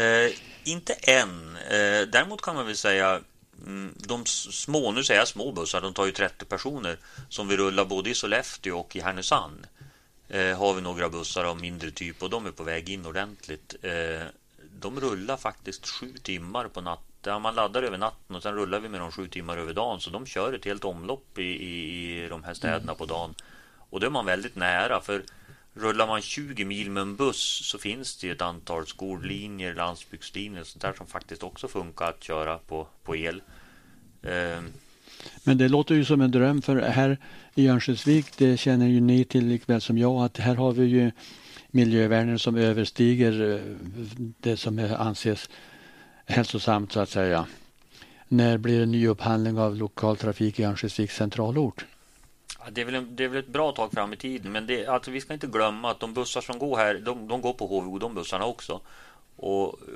Eh, 0.00 0.32
inte 0.64 0.92
än. 0.92 1.56
Eh, 1.56 2.08
däremot 2.12 2.42
kan 2.42 2.54
man 2.54 2.66
väl 2.66 2.76
säga 2.76 3.20
mm, 3.66 3.94
de 3.96 4.26
små, 4.26 4.92
nu 4.92 5.04
säger 5.04 5.20
jag 5.20 5.28
små 5.28 5.52
bussar, 5.52 5.80
de 5.80 5.94
tar 5.94 6.06
ju 6.06 6.12
30 6.12 6.44
personer 6.44 6.98
som 7.28 7.48
vi 7.48 7.56
rullar 7.56 7.84
både 7.84 8.10
i 8.10 8.14
Sollefteå 8.14 8.78
och 8.78 8.96
i 8.96 9.00
Härnösand. 9.00 9.66
Eh, 10.28 10.58
har 10.58 10.74
vi 10.74 10.80
några 10.80 11.08
bussar 11.08 11.44
av 11.44 11.60
mindre 11.60 11.90
typ 11.90 12.22
och 12.22 12.30
de 12.30 12.46
är 12.46 12.50
på 12.50 12.62
väg 12.62 12.88
in 12.88 13.06
ordentligt. 13.06 13.74
Eh, 13.82 14.26
de 14.80 15.00
rullar 15.00 15.36
faktiskt 15.36 15.88
sju 15.88 16.12
timmar 16.22 16.68
på 16.68 16.80
natten. 16.80 17.13
Man 17.26 17.54
laddar 17.54 17.82
över 17.82 17.98
natten 17.98 18.36
och 18.36 18.42
sen 18.42 18.54
rullar 18.54 18.80
vi 18.80 18.88
med 18.88 19.00
dem 19.00 19.12
sju 19.12 19.28
timmar 19.28 19.56
över 19.56 19.74
dagen. 19.74 20.00
Så 20.00 20.10
de 20.10 20.26
kör 20.26 20.52
ett 20.52 20.64
helt 20.64 20.84
omlopp 20.84 21.38
i, 21.38 21.42
i, 21.42 22.24
i 22.24 22.28
de 22.28 22.44
här 22.44 22.54
städerna 22.54 22.82
mm. 22.82 22.96
på 22.96 23.06
dagen. 23.06 23.34
Och 23.90 24.00
då 24.00 24.06
är 24.06 24.10
man 24.10 24.26
väldigt 24.26 24.56
nära. 24.56 25.00
För 25.00 25.22
Rullar 25.76 26.06
man 26.06 26.22
20 26.22 26.64
mil 26.64 26.90
med 26.90 27.00
en 27.00 27.16
buss 27.16 27.60
så 27.64 27.78
finns 27.78 28.16
det 28.16 28.30
ett 28.30 28.42
antal 28.42 28.86
skollinjer, 28.86 29.74
landsbygdslinjer 29.74 30.60
och 30.60 30.66
sånt 30.66 30.82
där 30.82 30.92
som 30.92 31.06
faktiskt 31.06 31.42
också 31.42 31.68
funkar 31.68 32.08
att 32.08 32.22
köra 32.22 32.58
på, 32.58 32.86
på 33.02 33.16
el. 33.16 33.42
Eh. 34.22 34.60
Men 35.44 35.58
det 35.58 35.68
låter 35.68 35.94
ju 35.94 36.04
som 36.04 36.20
en 36.20 36.30
dröm 36.30 36.62
för 36.62 36.76
här 36.76 37.18
i 37.54 37.68
Örnsköldsvik, 37.68 38.26
det 38.36 38.56
känner 38.56 38.86
ju 38.86 39.00
ni 39.00 39.24
till 39.24 39.46
likväl 39.46 39.80
som 39.80 39.98
jag, 39.98 40.24
att 40.24 40.38
här 40.38 40.54
har 40.54 40.72
vi 40.72 40.84
ju 40.84 41.10
miljövärden 41.70 42.38
som 42.38 42.56
överstiger 42.56 43.54
eh, 43.54 43.60
det 44.16 44.56
som 44.56 44.78
anses 44.98 45.48
hälsosamt 46.26 46.92
så 46.92 47.00
att 47.00 47.10
säga. 47.10 47.46
När 48.28 48.58
blir 48.58 48.80
det 48.80 48.86
ny 48.86 49.08
upphandling 49.08 49.58
av 49.58 49.76
lokaltrafik 49.76 50.60
i 50.60 50.64
Örnsköldsviks 50.64 51.16
centralort? 51.16 51.84
det, 52.70 52.80
är 52.80 52.84
väl 52.84 52.94
en, 52.94 53.16
det 53.16 53.24
är 53.24 53.28
väl 53.28 53.38
ett 53.38 53.48
bra 53.48 53.72
tag 53.72 53.92
fram 53.92 54.12
i 54.12 54.16
tiden, 54.16 54.52
men 54.52 54.66
det, 54.66 54.86
alltså, 54.86 55.10
vi 55.10 55.20
ska 55.20 55.32
inte 55.32 55.46
glömma 55.46 55.90
att 55.90 56.00
de 56.00 56.14
bussar 56.14 56.40
som 56.40 56.58
går 56.58 56.76
här, 56.76 56.94
de, 56.94 57.28
de 57.28 57.40
går 57.40 57.52
på 57.52 57.66
HVO, 57.66 57.98
de 57.98 58.14
bussarna 58.14 58.44
också. 58.44 58.80
Och 59.36 59.78
eh, 59.88 59.94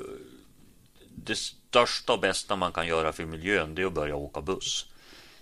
det 1.15 1.37
största 1.37 2.13
och 2.13 2.21
bästa 2.21 2.57
man 2.57 2.73
kan 2.73 2.87
göra 2.87 3.13
för 3.13 3.25
miljön, 3.25 3.75
det 3.75 3.83
är 3.83 3.87
att 3.87 3.93
börja 3.93 4.17
åka 4.17 4.41
buss. 4.41 4.87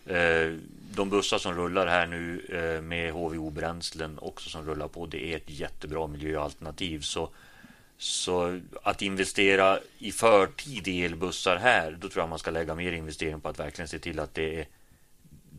Eh, 0.07 0.55
de 0.95 1.11
bussar 1.11 1.39
som 1.39 1.55
rullar 1.55 1.87
här 1.87 2.07
nu 2.07 2.47
eh, 2.49 2.82
med 2.82 3.12
HVO-bränslen 3.12 4.18
också 4.18 4.51
som 4.51 4.66
rullar 4.66 4.89
på, 4.89 5.07
det 5.07 5.32
är 5.32 5.37
ett 5.37 5.51
jättebra 5.51 6.07
miljöalternativ. 6.07 7.01
Så, 7.01 7.30
så 7.99 8.61
att 8.82 9.03
investera 9.03 9.78
i 9.99 10.12
förtid 10.12 10.88
i 10.88 11.05
elbussar 11.05 11.57
här, 11.57 11.99
då 12.01 12.09
tror 12.09 12.22
jag 12.22 12.28
man 12.28 12.38
ska 12.38 12.51
lägga 12.51 12.74
mer 12.74 12.92
investering 12.92 13.40
på 13.40 13.49
att 13.49 13.59
verkligen 13.59 13.88
se 13.88 13.99
till 13.99 14.20
att 14.20 14.34
det 14.34 14.61
är 14.61 14.66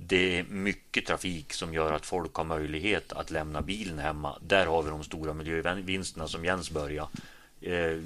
det 0.10 0.40
är 0.40 0.44
mycket 0.44 1.06
trafik 1.06 1.54
som 1.54 1.74
gör 1.74 1.94
att 1.94 2.06
folk 2.06 2.36
har 2.36 2.44
möjlighet 2.44 3.14
att 3.14 3.32
lämna 3.32 3.62
bilen 3.62 4.00
hemma. 4.00 4.40
Där 4.42 4.66
har 4.66 4.84
vi 4.84 4.90
de 4.90 5.04
stora 5.04 5.34
miljövinsterna 5.34 6.28
som 6.28 6.46
Jens 6.46 6.72
började. 6.72 7.10
Eh, 7.62 8.02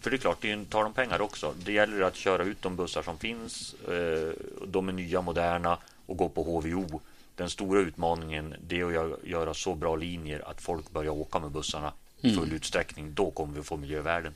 för 0.00 0.10
det 0.10 0.16
är 0.16 0.18
klart, 0.18 0.38
det 0.40 0.70
tar 0.70 0.84
de 0.84 0.92
pengar 0.92 1.20
också. 1.20 1.54
Det 1.64 1.72
gäller 1.72 2.00
att 2.00 2.16
köra 2.16 2.42
ut 2.42 2.62
de 2.62 2.76
bussar 2.76 3.02
som 3.02 3.18
finns. 3.18 3.74
Eh, 3.74 4.32
de 4.66 4.88
är 4.88 4.92
nya, 4.92 5.20
moderna 5.22 5.78
och 6.06 6.16
gå 6.16 6.28
på 6.28 6.42
HVO. 6.42 7.00
Den 7.34 7.50
stora 7.50 7.80
utmaningen 7.80 8.54
det 8.66 8.80
är 8.80 9.12
att 9.12 9.24
göra 9.24 9.54
så 9.54 9.74
bra 9.74 9.96
linjer 9.96 10.50
att 10.50 10.60
folk 10.60 10.90
börjar 10.90 11.12
åka 11.12 11.38
med 11.38 11.50
bussarna 11.50 11.92
i 12.20 12.34
full 12.34 12.44
mm. 12.44 12.56
utsträckning. 12.56 13.14
Då 13.14 13.30
kommer 13.30 13.54
vi 13.54 13.60
att 13.60 13.66
få 13.66 13.76
miljövärden. 13.76 14.34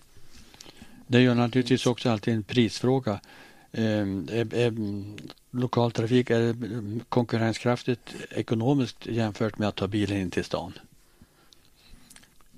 Det 1.07 1.19
är 1.19 1.23
ju 1.23 1.35
naturligtvis 1.35 1.87
också 1.87 2.11
alltid 2.11 2.35
en 2.35 2.43
prisfråga. 2.43 3.21
Eh, 3.73 3.83
är, 3.83 4.55
är 4.55 4.73
lokaltrafik 5.51 6.31
är 6.31 6.57
konkurrenskraftigt 7.09 8.15
ekonomiskt 8.31 9.07
jämfört 9.07 9.59
med 9.59 9.69
att 9.69 9.77
ta 9.77 9.87
bilen 9.87 10.19
in 10.19 10.31
till 10.31 10.45
stan? 10.45 10.73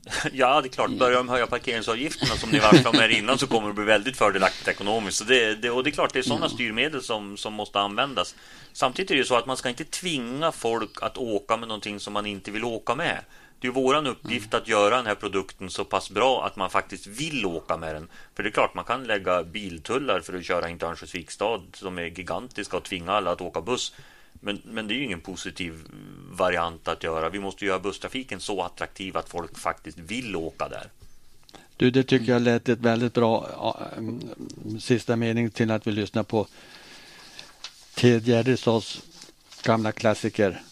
Ja, 0.32 0.60
det 0.60 0.68
är 0.68 0.70
klart. 0.70 0.90
Börjar 0.90 1.16
de 1.16 1.28
höja 1.28 1.46
parkeringsavgifterna 1.46 2.34
som 2.34 2.50
ni 2.50 2.58
varslade 2.58 2.88
om 2.88 2.94
här 2.94 3.08
innan 3.08 3.38
så 3.38 3.46
kommer 3.46 3.68
det 3.68 3.74
bli 3.74 3.84
väldigt 3.84 4.16
fördelaktigt 4.16 4.68
ekonomiskt. 4.68 5.18
Så 5.18 5.24
det, 5.24 5.54
det, 5.54 5.70
och 5.70 5.84
det 5.84 5.90
är 5.90 5.92
klart, 5.92 6.12
det 6.12 6.18
är 6.18 6.22
sådana 6.22 6.48
styrmedel 6.48 7.02
som, 7.02 7.36
som 7.36 7.54
måste 7.54 7.80
användas. 7.80 8.34
Samtidigt 8.72 9.10
är 9.10 9.16
det 9.16 9.24
så 9.24 9.36
att 9.36 9.46
man 9.46 9.56
ska 9.56 9.68
inte 9.68 9.84
tvinga 9.84 10.52
folk 10.52 11.02
att 11.02 11.18
åka 11.18 11.56
med 11.56 11.68
någonting 11.68 12.00
som 12.00 12.12
man 12.12 12.26
inte 12.26 12.50
vill 12.50 12.64
åka 12.64 12.94
med. 12.94 13.20
Det 13.64 13.68
är 13.68 13.72
vår 13.72 14.06
uppgift 14.06 14.54
att 14.54 14.68
göra 14.68 14.96
den 14.96 15.06
här 15.06 15.14
produkten 15.14 15.70
så 15.70 15.84
pass 15.84 16.10
bra 16.10 16.46
att 16.46 16.56
man 16.56 16.70
faktiskt 16.70 17.06
vill 17.06 17.46
åka 17.46 17.76
med 17.76 17.94
den. 17.94 18.08
För 18.34 18.42
det 18.42 18.48
är 18.48 18.50
klart, 18.50 18.74
man 18.74 18.84
kan 18.84 19.04
lägga 19.04 19.44
biltullar 19.44 20.20
för 20.20 20.38
att 20.38 20.44
köra 20.44 20.68
in 20.68 20.78
till 20.78 20.88
Örnsköldsviks 20.88 21.34
stad 21.34 21.62
som 21.72 21.98
är 21.98 22.02
gigantiska 22.02 22.76
och 22.76 22.82
tvinga 22.82 23.12
alla 23.12 23.30
att 23.32 23.40
åka 23.40 23.60
buss. 23.60 23.94
Men, 24.32 24.62
men 24.64 24.88
det 24.88 24.94
är 24.94 24.96
ju 24.96 25.04
ingen 25.04 25.20
positiv 25.20 25.74
variant 26.30 26.88
att 26.88 27.02
göra. 27.02 27.28
Vi 27.28 27.40
måste 27.40 27.64
göra 27.64 27.78
busstrafiken 27.78 28.40
så 28.40 28.62
attraktiv 28.62 29.16
att 29.16 29.28
folk 29.28 29.58
faktiskt 29.58 29.98
vill 29.98 30.36
åka 30.36 30.68
där. 30.68 30.90
Du, 31.76 31.90
det 31.90 32.02
tycker 32.02 32.32
jag 32.32 32.42
lät 32.42 32.68
ett 32.68 32.80
väldigt 32.80 33.14
bra 33.14 33.48
mm, 33.96 34.20
sista 34.80 35.16
mening 35.16 35.50
till 35.50 35.70
att 35.70 35.86
vi 35.86 35.92
lyssnar 35.92 36.22
på 36.22 36.46
Ted 37.94 38.28
Gärdestads 38.28 39.02
gamla 39.62 39.92
klassiker 39.92 40.62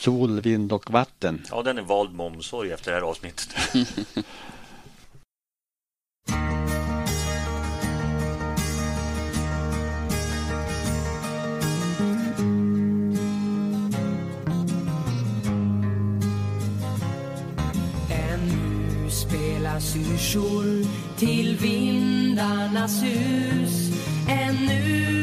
Sol, 0.00 0.40
vind 0.40 0.72
och 0.72 0.90
vatten. 0.90 1.42
Ja, 1.50 1.62
den 1.62 1.78
är 1.78 1.82
vald 1.82 2.14
med 2.14 2.26
omsorg 2.26 2.72
efter 2.72 2.90
det 2.90 2.96
här 2.96 3.04
avsnittet. 3.04 3.54
Ännu 18.10 19.10
spelar 19.10 19.80
syrsor 19.80 20.84
till 21.18 21.56
vindarnas 21.56 23.02
hus 23.02 23.88
Ännu 24.28 25.17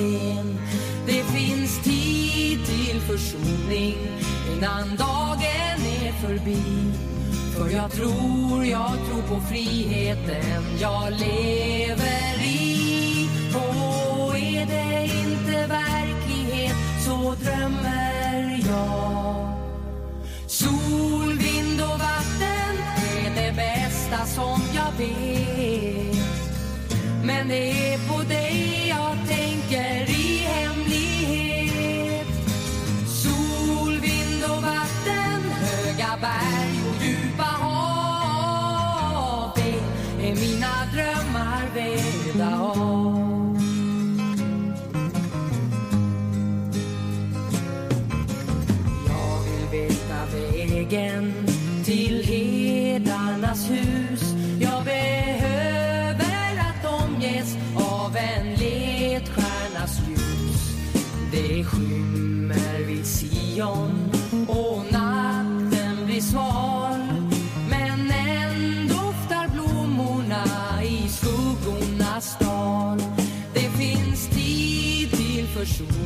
sen 0.00 0.58
Det 1.06 1.24
finns 1.24 1.78
tid 1.84 2.66
till 2.66 3.00
försoning. 3.00 3.96
Innan 4.52 4.96
dagen 4.96 5.80
är 6.02 6.12
förbi. 6.12 6.62
För 7.56 7.70
jag 7.70 7.90
tror, 7.92 8.64
jag 8.66 8.90
tror 8.90 9.22
på 9.22 9.40
friheten 9.40 10.62
jag 10.80 11.10
lever 11.10 12.44
i. 12.44 13.28
Och 13.54 14.38
är 14.38 14.66
det 14.66 15.04
inte 15.04 15.66
verklighet 15.66 16.76
så 17.04 17.34
drömmer 17.44 18.60
jag. 18.68 19.54
Sol, 20.46 21.38
vind 21.38 21.80
och 21.80 21.98
vatten 21.98 22.74
är 23.24 23.34
det 23.34 23.52
bästa 23.56 24.26
som 24.26 24.60
jag 24.74 24.92
vet. 24.98 26.10
Men 27.24 27.48
det 27.48 27.89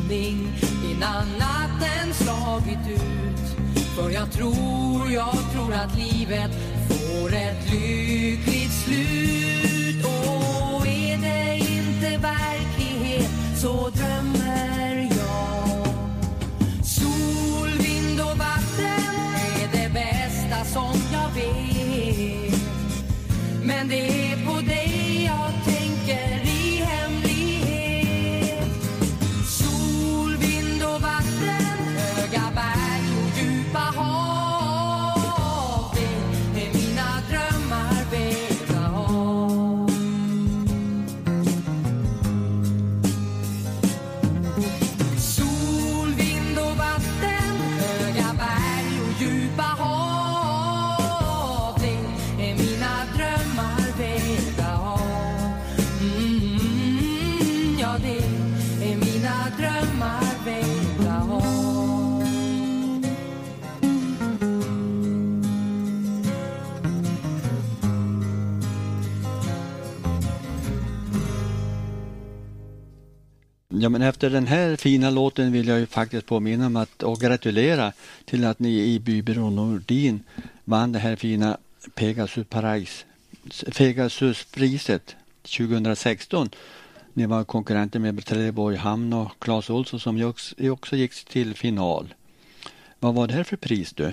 försoning 0.09 0.53
innan 0.91 1.27
natten 1.39 2.15
slagit 2.15 2.89
ut. 2.89 3.87
För 3.97 4.11
jag 4.11 4.33
tror, 4.33 5.13
jag 5.13 5.37
tror 5.53 5.73
att 5.75 5.99
livet 5.99 6.51
får 6.89 7.35
ett 7.35 7.73
lyckligt 7.73 8.73
slut. 8.73 10.05
Och 10.05 10.87
är 10.87 11.19
det 11.19 11.57
inte 11.57 12.19
verklighet 12.19 13.31
så 13.57 13.91
drömmer 13.91 15.09
jag. 15.11 15.87
Sol, 16.85 17.69
vind 17.79 18.21
och 18.21 18.39
vatten 18.39 19.15
är 19.61 19.69
det 19.73 19.93
bästa 19.95 20.65
som 20.65 20.95
jag 21.13 21.31
vet. 21.35 22.55
Men 23.63 23.89
det 23.89 24.33
är 24.33 24.47
på 24.47 24.61
dig 24.61 24.94
Ja, 73.85 73.89
men 73.89 74.03
efter 74.03 74.31
den 74.31 74.47
här 74.47 74.77
fina 74.77 75.11
låten 75.11 75.53
vill 75.53 75.69
jag 75.69 75.79
ju 75.79 75.87
faktiskt 75.87 76.27
påminna 76.27 76.67
om 76.67 76.77
att 76.77 77.03
och 77.03 77.21
gratulera 77.21 77.93
till 78.25 78.45
att 78.45 78.59
ni 78.59 78.81
i 78.81 79.01
Bybro 79.01 79.51
Nordin 79.51 80.25
vann 80.65 80.93
det 80.93 80.99
här 80.99 81.17
fina 81.17 81.59
Pegasus 81.95 82.47
Paris, 82.47 83.05
Pegasuspriset 83.77 85.17
2016. 85.43 86.51
Ni 87.13 87.27
var 87.27 87.45
konkurrenter 87.45 87.99
med 87.99 88.25
Trelleborg 88.25 88.77
Hamn 88.77 89.13
och 89.13 89.33
Claes 89.39 89.71
Olsson 89.71 90.01
som 90.01 90.19
ju 90.19 90.25
också, 90.25 90.71
också 90.71 90.97
gick 90.97 91.25
till 91.25 91.55
final. 91.55 92.15
Vad 92.99 93.15
var 93.15 93.27
det 93.27 93.35
här 93.35 93.45
för 93.45 93.57
pris 93.57 93.93
du? 93.93 94.13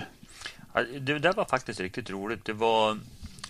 Det 1.00 1.18
där 1.18 1.32
var 1.32 1.44
faktiskt 1.44 1.80
riktigt 1.80 2.10
roligt. 2.10 2.44
Det, 2.44 2.52
var, 2.52 2.98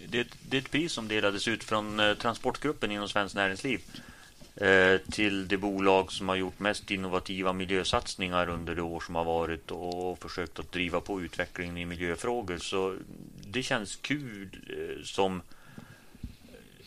det, 0.08 0.26
det 0.48 0.56
är 0.56 0.60
ett 0.60 0.70
pris 0.70 0.92
som 0.92 1.08
delades 1.08 1.48
ut 1.48 1.64
från 1.64 2.00
eh, 2.00 2.14
transportgruppen 2.14 2.90
inom 2.90 3.08
Svenskt 3.08 3.34
Näringsliv 3.34 3.80
Eh, 4.57 4.98
till 5.11 5.48
det 5.48 5.57
bolag 5.57 6.12
som 6.12 6.28
har 6.28 6.36
gjort 6.36 6.59
mest 6.59 6.90
innovativa 6.90 7.53
miljösatsningar 7.53 8.48
under 8.48 8.74
det 8.74 8.82
år 8.82 9.00
som 9.00 9.14
har 9.14 9.24
varit 9.24 9.70
och 9.70 10.18
försökt 10.18 10.59
att 10.59 10.72
driva 10.72 11.00
på 11.00 11.20
utvecklingen 11.20 11.76
i 11.76 11.86
miljöfrågor. 11.86 12.59
Så 12.59 12.96
det 13.46 13.62
känns 13.62 13.96
kul 13.96 14.48
eh, 14.68 15.05
som 15.05 15.36
eh, 15.36 15.42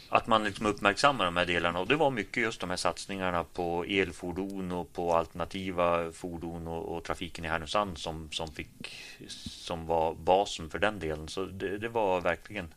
att 0.10 0.28
man 0.28 0.44
liksom 0.44 0.66
uppmärksammar 0.66 1.26
de 1.26 1.38
här 1.38 1.46
delarna 1.46 1.80
och 1.80 1.88
det 1.88 1.96
var 1.96 2.12
mycket 2.12 2.44
just 2.44 2.62
de 2.62 2.70
här 2.70 2.78
satsningarna 2.78 3.44
på 3.44 3.84
elfordon 3.84 4.72
och 4.72 4.94
på 4.94 5.14
alternativa 5.14 6.12
fordon 6.12 6.68
och, 6.68 6.98
och 6.98 7.04
trafiken 7.04 7.46
i 7.46 7.48
Härnösand 7.48 7.98
som, 7.98 8.32
som, 8.32 8.52
fick, 8.52 8.96
som 9.28 9.86
var 9.86 10.14
basen 10.14 10.70
för 10.70 10.80
den 10.80 11.00
delen. 11.00 11.28
Så 11.28 11.46
det, 11.46 11.78
det 11.78 11.90
var 11.90 12.22
verkligen 12.22 12.74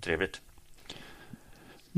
trevligt. 0.00 0.40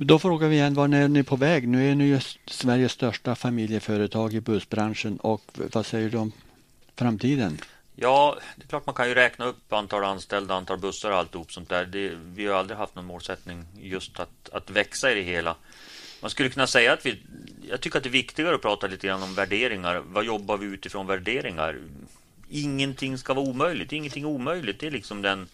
Då 0.00 0.18
frågar 0.18 0.48
vi 0.48 0.56
igen, 0.56 0.74
var 0.74 0.94
är 0.94 1.08
ni 1.08 1.22
på 1.22 1.36
väg? 1.36 1.68
Nu 1.68 1.90
är 1.90 1.94
ni 1.94 2.04
ju 2.04 2.20
Sveriges 2.46 2.92
största 2.92 3.34
familjeföretag 3.34 4.34
i 4.34 4.40
bussbranschen 4.40 5.16
och 5.16 5.42
vad 5.72 5.86
säger 5.86 6.10
du 6.10 6.18
om 6.18 6.32
framtiden? 6.96 7.58
Ja, 7.96 8.38
det 8.56 8.64
är 8.64 8.68
klart 8.68 8.86
man 8.86 8.94
kan 8.94 9.08
ju 9.08 9.14
räkna 9.14 9.44
upp 9.44 9.72
antal 9.72 10.04
anställda, 10.04 10.54
antal 10.54 10.78
bussar 10.78 11.10
och 11.10 11.16
alltihop 11.16 11.52
sånt 11.52 11.68
där. 11.68 11.86
Det, 11.86 12.12
vi 12.34 12.46
har 12.46 12.54
aldrig 12.54 12.78
haft 12.78 12.94
någon 12.94 13.04
målsättning 13.04 13.64
just 13.80 14.20
att, 14.20 14.48
att 14.52 14.70
växa 14.70 15.12
i 15.12 15.14
det 15.14 15.22
hela. 15.22 15.56
Man 16.20 16.30
skulle 16.30 16.48
kunna 16.48 16.66
säga 16.66 16.92
att 16.92 17.06
vi... 17.06 17.22
Jag 17.68 17.80
tycker 17.80 17.98
att 17.98 18.02
det 18.02 18.08
är 18.08 18.10
viktigare 18.10 18.54
att 18.54 18.62
prata 18.62 18.86
lite 18.86 19.06
grann 19.06 19.22
om 19.22 19.34
värderingar. 19.34 20.02
Vad 20.06 20.24
jobbar 20.24 20.56
vi 20.56 20.66
utifrån 20.66 21.06
värderingar? 21.06 21.78
Ingenting 22.48 23.18
ska 23.18 23.34
vara 23.34 23.48
omöjligt. 23.48 23.92
Ingenting 23.92 24.22
är 24.22 24.28
omöjligt. 24.28 24.80
Det 24.80 24.86
är 24.86 24.90
liksom 24.90 25.22
den 25.22 25.48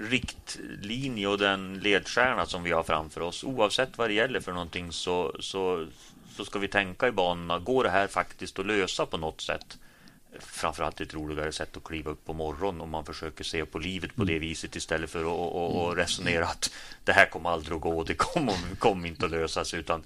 riktlinje 0.00 1.26
och 1.26 1.38
den 1.38 1.78
ledstjärna 1.78 2.46
som 2.46 2.62
vi 2.62 2.70
har 2.70 2.82
framför 2.82 3.20
oss. 3.20 3.44
Oavsett 3.44 3.98
vad 3.98 4.10
det 4.10 4.14
gäller 4.14 4.40
för 4.40 4.52
någonting 4.52 4.92
så, 4.92 5.36
så, 5.40 5.86
så 6.30 6.44
ska 6.44 6.58
vi 6.58 6.68
tänka 6.68 7.08
i 7.08 7.12
banorna. 7.12 7.58
Går 7.58 7.84
det 7.84 7.90
här 7.90 8.06
faktiskt 8.06 8.58
att 8.58 8.66
lösa 8.66 9.06
på 9.06 9.16
något 9.16 9.40
sätt? 9.40 9.78
Framförallt 10.40 11.00
ett 11.00 11.14
roligare 11.14 11.52
sätt 11.52 11.76
att 11.76 11.84
kliva 11.84 12.10
upp 12.10 12.24
på 12.24 12.32
morgonen 12.32 12.80
om 12.80 12.90
man 12.90 13.04
försöker 13.04 13.44
se 13.44 13.64
på 13.64 13.78
livet 13.78 14.16
på 14.16 14.24
det 14.24 14.38
viset 14.38 14.76
istället 14.76 15.10
för 15.10 15.20
att 15.20 15.26
och, 15.26 15.86
och 15.86 15.96
resonera 15.96 16.46
att 16.46 16.72
det 17.04 17.12
här 17.12 17.26
kommer 17.26 17.50
aldrig 17.50 17.76
att 17.76 17.82
gå, 17.82 18.04
det 18.04 18.14
kommer, 18.14 18.54
kommer 18.78 19.08
inte 19.08 19.24
att 19.24 19.30
lösas 19.30 19.74
utan 19.74 20.02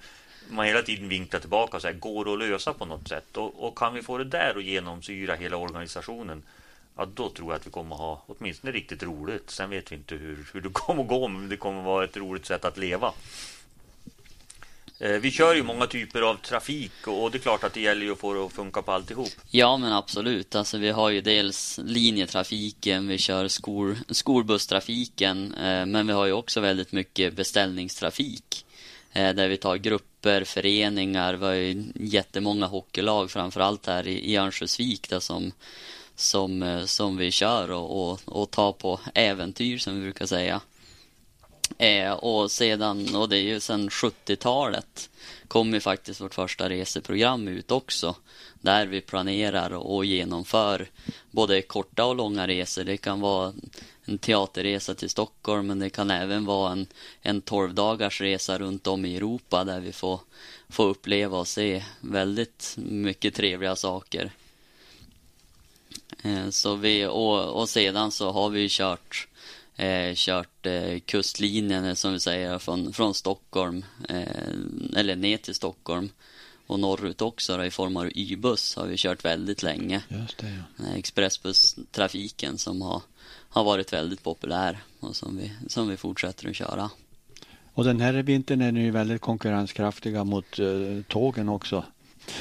man 0.48 0.66
hela 0.66 0.82
tiden 0.82 1.08
vinklar 1.08 1.40
tillbaka 1.40 1.76
och 1.76 1.82
säger 1.82 1.98
går 1.98 2.24
det 2.24 2.32
att 2.32 2.38
lösa 2.38 2.72
på 2.72 2.84
något 2.84 3.08
sätt 3.08 3.36
och, 3.36 3.66
och 3.66 3.78
kan 3.78 3.94
vi 3.94 4.02
få 4.02 4.18
det 4.18 4.24
där 4.24 4.54
att 4.56 4.64
genomsyra 4.64 5.34
hela 5.34 5.56
organisationen 5.56 6.42
ja, 6.96 7.06
då 7.14 7.30
tror 7.30 7.52
jag 7.52 7.60
att 7.60 7.66
vi 7.66 7.70
kommer 7.70 7.94
att 7.94 8.00
ha 8.00 8.24
åtminstone 8.26 8.72
riktigt 8.72 9.02
roligt. 9.02 9.50
Sen 9.50 9.70
vet 9.70 9.92
vi 9.92 9.96
inte 9.96 10.14
hur, 10.14 10.46
hur 10.52 10.60
det 10.60 10.68
kommer 10.72 11.02
att 11.02 11.08
gå, 11.08 11.28
men 11.28 11.48
det 11.48 11.56
kommer 11.56 11.78
att 11.78 11.86
vara 11.86 12.04
ett 12.04 12.16
roligt 12.16 12.46
sätt 12.46 12.64
att 12.64 12.78
leva. 12.78 13.12
Eh, 14.98 15.10
vi 15.10 15.30
kör 15.30 15.54
ju 15.54 15.62
många 15.62 15.86
typer 15.86 16.22
av 16.22 16.34
trafik 16.34 17.06
och 17.06 17.30
det 17.30 17.38
är 17.38 17.40
klart 17.40 17.64
att 17.64 17.74
det 17.74 17.80
gäller 17.80 18.06
ju 18.06 18.12
att 18.12 18.18
få 18.18 18.34
det 18.34 18.44
att 18.44 18.52
funka 18.52 18.82
på 18.82 18.92
alltihop. 18.92 19.28
Ja, 19.50 19.76
men 19.76 19.92
absolut. 19.92 20.54
Alltså, 20.54 20.78
vi 20.78 20.90
har 20.90 21.10
ju 21.10 21.20
dels 21.20 21.80
linjetrafiken, 21.84 23.08
vi 23.08 23.18
kör 23.18 23.48
skol, 23.48 23.96
skolbusstrafiken, 24.10 25.54
eh, 25.54 25.86
men 25.86 26.06
vi 26.06 26.12
har 26.12 26.26
ju 26.26 26.32
också 26.32 26.60
väldigt 26.60 26.92
mycket 26.92 27.34
beställningstrafik 27.34 28.66
eh, 29.12 29.34
där 29.34 29.48
vi 29.48 29.56
tar 29.56 29.76
grupper, 29.76 30.44
föreningar. 30.44 31.34
Vi 31.34 31.46
har 31.46 31.52
ju 31.52 31.84
jättemånga 31.94 32.66
hockeylag, 32.66 33.30
framförallt 33.30 33.86
här 33.86 34.08
i, 34.08 34.32
i 34.32 34.36
Örnsköldsvik 34.36 35.08
där 35.08 35.20
som, 35.20 35.52
som, 36.16 36.62
eh, 36.62 36.84
som 36.84 37.16
vi 37.16 37.30
kör 37.30 37.70
och, 37.70 38.10
och, 38.10 38.20
och 38.24 38.50
tar 38.50 38.72
på 38.72 39.00
äventyr 39.14 39.78
som 39.78 39.94
vi 39.94 40.00
brukar 40.00 40.26
säga. 40.26 40.60
Eh, 41.78 42.12
och 42.12 42.50
sedan, 42.50 43.16
och 43.16 43.28
det 43.28 43.36
är 43.36 43.42
ju 43.42 43.60
sedan 43.60 43.88
70-talet, 43.88 45.10
kom 45.48 45.74
ju 45.74 45.80
faktiskt 45.80 46.20
vårt 46.20 46.34
första 46.34 46.68
reseprogram 46.68 47.48
ut 47.48 47.70
också. 47.70 48.14
Där 48.60 48.86
vi 48.86 49.00
planerar 49.00 49.70
och 49.74 50.04
genomför 50.04 50.90
både 51.30 51.62
korta 51.62 52.04
och 52.04 52.16
långa 52.16 52.46
resor. 52.46 52.84
Det 52.84 52.96
kan 52.96 53.20
vara 53.20 53.52
en 54.04 54.18
teaterresa 54.18 54.94
till 54.94 55.10
Stockholm, 55.10 55.66
men 55.66 55.78
det 55.78 55.90
kan 55.90 56.10
även 56.10 56.44
vara 56.44 56.72
en, 56.72 56.86
en 57.22 57.40
12 57.40 57.74
dagars 57.74 58.20
resa 58.20 58.58
runt 58.58 58.86
om 58.86 59.04
i 59.04 59.16
Europa 59.16 59.64
där 59.64 59.80
vi 59.80 59.92
får, 59.92 60.20
får 60.68 60.88
uppleva 60.88 61.38
och 61.38 61.48
se 61.48 61.84
väldigt 62.00 62.74
mycket 62.78 63.34
trevliga 63.34 63.76
saker. 63.76 64.30
Eh, 66.24 66.50
Så 66.50 66.74
vi, 66.74 67.06
och, 67.06 67.60
och 67.60 67.68
sedan 67.68 68.10
så 68.10 68.30
har 68.32 68.50
vi 68.50 68.68
kört, 68.70 69.28
eh, 69.76 70.14
kört 70.14 70.66
eh, 70.66 70.98
kustlinjen 70.98 71.84
eh, 71.84 71.94
som 71.94 72.12
vi 72.12 72.20
säger 72.20 72.58
från, 72.58 72.92
från 72.92 73.14
Stockholm 73.14 73.84
eh, 74.08 74.96
eller 74.96 75.16
ner 75.16 75.36
till 75.36 75.54
Stockholm 75.54 76.10
och 76.66 76.80
norrut 76.80 77.22
också 77.22 77.56
då, 77.56 77.64
i 77.64 77.70
form 77.70 77.96
av 77.96 78.10
Y-buss 78.14 78.76
har 78.76 78.86
vi 78.86 78.96
kört 78.96 79.24
väldigt 79.24 79.62
länge. 79.62 80.02
Just 80.08 80.38
det, 80.38 80.62
ja. 80.76 80.84
Expressbusstrafiken 80.96 82.58
som 82.58 82.82
har, 82.82 83.02
har 83.48 83.64
varit 83.64 83.92
väldigt 83.92 84.22
populär 84.22 84.78
och 85.00 85.16
som 85.16 85.36
vi, 85.36 85.52
som 85.68 85.88
vi 85.88 85.96
fortsätter 85.96 86.48
att 86.48 86.56
köra. 86.56 86.90
Och 87.74 87.84
den 87.84 88.00
här 88.00 88.12
vintern 88.12 88.60
är 88.60 88.72
ni 88.72 88.90
väldigt 88.90 89.20
konkurrenskraftiga 89.20 90.24
mot 90.24 90.58
eh, 90.58 90.66
tågen 91.08 91.48
också. 91.48 91.84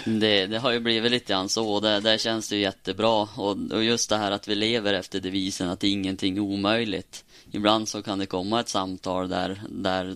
Det, 0.05 0.47
det 0.47 0.59
har 0.59 0.71
ju 0.71 0.79
blivit 0.79 1.11
lite 1.11 1.33
grann 1.33 1.49
så. 1.49 1.79
Det, 1.79 1.99
det 1.99 2.21
känns 2.21 2.51
ju 2.51 2.57
jättebra. 2.57 3.27
Och, 3.35 3.57
och 3.71 3.83
just 3.83 4.09
det 4.09 4.17
här 4.17 4.31
att 4.31 4.47
vi 4.47 4.55
lever 4.55 4.93
efter 4.93 5.19
devisen 5.19 5.69
att 5.69 5.83
ingenting 5.83 6.37
är 6.37 6.41
omöjligt. 6.41 7.25
Ibland 7.51 7.87
så 7.87 8.01
kan 8.01 8.19
det 8.19 8.25
komma 8.25 8.59
ett 8.59 8.69
samtal 8.69 9.29
där, 9.29 9.61
där 9.69 10.15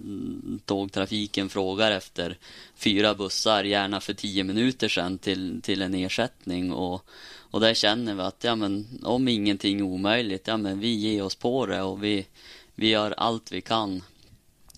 tågtrafiken 0.65 1.49
frågar 1.49 1.91
efter 1.91 2.37
fyra 2.75 3.15
bussar, 3.15 3.63
gärna 3.63 3.99
för 3.99 4.13
tio 4.13 4.43
minuter 4.43 4.87
sedan, 4.87 5.17
till, 5.17 5.61
till 5.61 5.81
en 5.81 5.93
ersättning. 5.93 6.73
Och, 6.73 7.05
och 7.51 7.59
där 7.59 7.73
känner 7.73 8.15
vi 8.15 8.21
att 8.21 8.43
ja, 8.43 8.55
men, 8.55 9.01
om 9.03 9.27
ingenting 9.27 9.79
är 9.79 9.83
omöjligt, 9.83 10.47
ja, 10.47 10.57
men 10.57 10.79
vi 10.79 10.93
ger 10.95 11.23
oss 11.23 11.35
på 11.35 11.65
det 11.65 11.81
och 11.81 12.03
vi, 12.03 12.27
vi 12.75 12.89
gör 12.89 13.13
allt 13.17 13.51
vi 13.51 13.61
kan 13.61 14.03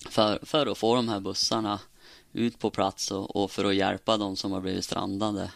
för, 0.08 0.38
för 0.42 0.66
att 0.66 0.78
få 0.78 0.94
de 0.94 1.08
här 1.08 1.20
bussarna 1.20 1.78
ut 2.32 2.58
på 2.58 2.70
plats 2.70 3.10
och, 3.10 3.36
och 3.36 3.50
för 3.50 3.64
att 3.64 3.74
hjälpa 3.74 4.16
de 4.16 4.36
som 4.36 4.52
har 4.52 4.60
blivit 4.60 4.84
strandade 4.84 5.52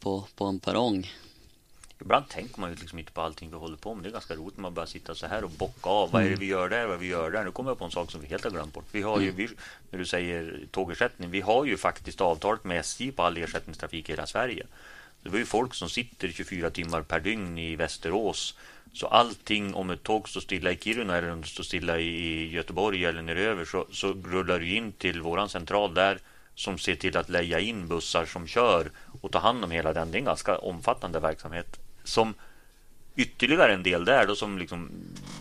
på, 0.00 0.26
på 0.36 0.44
en 0.44 0.60
perrong. 0.60 1.10
Ibland 2.00 2.28
tänker 2.28 2.60
man 2.60 2.70
ju 2.70 2.76
liksom 2.76 2.98
inte 2.98 3.12
på 3.12 3.20
allting 3.20 3.50
vi 3.50 3.56
håller 3.56 3.76
på 3.76 3.94
med. 3.94 4.04
Det 4.04 4.08
är 4.08 4.12
ganska 4.12 4.34
roligt 4.34 4.56
när 4.56 4.62
man 4.62 4.74
bara 4.74 4.86
sitter 4.86 5.14
så 5.14 5.26
här 5.26 5.44
och 5.44 5.50
bocka 5.50 5.90
av. 5.90 6.10
Vad 6.10 6.22
är 6.22 6.30
det 6.30 6.36
vi 6.36 6.46
gör 6.46 6.68
där? 6.68 6.86
Vad 6.86 6.98
vi 6.98 7.06
gör 7.06 7.30
där? 7.30 7.44
Nu 7.44 7.50
kommer 7.50 7.70
jag 7.70 7.78
på 7.78 7.84
en 7.84 7.90
sak 7.90 8.10
som 8.10 8.20
vi 8.20 8.26
helt 8.26 8.44
har 8.44 8.50
glömt 8.50 8.72
bort. 8.72 8.84
Vi 8.92 9.02
har 9.02 9.20
ju, 9.20 9.30
vi, 9.30 9.48
när 9.90 9.98
du 9.98 10.06
säger 10.06 10.66
tågersättning, 10.70 11.30
vi 11.30 11.40
har 11.40 11.64
ju 11.64 11.76
faktiskt 11.76 12.20
avtalet 12.20 12.64
med 12.64 12.80
SJ 12.80 13.12
på 13.12 13.22
all 13.22 13.36
ersättningstrafik 13.36 14.08
i 14.08 14.12
hela 14.12 14.26
Sverige. 14.26 14.66
Det 15.22 15.30
var 15.30 15.38
ju 15.38 15.46
folk 15.46 15.74
som 15.74 15.88
sitter 15.88 16.28
24 16.28 16.70
timmar 16.70 17.02
per 17.02 17.20
dygn 17.20 17.58
i 17.58 17.76
Västerås. 17.76 18.54
Så 18.94 19.06
allting, 19.06 19.74
om 19.74 19.90
ett 19.90 20.02
tåg 20.02 20.28
står 20.28 20.40
stilla 20.40 20.72
i 20.72 20.76
Kiruna 20.76 21.16
eller 21.16 21.30
om 21.30 21.40
det 21.40 21.46
står 21.46 21.64
stilla 21.64 21.98
i 21.98 22.50
Göteborg 22.50 23.04
eller 23.04 23.22
neröver 23.22 23.64
så, 23.64 23.86
så 23.90 24.12
rullar 24.12 24.58
du 24.58 24.74
in 24.74 24.92
till 24.92 25.20
våran 25.20 25.48
central 25.48 25.94
där 25.94 26.18
som 26.54 26.78
ser 26.78 26.94
till 26.94 27.16
att 27.16 27.28
leja 27.28 27.60
in 27.60 27.88
bussar 27.88 28.26
som 28.26 28.46
kör 28.46 28.90
och 29.20 29.32
ta 29.32 29.38
hand 29.38 29.64
om 29.64 29.70
hela 29.70 29.92
den. 29.92 30.10
Det 30.10 30.16
är 30.16 30.18
en 30.18 30.24
ganska 30.24 30.58
omfattande 30.58 31.20
verksamhet 31.20 31.80
som 32.04 32.34
ytterligare 33.16 33.74
en 33.74 33.82
del 33.82 34.04
där 34.04 34.26
då 34.26 34.36
som 34.36 34.58
liksom 34.58 34.90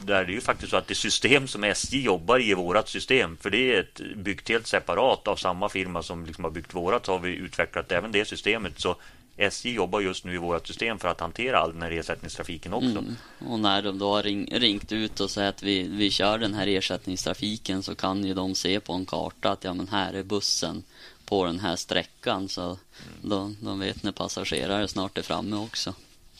där 0.05 0.25
det 0.25 0.31
är 0.31 0.35
ju 0.35 0.41
faktiskt 0.41 0.71
så 0.71 0.77
att 0.77 0.87
det 0.87 0.95
system 0.95 1.47
som 1.47 1.63
SJ 1.63 2.01
jobbar 2.01 2.39
i 2.39 2.51
är 2.51 2.55
vårat 2.55 2.89
system 2.89 3.37
för 3.37 3.49
det 3.49 3.75
är 3.75 3.79
ett 3.79 4.15
byggt 4.15 4.49
helt 4.49 4.67
separat 4.67 5.27
av 5.27 5.35
samma 5.35 5.69
firma 5.69 6.03
som 6.03 6.25
liksom 6.25 6.43
har 6.43 6.51
byggt 6.51 6.73
vårat 6.73 7.05
så 7.05 7.11
har 7.11 7.19
vi 7.19 7.29
utvecklat 7.29 7.91
även 7.91 8.11
det 8.11 8.25
systemet 8.25 8.79
så 8.79 8.95
SJ 9.37 9.73
jobbar 9.73 10.01
just 10.01 10.25
nu 10.25 10.33
i 10.33 10.37
vårt 10.37 10.67
system 10.67 10.99
för 10.99 11.07
att 11.07 11.19
hantera 11.19 11.59
all 11.59 11.73
den 11.73 11.81
här 11.81 11.91
ersättningstrafiken 11.91 12.73
också. 12.73 12.87
Mm. 12.89 13.15
Och 13.47 13.59
när 13.59 13.81
de 13.81 13.99
då 13.99 14.13
har 14.13 14.23
ring, 14.23 14.47
ringt 14.51 14.91
ut 14.91 15.19
och 15.19 15.31
sagt 15.31 15.57
att 15.57 15.63
vi, 15.63 15.87
vi 15.87 16.11
kör 16.11 16.37
den 16.37 16.53
här 16.53 16.67
ersättningstrafiken 16.67 17.83
så 17.83 17.95
kan 17.95 18.25
ju 18.25 18.33
de 18.33 18.55
se 18.55 18.79
på 18.79 18.93
en 18.93 19.05
karta 19.05 19.51
att 19.51 19.63
ja 19.63 19.73
men 19.73 19.87
här 19.87 20.13
är 20.13 20.23
bussen 20.23 20.83
på 21.25 21.45
den 21.45 21.59
här 21.59 21.75
sträckan 21.75 22.49
så 22.49 22.77
de, 23.21 23.57
de 23.61 23.79
vet 23.79 24.03
när 24.03 24.11
passagerare 24.11 24.87
snart 24.87 25.17
är 25.17 25.21
framme 25.21 25.55
också. 25.55 25.93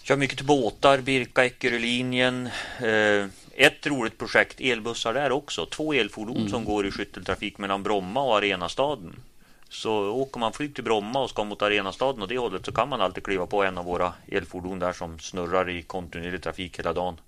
Kör 0.03 0.17
mycket 0.17 0.37
till 0.37 0.45
båtar, 0.45 0.97
Birka, 0.97 1.45
Eckerölinjen. 1.45 2.49
Eh, 2.79 3.27
ett 3.55 3.87
roligt 3.87 4.17
projekt, 4.17 4.61
elbussar 4.61 5.13
där 5.13 5.31
också. 5.31 5.65
Två 5.65 5.93
elfordon 5.93 6.49
som 6.49 6.65
går 6.65 6.87
i 6.87 6.91
skytteltrafik 6.91 7.57
mellan 7.57 7.83
Bromma 7.83 8.23
och 8.23 8.37
Arenastaden. 8.37 9.15
Så 9.74 10.09
åker 10.09 10.39
man 10.39 10.53
flyg 10.53 10.76
till 10.76 10.84
Bromma 10.84 11.19
och 11.19 11.30
ska 11.30 11.43
mot 11.43 11.61
Arenastaden 11.61 12.21
och 12.21 12.28
det 12.28 12.38
hållet 12.38 12.65
så 12.65 12.71
kan 12.71 12.89
man 12.89 13.01
alltid 13.01 13.24
kliva 13.24 13.45
på 13.45 13.63
en 13.63 13.78
av 13.78 13.86
våra 13.86 14.13
elfordon 14.28 14.80
där 14.80 14.93
som 14.93 15.19
snurrar 15.19 15.69
i 15.69 15.82
kontinuerlig 15.82 16.43
trafik 16.43 16.80
hela 16.80 16.93
dagen. 16.93 17.19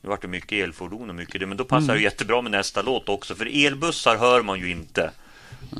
Nu 0.00 0.08
vart 0.08 0.22
det 0.22 0.28
mycket 0.28 0.52
elfordon 0.64 1.08
och 1.08 1.14
mycket 1.14 1.40
det, 1.40 1.46
men 1.46 1.56
då 1.56 1.64
passar 1.64 1.94
det 1.94 2.00
jättebra 2.00 2.42
med 2.42 2.52
nästa 2.52 2.82
låt 2.82 3.08
också. 3.08 3.34
För 3.34 3.66
elbussar 3.66 4.16
hör 4.16 4.42
man 4.42 4.60
ju 4.60 4.70
inte. 4.70 5.10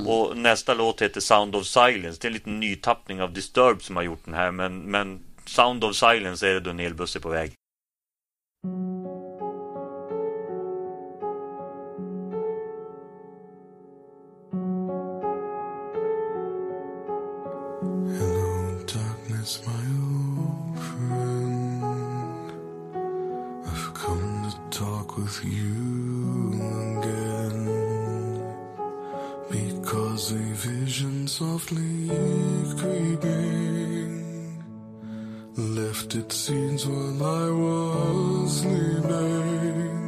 Och 0.05 0.37
nästa 0.37 0.73
låt 0.73 1.01
heter 1.01 1.21
Sound 1.21 1.55
of 1.55 1.65
Silence. 1.65 2.19
Det 2.21 2.25
är 2.25 2.29
en 2.29 2.33
liten 2.33 2.59
nytappning 2.59 3.21
av 3.21 3.33
Disturbed 3.33 3.81
som 3.81 3.95
har 3.95 4.03
gjort 4.03 4.25
den 4.25 4.33
här. 4.33 4.51
Men, 4.51 4.79
men 4.79 5.19
Sound 5.45 5.83
of 5.83 5.95
Silence 5.95 6.49
är 6.49 6.53
det 6.53 6.59
då 6.59 6.69
en 6.69 6.79
elbuss 6.79 7.15
är 7.15 7.19
på 7.19 7.29
väg. 7.29 7.53
A 30.43 30.55
vision 30.55 31.25
softly 31.25 32.09
creeping 32.77 34.11
left 35.55 36.15
its 36.15 36.35
seeds 36.35 36.85
while 36.85 37.23
I 37.23 37.49
was 37.49 38.59
sleeping. 38.59 40.02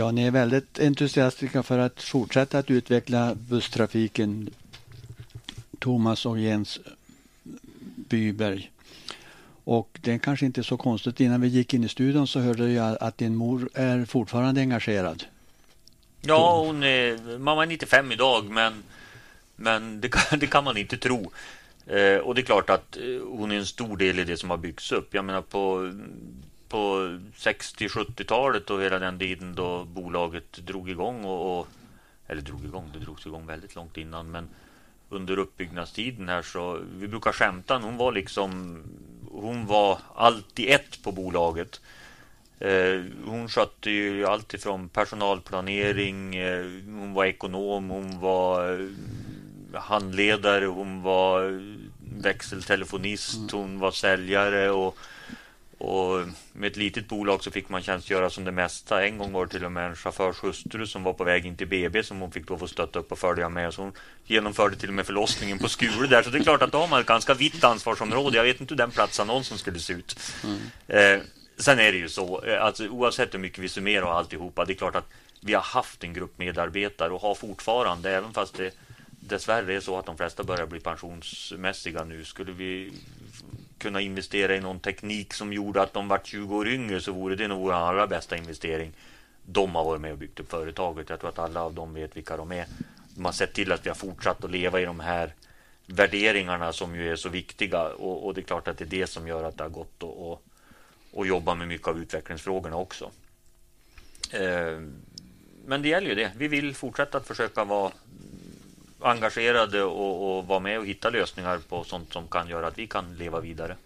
Ja, 0.00 0.10
ni 0.10 0.26
är 0.26 0.30
väldigt 0.30 0.78
entusiastiska 0.78 1.62
för 1.62 1.78
att 1.78 2.02
fortsätta 2.02 2.58
att 2.58 2.70
utveckla 2.70 3.34
busstrafiken. 3.34 4.50
Thomas 5.78 6.26
och 6.26 6.38
Jens 6.38 6.78
Byberg. 7.96 8.70
Och 9.64 9.98
det 10.00 10.12
är 10.12 10.18
kanske 10.18 10.46
inte 10.46 10.62
så 10.62 10.76
konstigt. 10.76 11.20
Innan 11.20 11.40
vi 11.40 11.48
gick 11.48 11.74
in 11.74 11.84
i 11.84 11.88
studion 11.88 12.26
så 12.26 12.40
hörde 12.40 12.72
jag 12.72 12.96
att 13.00 13.18
din 13.18 13.34
mor 13.34 13.68
är 13.74 14.04
fortfarande 14.04 14.60
engagerad. 14.60 15.24
Ja, 16.20 16.64
hon 16.66 16.82
är, 16.82 17.38
mamma 17.38 17.62
är 17.62 17.66
95 17.66 18.12
idag, 18.12 18.50
men, 18.50 18.82
men 19.56 20.00
det, 20.00 20.08
kan, 20.08 20.38
det 20.38 20.46
kan 20.46 20.64
man 20.64 20.76
inte 20.76 20.96
tro. 20.96 21.30
Eh, 21.86 22.16
och 22.16 22.34
det 22.34 22.40
är 22.40 22.44
klart 22.44 22.70
att 22.70 22.96
eh, 22.96 23.02
hon 23.30 23.52
är 23.52 23.56
en 23.56 23.66
stor 23.66 23.96
del 23.96 24.18
i 24.18 24.24
det 24.24 24.36
som 24.36 24.50
har 24.50 24.56
byggts 24.56 24.92
upp. 24.92 25.14
Jag 25.14 25.24
menar 25.24 25.42
på, 25.42 25.92
på 26.70 26.78
60-70-talet 27.36 28.70
och 28.70 28.82
hela 28.82 28.98
den 28.98 29.18
tiden 29.18 29.54
då 29.54 29.84
bolaget 29.84 30.52
drog 30.52 30.90
igång 30.90 31.24
och, 31.24 31.60
och 31.60 31.68
eller 32.26 32.42
drog 32.42 32.64
igång, 32.64 32.90
det 32.92 32.98
drogs 32.98 33.26
igång 33.26 33.46
väldigt 33.46 33.74
långt 33.74 33.96
innan, 33.96 34.30
men 34.30 34.48
under 35.08 35.38
uppbyggnadstiden 35.38 36.28
här 36.28 36.42
så 36.42 36.80
vi 36.94 37.08
brukar 37.08 37.32
skämta, 37.32 37.78
hon 37.78 37.96
var 37.96 38.12
liksom 38.12 38.82
hon 39.32 39.66
var 39.66 39.98
alltid 40.14 40.68
ett 40.70 41.02
på 41.02 41.12
bolaget. 41.12 41.80
Eh, 42.58 43.00
hon 43.24 43.48
skötte 43.48 43.90
ju 43.90 44.26
allt 44.26 44.54
ifrån 44.54 44.88
personalplanering, 44.88 46.36
eh, 46.36 46.64
hon 46.84 47.12
var 47.14 47.24
ekonom, 47.24 47.90
hon 47.90 48.20
var 48.20 48.80
eh, 48.80 49.80
handledare, 49.80 50.66
hon 50.66 51.02
var 51.02 51.62
växeltelefonist, 52.22 53.50
hon 53.50 53.78
var 53.78 53.90
säljare 53.90 54.70
och, 54.70 54.98
och 55.80 56.26
med 56.52 56.70
ett 56.70 56.76
litet 56.76 57.08
bolag 57.08 57.44
så 57.44 57.50
fick 57.50 57.68
man 57.68 57.82
tjänstgöra 57.82 58.30
som 58.30 58.44
det 58.44 58.52
mesta. 58.52 59.06
En 59.06 59.18
gång 59.18 59.32
var 59.32 59.46
det 59.46 59.52
till 59.52 59.64
och 59.64 59.72
med 59.72 59.86
en 59.86 59.96
chaufförs 59.96 60.42
hustru 60.42 60.86
som 60.86 61.02
var 61.02 61.12
på 61.12 61.24
väg 61.24 61.46
in 61.46 61.56
till 61.56 61.66
BB 61.66 62.02
som 62.02 62.20
hon 62.20 62.32
fick 62.32 62.46
då 62.46 62.58
få 62.58 62.68
stötta 62.68 62.98
upp 62.98 63.12
och 63.12 63.18
följa 63.18 63.48
med. 63.48 63.74
Så 63.74 63.82
hon 63.82 63.92
genomförde 64.24 64.76
till 64.76 64.88
och 64.88 64.94
med 64.94 65.06
förlossningen 65.06 65.58
på 65.58 65.68
Skure 65.68 66.06
där. 66.06 66.22
Så 66.22 66.30
det 66.30 66.38
är 66.38 66.42
klart 66.42 66.62
att 66.62 66.72
då 66.72 66.78
har 66.78 66.88
man 66.88 67.00
ett 67.00 67.06
ganska 67.06 67.34
vitt 67.34 67.64
ansvarsområde. 67.64 68.36
Jag 68.36 68.44
vet 68.44 68.60
inte 68.60 68.74
hur 68.74 68.78
den 68.78 68.90
platsannonsen 68.90 69.58
skulle 69.58 69.78
se 69.78 69.92
ut. 69.92 70.20
Eh, 70.88 71.20
sen 71.56 71.78
är 71.78 71.92
det 71.92 71.98
ju 71.98 72.08
så, 72.08 72.44
eh, 72.44 72.64
alltså, 72.64 72.88
oavsett 72.88 73.34
hur 73.34 73.38
mycket 73.38 73.58
vi 73.58 73.68
summerar 73.68 74.02
och 74.02 74.14
alltihopa, 74.14 74.64
det 74.64 74.72
är 74.72 74.74
klart 74.74 74.96
att 74.96 75.08
vi 75.40 75.54
har 75.54 75.62
haft 75.62 76.04
en 76.04 76.12
grupp 76.12 76.38
medarbetare 76.38 77.12
och 77.12 77.20
har 77.20 77.34
fortfarande, 77.34 78.10
även 78.10 78.32
fast 78.32 78.56
det 78.56 78.74
dessvärre 79.20 79.74
är 79.74 79.80
så 79.80 79.98
att 79.98 80.06
de 80.06 80.16
flesta 80.16 80.44
börjar 80.44 80.66
bli 80.66 80.80
pensionsmässiga 80.80 82.04
nu. 82.04 82.24
Skulle 82.24 82.52
vi 82.52 82.92
kunna 83.80 84.00
investera 84.00 84.56
i 84.56 84.60
någon 84.60 84.80
teknik 84.80 85.34
som 85.34 85.52
gjorde 85.52 85.82
att 85.82 85.92
de 85.92 86.08
vart 86.08 86.26
20 86.26 86.56
år 86.56 86.68
yngre 86.68 87.00
så 87.00 87.12
vore 87.12 87.36
det 87.36 87.48
nog 87.48 87.62
vår 87.62 87.72
allra 87.72 88.06
bästa 88.06 88.36
investering. 88.36 88.92
De 89.46 89.74
har 89.74 89.84
varit 89.84 90.00
med 90.00 90.12
och 90.12 90.18
byggt 90.18 90.40
upp 90.40 90.50
företaget. 90.50 91.10
Jag 91.10 91.20
tror 91.20 91.30
att 91.30 91.38
alla 91.38 91.62
av 91.62 91.74
dem 91.74 91.94
vet 91.94 92.16
vilka 92.16 92.36
de 92.36 92.52
är. 92.52 92.66
De 93.14 93.24
har 93.24 93.32
sett 93.32 93.52
till 93.52 93.72
att 93.72 93.86
vi 93.86 93.90
har 93.90 93.96
fortsatt 93.96 94.44
att 94.44 94.50
leva 94.50 94.80
i 94.80 94.84
de 94.84 95.00
här 95.00 95.34
värderingarna 95.86 96.72
som 96.72 96.94
ju 96.94 97.12
är 97.12 97.16
så 97.16 97.28
viktiga 97.28 97.82
och, 97.82 98.26
och 98.26 98.34
det 98.34 98.40
är 98.40 98.42
klart 98.42 98.68
att 98.68 98.78
det 98.78 98.84
är 98.84 99.00
det 99.00 99.06
som 99.06 99.28
gör 99.28 99.44
att 99.44 99.58
det 99.58 99.64
har 99.64 99.70
gått 99.70 99.96
att 99.96 100.02
och, 100.02 100.42
och 101.12 101.26
jobba 101.26 101.54
med 101.54 101.68
mycket 101.68 101.88
av 101.88 101.98
utvecklingsfrågorna 101.98 102.76
också. 102.76 103.10
Eh, 104.32 104.80
men 105.66 105.82
det 105.82 105.88
gäller 105.88 106.08
ju 106.08 106.14
det. 106.14 106.32
Vi 106.36 106.48
vill 106.48 106.74
fortsätta 106.74 107.18
att 107.18 107.26
försöka 107.26 107.64
vara 107.64 107.92
engagerade 109.02 109.82
och, 109.82 110.38
och 110.38 110.46
vara 110.46 110.60
med 110.60 110.78
och 110.78 110.86
hitta 110.86 111.10
lösningar 111.10 111.58
på 111.68 111.84
sånt 111.84 112.12
som 112.12 112.28
kan 112.28 112.48
göra 112.48 112.66
att 112.66 112.78
vi 112.78 112.86
kan 112.86 113.16
leva 113.16 113.40
vidare. 113.40 113.76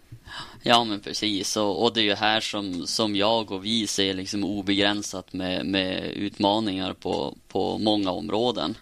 Ja 0.63 0.83
men 0.83 0.99
precis 0.99 1.57
och, 1.57 1.83
och 1.83 1.93
det 1.93 2.01
är 2.01 2.03
ju 2.03 2.13
här 2.13 2.39
som, 2.39 2.87
som 2.87 3.15
jag 3.15 3.51
och 3.51 3.65
vi 3.65 3.87
ser 3.87 4.13
liksom 4.13 4.43
obegränsat 4.43 5.33
med, 5.33 5.65
med 5.65 6.11
utmaningar 6.11 6.93
på, 6.93 7.37
på 7.47 7.77
många 7.77 8.11
områden. 8.11 8.75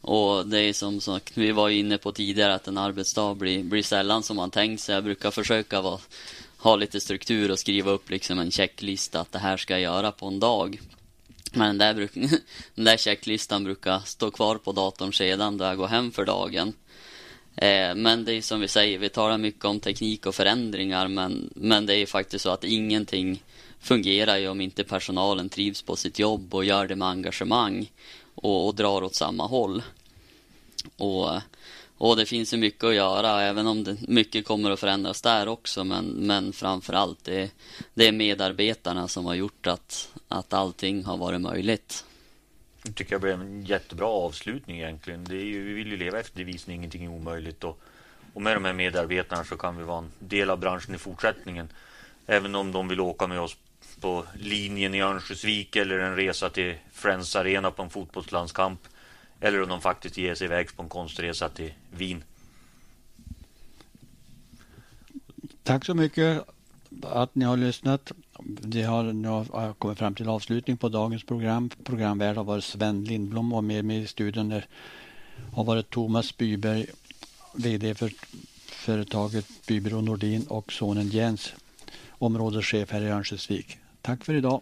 Och 0.00 0.46
det 0.46 0.60
är 0.60 0.72
som 0.72 1.00
sagt, 1.00 1.36
vi 1.36 1.52
var 1.52 1.68
inne 1.68 1.98
på 1.98 2.12
tidigare 2.12 2.54
att 2.54 2.68
en 2.68 2.78
arbetsdag 2.78 3.34
blir, 3.34 3.62
blir 3.64 3.82
sällan 3.82 4.22
som 4.22 4.36
man 4.36 4.50
tänkt 4.50 4.82
sig. 4.82 4.94
Jag 4.94 5.04
brukar 5.04 5.30
försöka 5.30 5.80
vara, 5.80 6.00
ha 6.58 6.76
lite 6.76 7.00
struktur 7.00 7.50
och 7.50 7.58
skriva 7.58 7.90
upp 7.90 8.10
liksom 8.10 8.38
en 8.38 8.50
checklista 8.50 9.20
att 9.20 9.32
det 9.32 9.38
här 9.38 9.56
ska 9.56 9.72
jag 9.72 9.80
göra 9.80 10.12
på 10.12 10.26
en 10.26 10.40
dag. 10.40 10.80
Men 11.52 11.66
den 11.66 11.78
där, 11.78 11.94
bruk, 11.94 12.14
den 12.74 12.84
där 12.84 12.96
checklistan 12.96 13.64
brukar 13.64 13.98
stå 13.98 14.30
kvar 14.30 14.56
på 14.56 14.72
datorn 14.72 15.12
sedan 15.12 15.58
då 15.58 15.64
jag 15.64 15.76
går 15.76 15.86
hem 15.86 16.12
för 16.12 16.24
dagen. 16.24 16.72
Eh, 17.56 17.94
men 17.94 18.24
det 18.24 18.32
är 18.32 18.42
som 18.42 18.60
vi 18.60 18.68
säger, 18.68 18.98
vi 18.98 19.08
talar 19.08 19.38
mycket 19.38 19.64
om 19.64 19.80
teknik 19.80 20.26
och 20.26 20.34
förändringar 20.34 21.08
men, 21.08 21.50
men 21.54 21.86
det 21.86 21.94
är 21.94 22.06
faktiskt 22.06 22.42
så 22.42 22.50
att 22.50 22.64
ingenting 22.64 23.42
fungerar 23.80 24.36
ju 24.36 24.48
om 24.48 24.60
inte 24.60 24.84
personalen 24.84 25.48
trivs 25.48 25.82
på 25.82 25.96
sitt 25.96 26.18
jobb 26.18 26.54
och 26.54 26.64
gör 26.64 26.86
det 26.86 26.96
med 26.96 27.08
engagemang 27.08 27.90
och, 28.34 28.66
och 28.66 28.74
drar 28.74 29.02
åt 29.02 29.14
samma 29.14 29.46
håll. 29.46 29.82
Och, 30.96 31.30
och 31.98 32.16
det 32.16 32.26
finns 32.26 32.54
ju 32.54 32.56
mycket 32.56 32.84
att 32.84 32.94
göra 32.94 33.42
även 33.42 33.66
om 33.66 33.84
det, 33.84 33.96
mycket 34.08 34.44
kommer 34.44 34.70
att 34.70 34.80
förändras 34.80 35.22
där 35.22 35.48
också 35.48 35.84
men, 35.84 36.04
men 36.04 36.52
framför 36.52 36.92
allt 36.92 37.24
det, 37.24 37.50
det 37.94 38.08
är 38.08 38.12
medarbetarna 38.12 39.08
som 39.08 39.26
har 39.26 39.34
gjort 39.34 39.66
att, 39.66 40.08
att 40.28 40.52
allting 40.52 41.04
har 41.04 41.16
varit 41.16 41.40
möjligt. 41.40 42.04
Det 42.82 42.92
tycker 42.92 43.12
jag 43.12 43.20
blev 43.20 43.40
en 43.40 43.64
jättebra 43.64 44.06
avslutning 44.06 44.76
egentligen. 44.76 45.24
Det 45.24 45.36
är 45.36 45.44
ju, 45.44 45.64
vi 45.64 45.72
vill 45.72 45.88
ju 45.88 45.96
leva 45.96 46.20
efter 46.20 46.38
devisen 46.38 46.74
ingenting 46.74 47.04
är 47.04 47.08
omöjligt. 47.08 47.64
Och, 47.64 47.80
och 48.34 48.42
med 48.42 48.56
de 48.56 48.64
här 48.64 48.72
medarbetarna 48.72 49.44
så 49.44 49.56
kan 49.56 49.76
vi 49.76 49.84
vara 49.84 49.98
en 49.98 50.10
del 50.18 50.50
av 50.50 50.58
branschen 50.58 50.94
i 50.94 50.98
fortsättningen. 50.98 51.68
Även 52.26 52.54
om 52.54 52.72
de 52.72 52.88
vill 52.88 53.00
åka 53.00 53.26
med 53.26 53.40
oss 53.40 53.56
på 54.00 54.26
linjen 54.34 54.94
i 54.94 55.00
Örnsköldsvik 55.00 55.76
eller 55.76 55.98
en 55.98 56.16
resa 56.16 56.50
till 56.50 56.74
Friends 56.92 57.36
Arena 57.36 57.70
på 57.70 57.82
en 57.82 57.90
fotbollslandskamp. 57.90 58.80
Eller 59.40 59.62
om 59.62 59.68
de 59.68 59.80
faktiskt 59.80 60.16
ger 60.16 60.34
sig 60.34 60.44
iväg 60.44 60.76
på 60.76 60.82
en 60.82 60.88
konstresa 60.88 61.48
till 61.48 61.72
Wien. 61.90 62.24
Tack 65.62 65.84
så 65.84 65.94
mycket 65.94 66.44
att 67.02 67.34
ni 67.34 67.44
har 67.44 67.56
lyssnat. 67.56 68.12
Det 68.44 68.82
har 68.82 69.02
nu 69.02 69.28
har 69.28 69.72
kommit 69.72 69.98
fram 69.98 70.14
till 70.14 70.28
avslutning 70.28 70.76
på 70.76 70.88
dagens 70.88 71.24
program. 71.24 71.70
Programvärd 71.84 72.36
har 72.36 72.44
varit 72.44 72.64
Sven 72.64 73.04
Lindblom 73.04 73.52
och 73.52 73.64
med 73.64 73.84
mig 73.84 73.98
i 74.02 74.06
studion 74.06 74.48
där 74.48 74.66
har 75.52 75.64
varit 75.64 75.90
Thomas 75.90 76.36
Byberg, 76.36 76.86
VD 77.54 77.94
för 77.94 78.12
företaget 78.66 79.46
Bybro 79.66 80.00
Nordin 80.00 80.46
och 80.48 80.72
sonen 80.72 81.08
Jens, 81.08 81.52
områdeschef 82.10 82.90
här 82.90 83.02
i 83.02 83.08
Örnsköldsvik. 83.08 83.78
Tack 84.02 84.24
för 84.24 84.34
idag. 84.34 84.60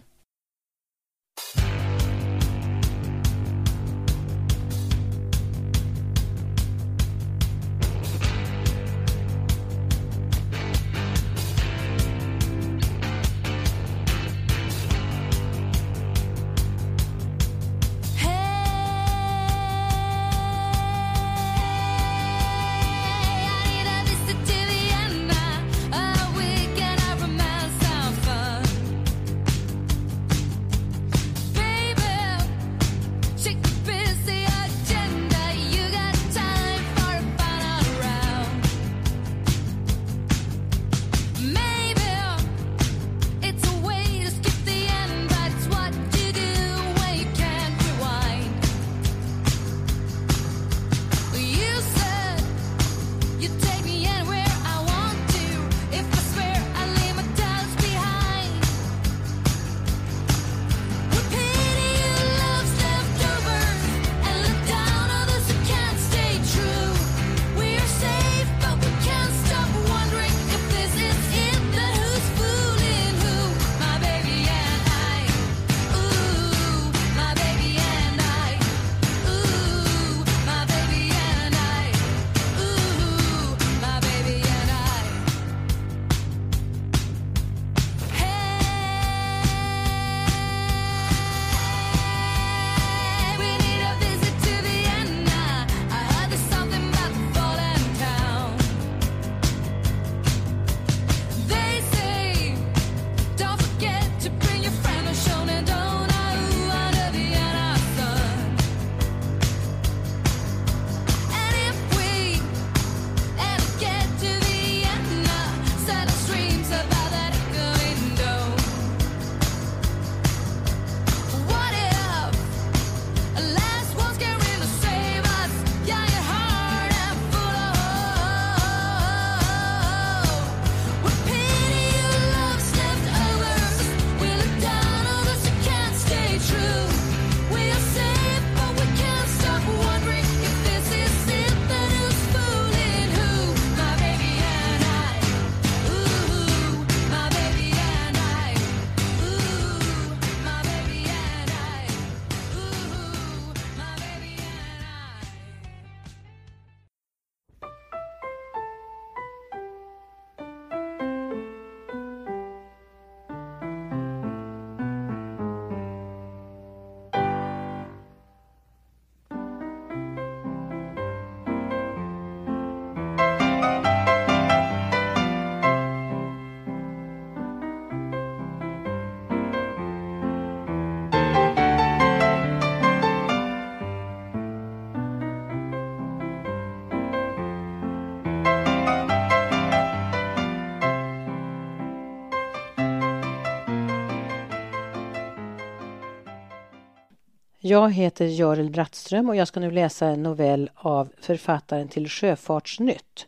Jag 197.66 197.92
heter 197.92 198.26
Görel 198.26 198.70
Brattström 198.70 199.28
och 199.28 199.36
jag 199.36 199.48
ska 199.48 199.60
nu 199.60 199.70
läsa 199.70 200.06
en 200.06 200.22
novell 200.22 200.70
av 200.74 201.08
författaren 201.20 201.88
till 201.88 202.08
Sjöfartsnytt. 202.08 203.26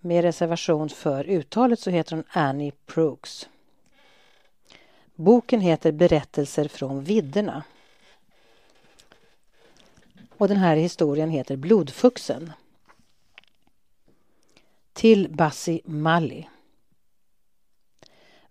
Med 0.00 0.24
reservation 0.24 0.88
för 0.88 1.24
uttalet 1.24 1.80
så 1.80 1.90
heter 1.90 2.16
hon 2.16 2.24
Annie 2.28 2.72
Brooks. 2.86 3.48
Boken 5.14 5.60
heter 5.60 5.92
Berättelser 5.92 6.68
från 6.68 7.04
vidderna. 7.04 7.62
Och 10.36 10.48
den 10.48 10.56
här 10.56 10.76
historien 10.76 11.30
heter 11.30 11.56
Blodfuxen. 11.56 12.52
Till 14.92 15.28
Bassi 15.30 15.80
Mali. 15.84 16.48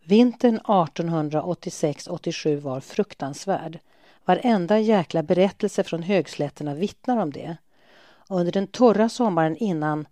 Vintern 0.04 0.60
1886-87 0.60 2.60
var 2.60 2.80
fruktansvärd. 2.80 3.80
Varenda 4.26 4.80
jäkla 4.80 5.24
berättelse 5.24 5.84
från 5.84 6.04
högslätterna 6.04 6.74
vittnar 6.74 7.18
om 7.18 7.32
det. 7.32 7.58
Under 8.30 8.52
den 8.52 8.68
torra 8.68 9.10
sommaren 9.10 9.58
innan 9.58 10.08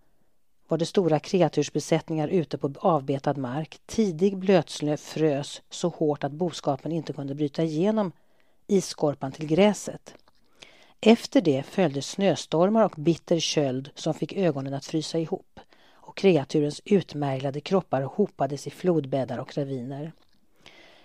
var 0.68 0.78
det 0.78 0.86
stora 0.86 1.20
kreatursbesättningar 1.20 2.28
ute 2.28 2.58
på 2.58 2.74
avbetad 2.80 3.34
mark. 3.34 3.80
Tidig 3.86 4.38
blötsnö 4.38 4.98
frös 4.98 5.62
så 5.70 5.90
hårt 5.90 6.24
att 6.24 6.32
boskapen 6.32 6.92
inte 6.92 7.14
kunde 7.14 7.36
bryta 7.36 7.64
igenom 7.64 8.12
isskorpan 8.68 9.32
till 9.32 9.48
gräset. 9.48 10.16
Efter 11.02 11.42
det 11.42 11.64
följde 11.64 12.02
snöstormar 12.02 12.84
och 12.84 12.94
bitter 12.98 13.40
köld 13.40 13.90
som 13.96 14.14
fick 14.14 14.34
ögonen 14.34 14.74
att 14.74 14.86
frysa 14.86 15.20
ihop 15.20 15.60
och 16.10 16.18
kreaturens 16.18 16.82
utmärglade 16.86 17.62
kroppar 17.62 18.02
hopades 18.02 18.68
i 18.68 18.70
flodbäddar 18.70 19.38
och 19.38 19.58
raviner. 19.58 20.12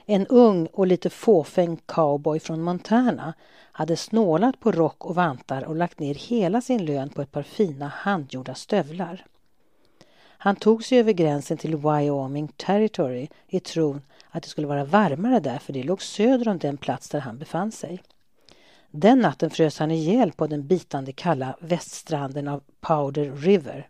En 0.07 0.27
ung 0.27 0.67
och 0.67 0.87
lite 0.87 1.11
fåfäng 1.11 1.77
cowboy 1.87 2.41
från 2.41 2.63
Montana 2.63 3.35
hade 3.73 3.97
snålat 3.97 4.61
på 4.61 4.73
rock 4.73 5.05
och 5.05 5.15
vantar 5.15 5.65
och 5.65 5.77
lagt 5.77 5.99
ner 5.99 6.15
hela 6.15 6.61
sin 6.61 6.85
lön 6.85 7.09
på 7.09 7.23
ett 7.23 7.33
par 7.33 7.43
fina 7.43 7.89
handgjorda 7.89 8.55
stövlar. 8.55 9.27
Han 10.45 10.57
tog 10.57 10.85
sig 10.85 10.99
över 10.99 11.13
gränsen 11.13 11.57
till 11.57 11.77
Wyoming 11.77 12.49
Territory 12.49 13.29
i 13.49 13.61
tron 13.61 14.03
att 14.31 14.43
det 14.43 14.49
skulle 14.49 14.67
vara 14.67 14.85
varmare 14.85 15.41
där 15.41 15.59
för 15.59 15.73
det 15.73 15.83
låg 15.83 16.03
söder 16.03 16.49
om 16.49 16.59
den 16.59 16.77
plats 16.77 17.09
där 17.09 17.21
han 17.21 17.39
befann 17.39 17.73
sig. 17.73 18.03
Den 18.91 19.19
natten 19.19 19.51
frös 19.51 19.79
han 19.79 19.91
ihjäl 19.91 20.33
på 20.33 20.47
den 20.47 20.67
bitande 20.67 21.13
kalla 21.13 21.57
väststranden 21.61 22.49
av 22.49 22.63
Powder 22.81 23.33
River. 23.33 23.89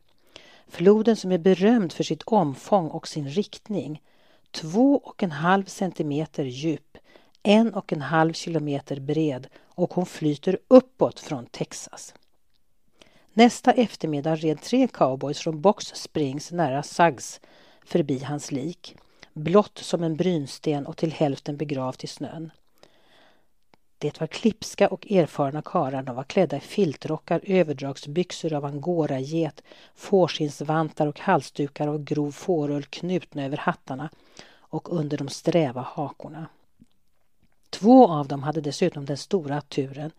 Floden 0.69 1.17
som 1.17 1.33
är 1.33 1.39
berömd 1.39 1.93
för 1.93 2.05
sitt 2.05 2.23
omfång 2.23 2.89
och 2.89 3.09
sin 3.09 3.29
riktning. 3.29 4.03
Två 4.55 5.01
och 5.05 5.23
en 5.23 5.31
halv 5.31 5.65
centimeter 5.65 6.45
djup, 6.45 6.99
en 7.43 7.75
och 7.75 7.93
en 7.93 8.01
halv 8.01 8.33
kilometer 8.33 9.01
bred 9.01 9.47
och 9.65 9.95
hon 9.95 10.07
flyter 10.07 10.59
uppåt 10.69 11.21
från 11.21 11.47
Texas. 11.47 12.15
Nästa 13.33 13.73
eftermiddag 13.73 14.37
red 14.37 14.61
tre 14.61 14.89
cowboys 14.89 15.39
från 15.39 15.61
Box 15.61 15.87
Springs 15.87 16.53
nära 16.53 16.83
Suggs 16.83 17.41
förbi 17.85 18.19
hans 18.19 18.53
lik, 18.53 18.97
blott 19.33 19.79
som 19.79 20.03
en 20.03 20.17
brynsten 20.17 20.87
och 20.87 20.97
till 20.97 21.13
hälften 21.13 21.57
begravt 21.57 22.05
i 22.05 22.07
snön. 22.07 22.51
Det 23.99 24.21
var 24.21 24.27
klipska 24.27 24.89
och 24.89 25.13
erfarna 25.13 25.63
karlar. 25.63 26.03
De 26.03 26.17
var 26.17 26.25
klädda 26.25 26.57
i 26.57 26.61
filtrockar, 26.61 27.41
överdragsbyxor 27.45 28.53
av 28.53 28.65
angoraget, 28.65 29.63
fårskinnsvantar 29.95 31.07
och 31.07 31.21
halsdukar 31.21 31.89
av 31.89 32.05
grov 32.05 32.33
fårull 32.33 32.85
knutna 32.85 33.45
över 33.45 33.57
hattarna 33.57 34.11
och 34.75 34.93
under 34.93 35.17
de 35.19 35.29
sträva 35.29 35.81
hakorna. 35.81 36.47
Två 37.71 38.09
av 38.09 38.29
dem 38.29 38.43
hade 38.43 38.61
dessutom 38.61 39.05
den 39.05 39.17
stora 39.17 39.61
turen 39.61 40.11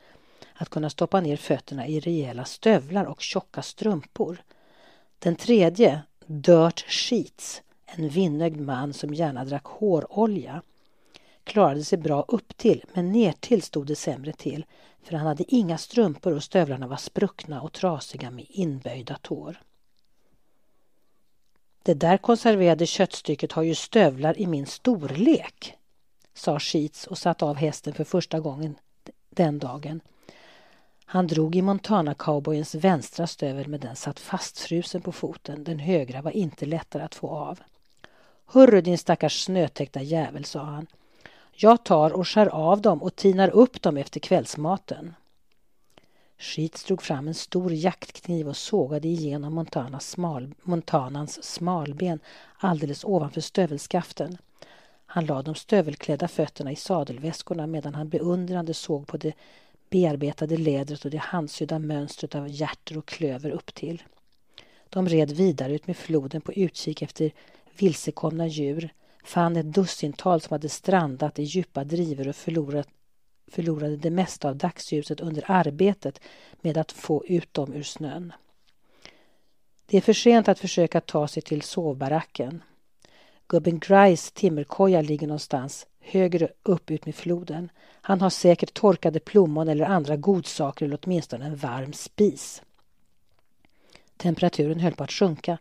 att 0.53 0.69
kunna 0.69 0.89
stoppa 0.89 1.21
ner 1.21 1.37
fötterna 1.37 1.87
i 1.87 1.99
rejäla 1.99 2.45
stövlar 2.45 3.05
och 3.05 3.21
tjocka 3.21 3.61
strumpor. 3.61 4.43
Den 5.19 5.35
tredje, 5.35 6.01
Dirt 6.25 6.85
Sheets, 6.87 7.61
en 7.85 8.09
vinnögd 8.09 8.59
man 8.59 8.93
som 8.93 9.13
gärna 9.13 9.45
drack 9.45 9.65
hårolja, 9.65 10.61
klarade 11.43 11.83
sig 11.83 11.97
bra 11.97 12.25
upp 12.27 12.57
till 12.57 12.83
men 12.93 13.11
nertill 13.11 13.61
stod 13.61 13.87
det 13.87 13.95
sämre 13.95 14.33
till 14.33 14.65
för 15.03 15.15
han 15.15 15.27
hade 15.27 15.55
inga 15.55 15.77
strumpor 15.77 16.33
och 16.33 16.43
stövlarna 16.43 16.87
var 16.87 16.97
spruckna 16.97 17.61
och 17.61 17.73
trasiga 17.73 18.31
med 18.31 18.45
inböjda 18.49 19.17
tår. 19.21 19.61
Det 21.85 21.93
där 21.93 22.17
konserverade 22.17 22.85
köttstycket 22.85 23.51
har 23.51 23.63
ju 23.63 23.75
stövlar 23.75 24.39
i 24.39 24.47
min 24.47 24.65
storlek, 24.65 25.73
sa 26.33 26.59
Sheets 26.59 27.07
och 27.07 27.17
satte 27.17 27.45
av 27.45 27.55
hästen 27.55 27.93
för 27.93 28.03
första 28.03 28.39
gången 28.39 28.75
den 29.29 29.59
dagen. 29.59 30.01
Han 31.05 31.27
drog 31.27 31.55
i 31.55 31.61
Montana-cowboyens 31.61 32.77
vänstra 32.77 33.27
stövel 33.27 33.67
men 33.67 33.79
den 33.79 33.95
satt 33.95 34.19
fastfrusen 34.19 35.01
på 35.01 35.11
foten. 35.11 35.63
Den 35.63 35.79
högra 35.79 36.21
var 36.21 36.31
inte 36.31 36.65
lättare 36.65 37.03
att 37.03 37.15
få 37.15 37.29
av. 37.29 37.59
Hörru 38.45 38.81
din 38.81 38.97
stackars 38.97 39.43
snötäckta 39.43 40.01
jävel, 40.01 40.45
sa 40.45 40.63
han. 40.63 40.87
Jag 41.53 41.83
tar 41.83 42.13
och 42.13 42.27
skär 42.27 42.47
av 42.47 42.81
dem 42.81 43.03
och 43.03 43.15
tinar 43.15 43.49
upp 43.49 43.81
dem 43.81 43.97
efter 43.97 44.19
kvällsmaten. 44.19 45.13
Sheets 46.37 46.83
drog 46.83 47.01
fram 47.01 47.27
en 47.27 47.33
stor 47.33 47.73
jaktkniv 47.73 48.47
och 48.47 48.57
sågade 48.57 49.07
igenom 49.07 49.53
Montanas 49.53 50.09
smal, 50.09 50.53
Montanans 50.63 51.43
smalben 51.43 52.19
alldeles 52.57 53.03
ovanför 53.03 53.41
stövelskaften. 53.41 54.37
Han 55.05 55.25
lade 55.25 55.43
de 55.43 55.55
stövelklädda 55.55 56.27
fötterna 56.27 56.71
i 56.71 56.75
sadelväskorna 56.75 57.67
medan 57.67 57.95
han 57.95 58.09
beundrande 58.09 58.73
såg 58.73 59.07
på 59.07 59.17
det 59.17 59.33
bearbetade 59.89 60.57
lädret 60.57 61.05
och 61.05 61.11
det 61.11 61.17
handsydda 61.17 61.79
mönstret 61.79 62.35
av 62.35 62.49
hjärter 62.49 62.97
och 62.97 63.05
klöver 63.05 63.49
upp 63.49 63.73
till. 63.73 64.03
De 64.89 65.09
red 65.09 65.31
vidare 65.31 65.75
ut 65.75 65.87
med 65.87 65.97
floden 65.97 66.41
på 66.41 66.53
utkik 66.53 67.01
efter 67.01 67.31
vilsekomna 67.77 68.47
djur, 68.47 68.89
fann 69.23 69.55
ett 69.55 69.73
dussintal 69.73 70.41
som 70.41 70.53
hade 70.53 70.69
strandat 70.69 71.39
i 71.39 71.43
djupa 71.43 71.83
drivor 71.83 72.27
och 72.27 72.35
förlorat, 72.35 72.87
förlorade 73.47 73.97
det 73.97 74.09
mesta 74.09 74.49
av 74.49 74.55
dagsljuset 74.55 75.21
under 75.21 75.43
arbetet 75.47 76.19
med 76.61 76.77
att 76.77 76.91
få 76.91 77.25
ut 77.25 77.53
dem 77.53 77.73
ur 77.73 77.83
snön. 77.83 78.33
Det 79.85 79.97
är 79.97 80.01
för 80.01 80.13
sent 80.13 80.47
att 80.47 80.59
försöka 80.59 81.01
ta 81.01 81.27
sig 81.27 81.43
till 81.43 81.61
sovbaracken. 81.61 82.63
Gubben 83.47 83.79
Grice 83.79 84.31
timmerkoja 84.33 85.01
ligger 85.01 85.27
någonstans 85.27 85.87
högre 85.99 86.49
upp 86.63 86.91
ut 86.91 87.05
med 87.05 87.15
floden. 87.15 87.69
Han 88.01 88.21
har 88.21 88.29
säkert 88.29 88.73
torkade 88.73 89.19
plommon 89.19 89.69
eller 89.69 89.85
andra 89.85 90.15
godsaker 90.15 90.85
eller 90.85 90.99
åtminstone 91.03 91.45
en 91.45 91.55
varm 91.55 91.93
spis. 91.93 92.61
Temperaturen 94.17 94.79
höll 94.79 94.95
på 94.95 95.03
att 95.03 95.11
sjunka. 95.11 95.57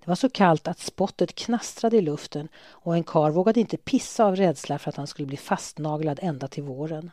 Det 0.00 0.08
var 0.08 0.14
så 0.14 0.28
kallt 0.28 0.68
att 0.68 0.78
spottet 0.78 1.34
knastrade 1.34 1.96
i 1.96 2.00
luften 2.00 2.48
och 2.56 2.94
en 2.94 3.04
kar 3.04 3.30
vågade 3.30 3.60
inte 3.60 3.76
pissa 3.76 4.24
av 4.24 4.36
rädsla 4.36 4.78
för 4.78 4.88
att 4.88 4.96
han 4.96 5.06
skulle 5.06 5.26
bli 5.26 5.36
fastnaglad 5.36 6.18
ända 6.22 6.48
till 6.48 6.62
våren. 6.62 7.10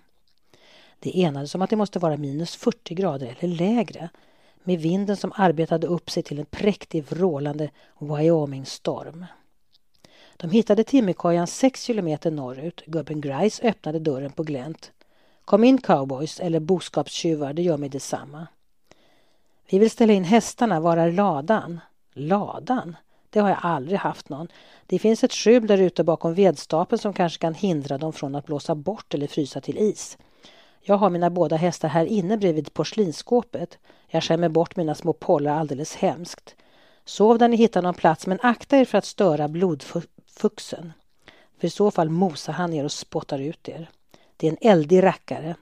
Det 1.00 1.22
enades 1.22 1.56
om 1.56 1.62
att 1.62 1.70
det 1.70 1.76
måste 1.76 2.00
vara 2.00 2.18
minus 2.18 2.56
40 2.56 2.96
grader 2.96 3.38
eller 3.40 3.56
lägre 3.56 4.10
med 4.64 4.80
vinden 4.80 5.18
som 5.18 5.32
arbetade 5.36 5.88
upp 5.88 6.10
sig 6.10 6.24
till 6.24 6.40
en 6.40 6.46
präktig 6.46 7.04
vrålande 7.04 7.70
Wyoming-storm. 8.00 9.26
De 10.38 10.52
hittade 10.52 10.84
timmerkojan 10.84 11.48
sex 11.48 11.84
kilometer 11.84 12.32
norrut. 12.32 12.84
Gubben 12.86 13.22
Grice 13.22 13.64
öppnade 13.64 14.00
dörren 14.00 14.32
på 14.32 14.44
glänt. 14.44 14.92
Kom 15.46 15.64
in 15.64 15.82
cowboys 15.82 16.40
eller 16.40 16.60
boskapstjuvar, 16.60 17.54
det 17.54 17.62
gör 17.62 17.78
mig 17.78 17.90
detsamma. 17.90 18.48
Vi 19.70 19.80
vill 19.80 19.92
ställa 19.92 20.14
in 20.14 20.24
hästarna, 20.24 20.80
var 20.80 20.98
är 20.98 21.12
ladan? 21.12 21.80
Ladan? 22.14 22.96
Det 23.30 23.40
har 23.40 23.50
jag 23.50 23.60
aldrig 23.62 24.00
haft 24.00 24.30
någon. 24.30 24.48
Det 24.86 25.00
finns 25.00 25.24
ett 25.24 25.34
skjul 25.34 25.68
där 25.68 25.78
ute 25.78 26.04
bakom 26.04 26.34
vedstapeln 26.34 27.00
som 27.00 27.14
kanske 27.14 27.40
kan 27.40 27.54
hindra 27.54 27.98
dem 27.98 28.14
från 28.14 28.36
att 28.36 28.46
blåsa 28.46 28.76
bort 28.76 29.14
eller 29.14 29.28
frysa 29.28 29.62
till 29.62 29.78
is. 29.78 30.18
Jag 30.82 30.98
har 30.98 31.10
mina 31.10 31.30
båda 31.30 31.56
hästar 31.56 31.88
här 31.88 32.06
inne 32.06 32.38
bredvid 32.38 32.74
porslinsskåpet. 32.74 33.78
Jag 34.08 34.24
skämmer 34.24 34.50
bort 34.50 34.76
mina 34.76 34.96
små 34.96 35.14
pollar 35.14 35.60
alldeles 35.60 35.96
hemskt. 35.96 36.56
Sov 37.06 37.38
där 37.38 37.48
ni 37.48 37.58
hittar 37.58 37.82
någon 37.82 37.94
plats 37.94 38.28
men 38.28 38.40
akta 38.42 38.78
er 38.78 38.86
för 38.86 38.98
att 38.98 39.06
störa 39.06 39.48
blodfuxen. 39.48 40.94
För 41.60 41.68
i 41.68 41.70
så 41.70 41.92
fall 41.92 42.10
mosar 42.10 42.54
han 42.54 42.74
er 42.74 42.84
och 42.84 42.92
spottar 42.92 43.40
ut 43.40 43.70
er. 43.70 43.90
Det 44.38 44.48
är 44.48 44.52
en 44.52 44.70
eldig 44.72 45.04
rackare. 45.04 45.56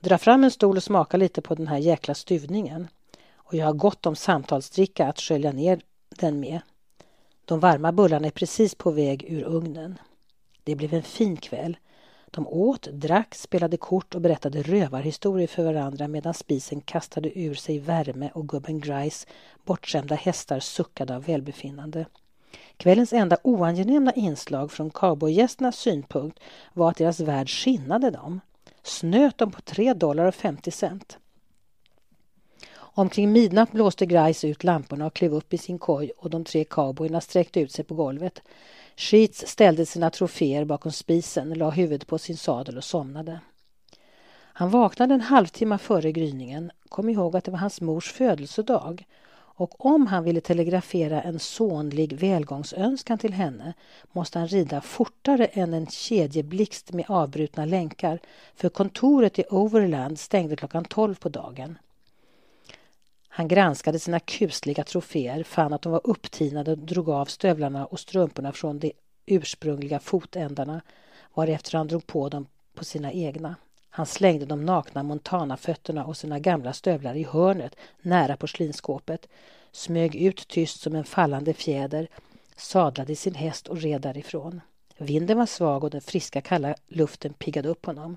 Dra 0.00 0.18
fram 0.18 0.44
en 0.44 0.50
stol 0.50 0.76
och 0.76 0.82
smaka 0.82 1.16
lite 1.16 1.42
på 1.42 1.54
den 1.54 1.66
här 1.66 1.78
jäkla 1.78 2.14
stuvningen. 2.14 2.88
Och 3.34 3.54
jag 3.54 3.66
har 3.66 3.72
gott 3.72 4.06
om 4.06 4.16
samtalsdricka 4.16 5.06
att 5.06 5.20
skölja 5.20 5.52
ner 5.52 5.80
den 6.08 6.40
med. 6.40 6.60
De 7.44 7.60
varma 7.60 7.92
bullarna 7.92 8.26
är 8.26 8.30
precis 8.30 8.74
på 8.74 8.90
väg 8.90 9.24
ur 9.28 9.44
ugnen. 9.44 9.98
Det 10.64 10.74
blev 10.74 10.94
en 10.94 11.02
fin 11.02 11.36
kväll. 11.36 11.76
De 12.36 12.46
åt, 12.48 12.82
drack, 12.82 13.34
spelade 13.34 13.76
kort 13.76 14.14
och 14.14 14.20
berättade 14.20 14.62
rövarhistorier 14.62 15.46
för 15.46 15.64
varandra 15.64 16.08
medan 16.08 16.34
spisen 16.34 16.80
kastade 16.80 17.38
ur 17.38 17.54
sig 17.54 17.78
värme 17.78 18.30
och 18.34 18.48
gubben 18.48 18.80
Grice 18.80 19.26
bortskämda 19.64 20.14
hästar 20.14 20.60
suckade 20.60 21.16
av 21.16 21.24
välbefinnande. 21.24 22.06
Kvällens 22.76 23.12
enda 23.12 23.36
oangenäma 23.42 24.12
inslag 24.12 24.72
från 24.72 24.90
cowboygästernas 24.90 25.76
synpunkt 25.76 26.40
var 26.72 26.90
att 26.90 26.96
deras 26.96 27.20
värld 27.20 27.50
skinnade 27.50 28.10
dem. 28.10 28.40
snöt 28.82 29.38
dem 29.38 29.50
på 29.50 29.60
3 29.60 29.94
dollar 29.94 30.24
och 30.24 30.34
50 30.34 30.70
cent. 30.70 31.18
Omkring 32.76 33.32
midnatt 33.32 33.72
blåste 33.72 34.06
Grice 34.06 34.48
ut 34.48 34.64
lamporna 34.64 35.06
och 35.06 35.14
klev 35.14 35.34
upp 35.34 35.54
i 35.54 35.58
sin 35.58 35.78
koj 35.78 36.12
och 36.16 36.30
de 36.30 36.44
tre 36.44 36.64
cowboyerna 36.64 37.20
sträckte 37.20 37.60
ut 37.60 37.72
sig 37.72 37.84
på 37.84 37.94
golvet. 37.94 38.42
Sheets 38.96 39.46
ställde 39.46 39.86
sina 39.86 40.10
troféer 40.10 40.64
bakom 40.64 40.92
spisen, 40.92 41.54
la 41.54 41.70
huvudet 41.70 42.06
på 42.06 42.18
sin 42.18 42.36
sadel 42.36 42.76
och 42.76 42.84
somnade. 42.84 43.40
Han 44.52 44.70
vaknade 44.70 45.14
en 45.14 45.20
halvtimme 45.20 45.78
före 45.78 46.12
gryningen, 46.12 46.70
kom 46.88 47.08
ihåg 47.08 47.36
att 47.36 47.44
det 47.44 47.50
var 47.50 47.58
hans 47.58 47.80
mors 47.80 48.12
födelsedag 48.12 49.06
och 49.58 49.86
om 49.86 50.06
han 50.06 50.24
ville 50.24 50.40
telegrafera 50.40 51.22
en 51.22 51.38
sonlig 51.38 52.12
välgångsönskan 52.12 53.18
till 53.18 53.32
henne 53.32 53.74
måste 54.12 54.38
han 54.38 54.48
rida 54.48 54.80
fortare 54.80 55.46
än 55.46 55.74
en 55.74 55.86
kedjeblixt 55.86 56.92
med 56.92 57.04
avbrutna 57.08 57.64
länkar 57.64 58.18
för 58.54 58.68
kontoret 58.68 59.38
i 59.38 59.44
Overland 59.50 60.18
stängde 60.18 60.56
klockan 60.56 60.84
tolv 60.84 61.14
på 61.14 61.28
dagen. 61.28 61.78
Han 63.36 63.48
granskade 63.48 63.98
sina 63.98 64.20
kusliga 64.20 64.84
troféer, 64.84 65.42
fann 65.42 65.72
att 65.72 65.82
de 65.82 65.92
var 65.92 66.00
upptinade 66.04 66.70
och 66.70 66.78
drog 66.78 67.08
av 67.10 67.24
stövlarna 67.24 67.86
och 67.86 68.00
strumporna 68.00 68.52
från 68.52 68.78
de 68.78 68.92
ursprungliga 69.26 70.00
fotändarna 70.00 70.82
varefter 71.34 71.78
han 71.78 71.88
drog 71.88 72.06
på 72.06 72.28
dem 72.28 72.46
på 72.74 72.84
sina 72.84 73.12
egna. 73.12 73.56
Han 73.90 74.06
slängde 74.06 74.46
de 74.46 74.64
nakna 74.64 75.02
montanafötterna 75.02 76.04
och 76.04 76.16
sina 76.16 76.38
gamla 76.38 76.72
stövlar 76.72 77.14
i 77.14 77.22
hörnet 77.24 77.76
nära 78.02 78.36
porslinsskåpet, 78.36 79.28
smög 79.72 80.14
ut 80.14 80.48
tyst 80.48 80.80
som 80.80 80.94
en 80.94 81.04
fallande 81.04 81.54
fjäder, 81.54 82.08
sadlade 82.56 83.16
sin 83.16 83.34
häst 83.34 83.68
och 83.68 83.82
red 83.82 84.00
därifrån. 84.00 84.60
Vinden 84.98 85.38
var 85.38 85.46
svag 85.46 85.84
och 85.84 85.90
den 85.90 86.00
friska 86.00 86.40
kalla 86.40 86.74
luften 86.88 87.32
piggade 87.32 87.68
upp 87.68 87.86
honom. 87.86 88.16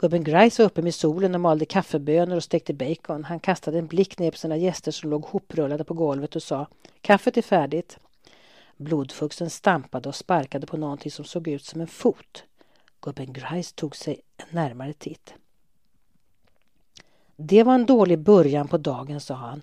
Gubben 0.00 0.24
Grice 0.24 0.62
var 0.62 0.66
uppe 0.66 0.82
med 0.82 0.94
solen 0.94 1.34
och 1.34 1.40
malde 1.40 1.64
kaffebönor 1.64 2.36
och 2.36 2.44
stekte 2.44 2.74
bacon. 2.74 3.24
Han 3.24 3.40
kastade 3.40 3.78
en 3.78 3.86
blick 3.86 4.18
ner 4.18 4.30
på 4.30 4.36
sina 4.36 4.56
gäster 4.56 4.90
som 4.92 5.10
låg 5.10 5.24
hoprullade 5.24 5.84
på 5.84 5.94
golvet 5.94 6.36
och 6.36 6.42
sa 6.42 6.66
Kaffet 7.00 7.36
är 7.36 7.42
färdigt. 7.42 7.98
Blodfuxen 8.76 9.50
stampade 9.50 10.08
och 10.08 10.14
sparkade 10.14 10.66
på 10.66 10.76
någonting 10.76 11.10
som 11.10 11.24
såg 11.24 11.48
ut 11.48 11.64
som 11.64 11.80
en 11.80 11.86
fot. 11.86 12.44
Gubben 13.00 13.32
Grice 13.32 13.74
tog 13.74 13.96
sig 13.96 14.20
en 14.36 14.46
närmare 14.50 14.92
titt. 14.92 15.34
Det 17.36 17.62
var 17.62 17.74
en 17.74 17.86
dålig 17.86 18.18
början 18.18 18.68
på 18.68 18.78
dagen, 18.78 19.20
sa 19.20 19.34
han. 19.34 19.62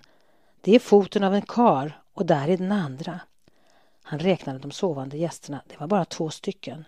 Det 0.60 0.74
är 0.74 0.78
foten 0.78 1.24
av 1.24 1.34
en 1.34 1.42
kar 1.42 2.02
och 2.12 2.26
där 2.26 2.48
är 2.48 2.56
den 2.56 2.72
andra. 2.72 3.20
Han 4.02 4.18
räknade 4.18 4.58
de 4.58 4.70
sovande 4.70 5.16
gästerna. 5.16 5.60
Det 5.68 5.80
var 5.80 5.86
bara 5.86 6.04
två 6.04 6.30
stycken. 6.30 6.84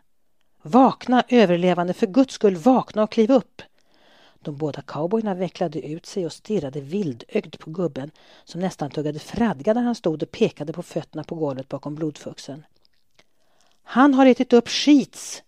Vakna, 0.70 1.24
överlevande, 1.28 1.92
för 1.92 2.06
guds 2.06 2.34
skull 2.34 2.56
vakna 2.56 3.02
och 3.02 3.12
kliv 3.12 3.30
upp! 3.30 3.62
De 4.40 4.56
båda 4.56 4.82
cowboyerna 4.82 5.34
vecklade 5.34 5.86
ut 5.86 6.06
sig 6.06 6.26
och 6.26 6.32
stirrade 6.32 6.80
vildögd 6.80 7.58
på 7.58 7.70
gubben 7.70 8.10
som 8.44 8.60
nästan 8.60 8.90
tuggade 8.90 9.18
fradga 9.18 9.74
där 9.74 9.82
han 9.82 9.94
stod 9.94 10.22
och 10.22 10.30
pekade 10.30 10.72
på 10.72 10.82
fötterna 10.82 11.24
på 11.24 11.34
golvet 11.34 11.68
bakom 11.68 11.94
blodfuxen. 11.94 12.64
Han 13.82 14.14
har 14.14 14.26
ätit 14.26 14.52
upp 14.52 14.68
skits! 14.68 15.42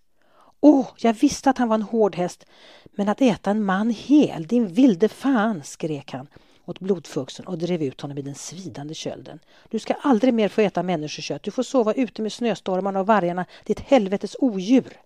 Åh, 0.59 0.79
oh, 0.79 0.87
jag 0.97 1.13
visste 1.13 1.49
att 1.49 1.57
han 1.57 1.67
var 1.67 1.75
en 1.75 1.81
hård 1.81 2.15
häst, 2.15 2.45
men 2.91 3.09
att 3.09 3.21
äta 3.21 3.51
en 3.51 3.63
man 3.63 3.89
hel, 3.89 4.47
din 4.47 4.67
vilde 4.67 5.09
fan, 5.09 5.63
skrek 5.63 6.11
han 6.11 6.27
åt 6.65 6.79
blodfuxen 6.79 7.47
och 7.47 7.57
drev 7.57 7.83
ut 7.83 8.01
honom 8.01 8.17
i 8.17 8.21
den 8.21 8.35
svidande 8.35 8.93
kölden. 8.93 9.39
Du 9.69 9.79
ska 9.79 9.93
aldrig 9.93 10.33
mer 10.33 10.49
få 10.49 10.61
äta 10.61 10.83
människokött. 10.83 11.43
Du 11.43 11.51
får 11.51 11.63
sova 11.63 11.93
ute 11.93 12.21
med 12.21 12.33
snöstormarna 12.33 12.99
och 12.99 13.07
vargarna, 13.07 13.45
ditt 13.65 13.79
helvetes 13.79 14.35
odjur. 14.39 14.97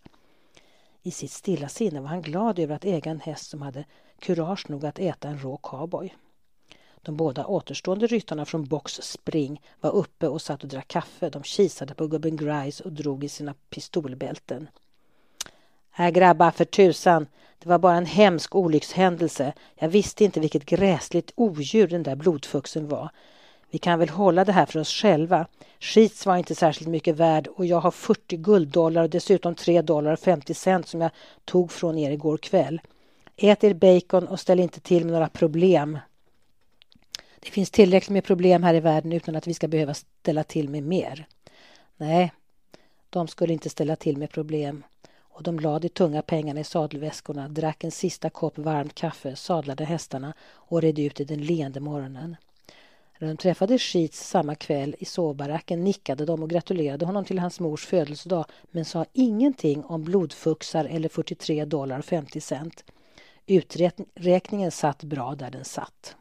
I 1.07 1.11
sitt 1.11 1.31
stilla 1.31 1.69
sinne 1.69 2.01
var 2.01 2.07
han 2.07 2.21
glad 2.21 2.59
över 2.59 2.75
att 2.75 2.85
äga 2.85 3.11
en 3.11 3.19
häst 3.19 3.49
som 3.49 3.61
hade 3.61 3.85
kurage 4.19 4.69
nog 4.69 4.85
att 4.85 4.99
äta 4.99 5.27
en 5.27 5.39
rå 5.39 5.57
cowboy. 5.57 6.15
De 7.01 7.17
båda 7.17 7.45
återstående 7.45 8.07
ryttarna 8.07 8.45
från 8.45 8.65
Box 8.65 8.93
Spring 8.93 9.61
var 9.81 9.91
uppe 9.91 10.27
och 10.27 10.41
satt 10.41 10.63
och 10.63 10.69
drack 10.69 10.87
kaffe. 10.87 11.29
De 11.29 11.43
kisade 11.43 11.93
på 11.93 12.07
gubben 12.07 12.37
Grice 12.37 12.83
och 12.83 12.91
drog 12.91 13.23
i 13.23 13.29
sina 13.29 13.53
pistolbälten. 13.69 14.67
Här 15.89 16.11
grabbar, 16.11 16.51
för 16.51 16.65
tusan. 16.65 17.27
Det 17.59 17.69
var 17.69 17.79
bara 17.79 17.95
en 17.97 18.05
hemsk 18.05 18.55
olyckshändelse. 18.55 19.53
Jag 19.75 19.89
visste 19.89 20.23
inte 20.23 20.39
vilket 20.39 20.65
gräsligt 20.65 21.31
odjur 21.35 21.87
den 21.87 22.03
där 22.03 22.15
blodfuxen 22.15 22.87
var. 22.87 23.09
Vi 23.75 23.79
kan 23.79 23.99
väl 23.99 24.09
hålla 24.09 24.45
det 24.45 24.51
här 24.51 24.65
för 24.65 24.79
oss 24.79 24.89
själva. 24.89 25.47
Skits 25.79 26.25
var 26.25 26.37
inte 26.37 26.55
särskilt 26.55 26.89
mycket 26.89 27.15
värd 27.15 27.47
och 27.47 27.65
jag 27.65 27.79
har 27.79 27.91
40 27.91 28.37
gulddollar 28.37 29.03
och 29.03 29.09
dessutom 29.09 29.55
3 29.55 29.81
dollar 29.81 30.13
och 30.13 30.19
50 30.19 30.53
cent 30.53 30.87
som 30.87 31.01
jag 31.01 31.11
tog 31.45 31.71
från 31.71 31.97
er 31.97 32.11
igår 32.11 32.37
kväll. 32.37 32.81
Ät 33.35 33.63
er 33.63 33.73
bacon 33.73 34.27
och 34.27 34.39
ställ 34.39 34.59
inte 34.59 34.79
till 34.79 35.05
med 35.05 35.13
några 35.13 35.29
problem. 35.29 35.99
Det 37.39 37.49
finns 37.49 37.71
tillräckligt 37.71 38.09
med 38.09 38.23
problem 38.23 38.63
här 38.63 38.73
i 38.73 38.79
världen 38.79 39.13
utan 39.13 39.35
att 39.35 39.47
vi 39.47 39.53
ska 39.53 39.67
behöva 39.67 39.93
ställa 39.93 40.43
till 40.43 40.69
med 40.69 40.83
mer. 40.83 41.27
Nej, 41.97 42.33
de 43.09 43.27
skulle 43.27 43.53
inte 43.53 43.69
ställa 43.69 43.95
till 43.95 44.17
med 44.17 44.29
problem 44.29 44.83
och 45.17 45.43
de 45.43 45.59
lade 45.59 45.79
de 45.79 45.89
tunga 45.89 46.21
pengarna 46.21 46.59
i 46.59 46.63
sadelväskorna, 46.63 47.47
drack 47.47 47.83
en 47.83 47.91
sista 47.91 48.29
kopp 48.29 48.57
varmt 48.57 48.95
kaffe, 48.95 49.35
sadlade 49.35 49.85
hästarna 49.85 50.33
och 50.53 50.81
red 50.81 50.99
ut 50.99 51.19
i 51.19 51.23
den 51.23 51.39
leende 51.39 51.79
morgonen. 51.79 52.35
När 53.19 53.27
de 53.27 53.37
träffade 53.37 53.79
Sheets 53.79 54.29
samma 54.29 54.55
kväll 54.55 54.95
i 54.99 55.05
sovbaracken 55.05 55.83
nickade 55.83 56.25
de 56.25 56.43
och 56.43 56.49
gratulerade 56.49 57.05
honom 57.05 57.25
till 57.25 57.39
hans 57.39 57.59
mors 57.59 57.85
födelsedag 57.85 58.45
men 58.71 58.85
sa 58.85 59.05
ingenting 59.13 59.83
om 59.83 60.03
blodfuxar 60.03 60.85
eller 60.85 61.09
43 61.09 61.65
dollar 61.65 61.99
och 61.99 62.05
50 62.05 62.41
cent. 62.41 62.83
Uträkningen 63.45 64.71
satt 64.71 65.03
bra 65.03 65.35
där 65.35 65.51
den 65.51 65.65
satt. 65.65 66.15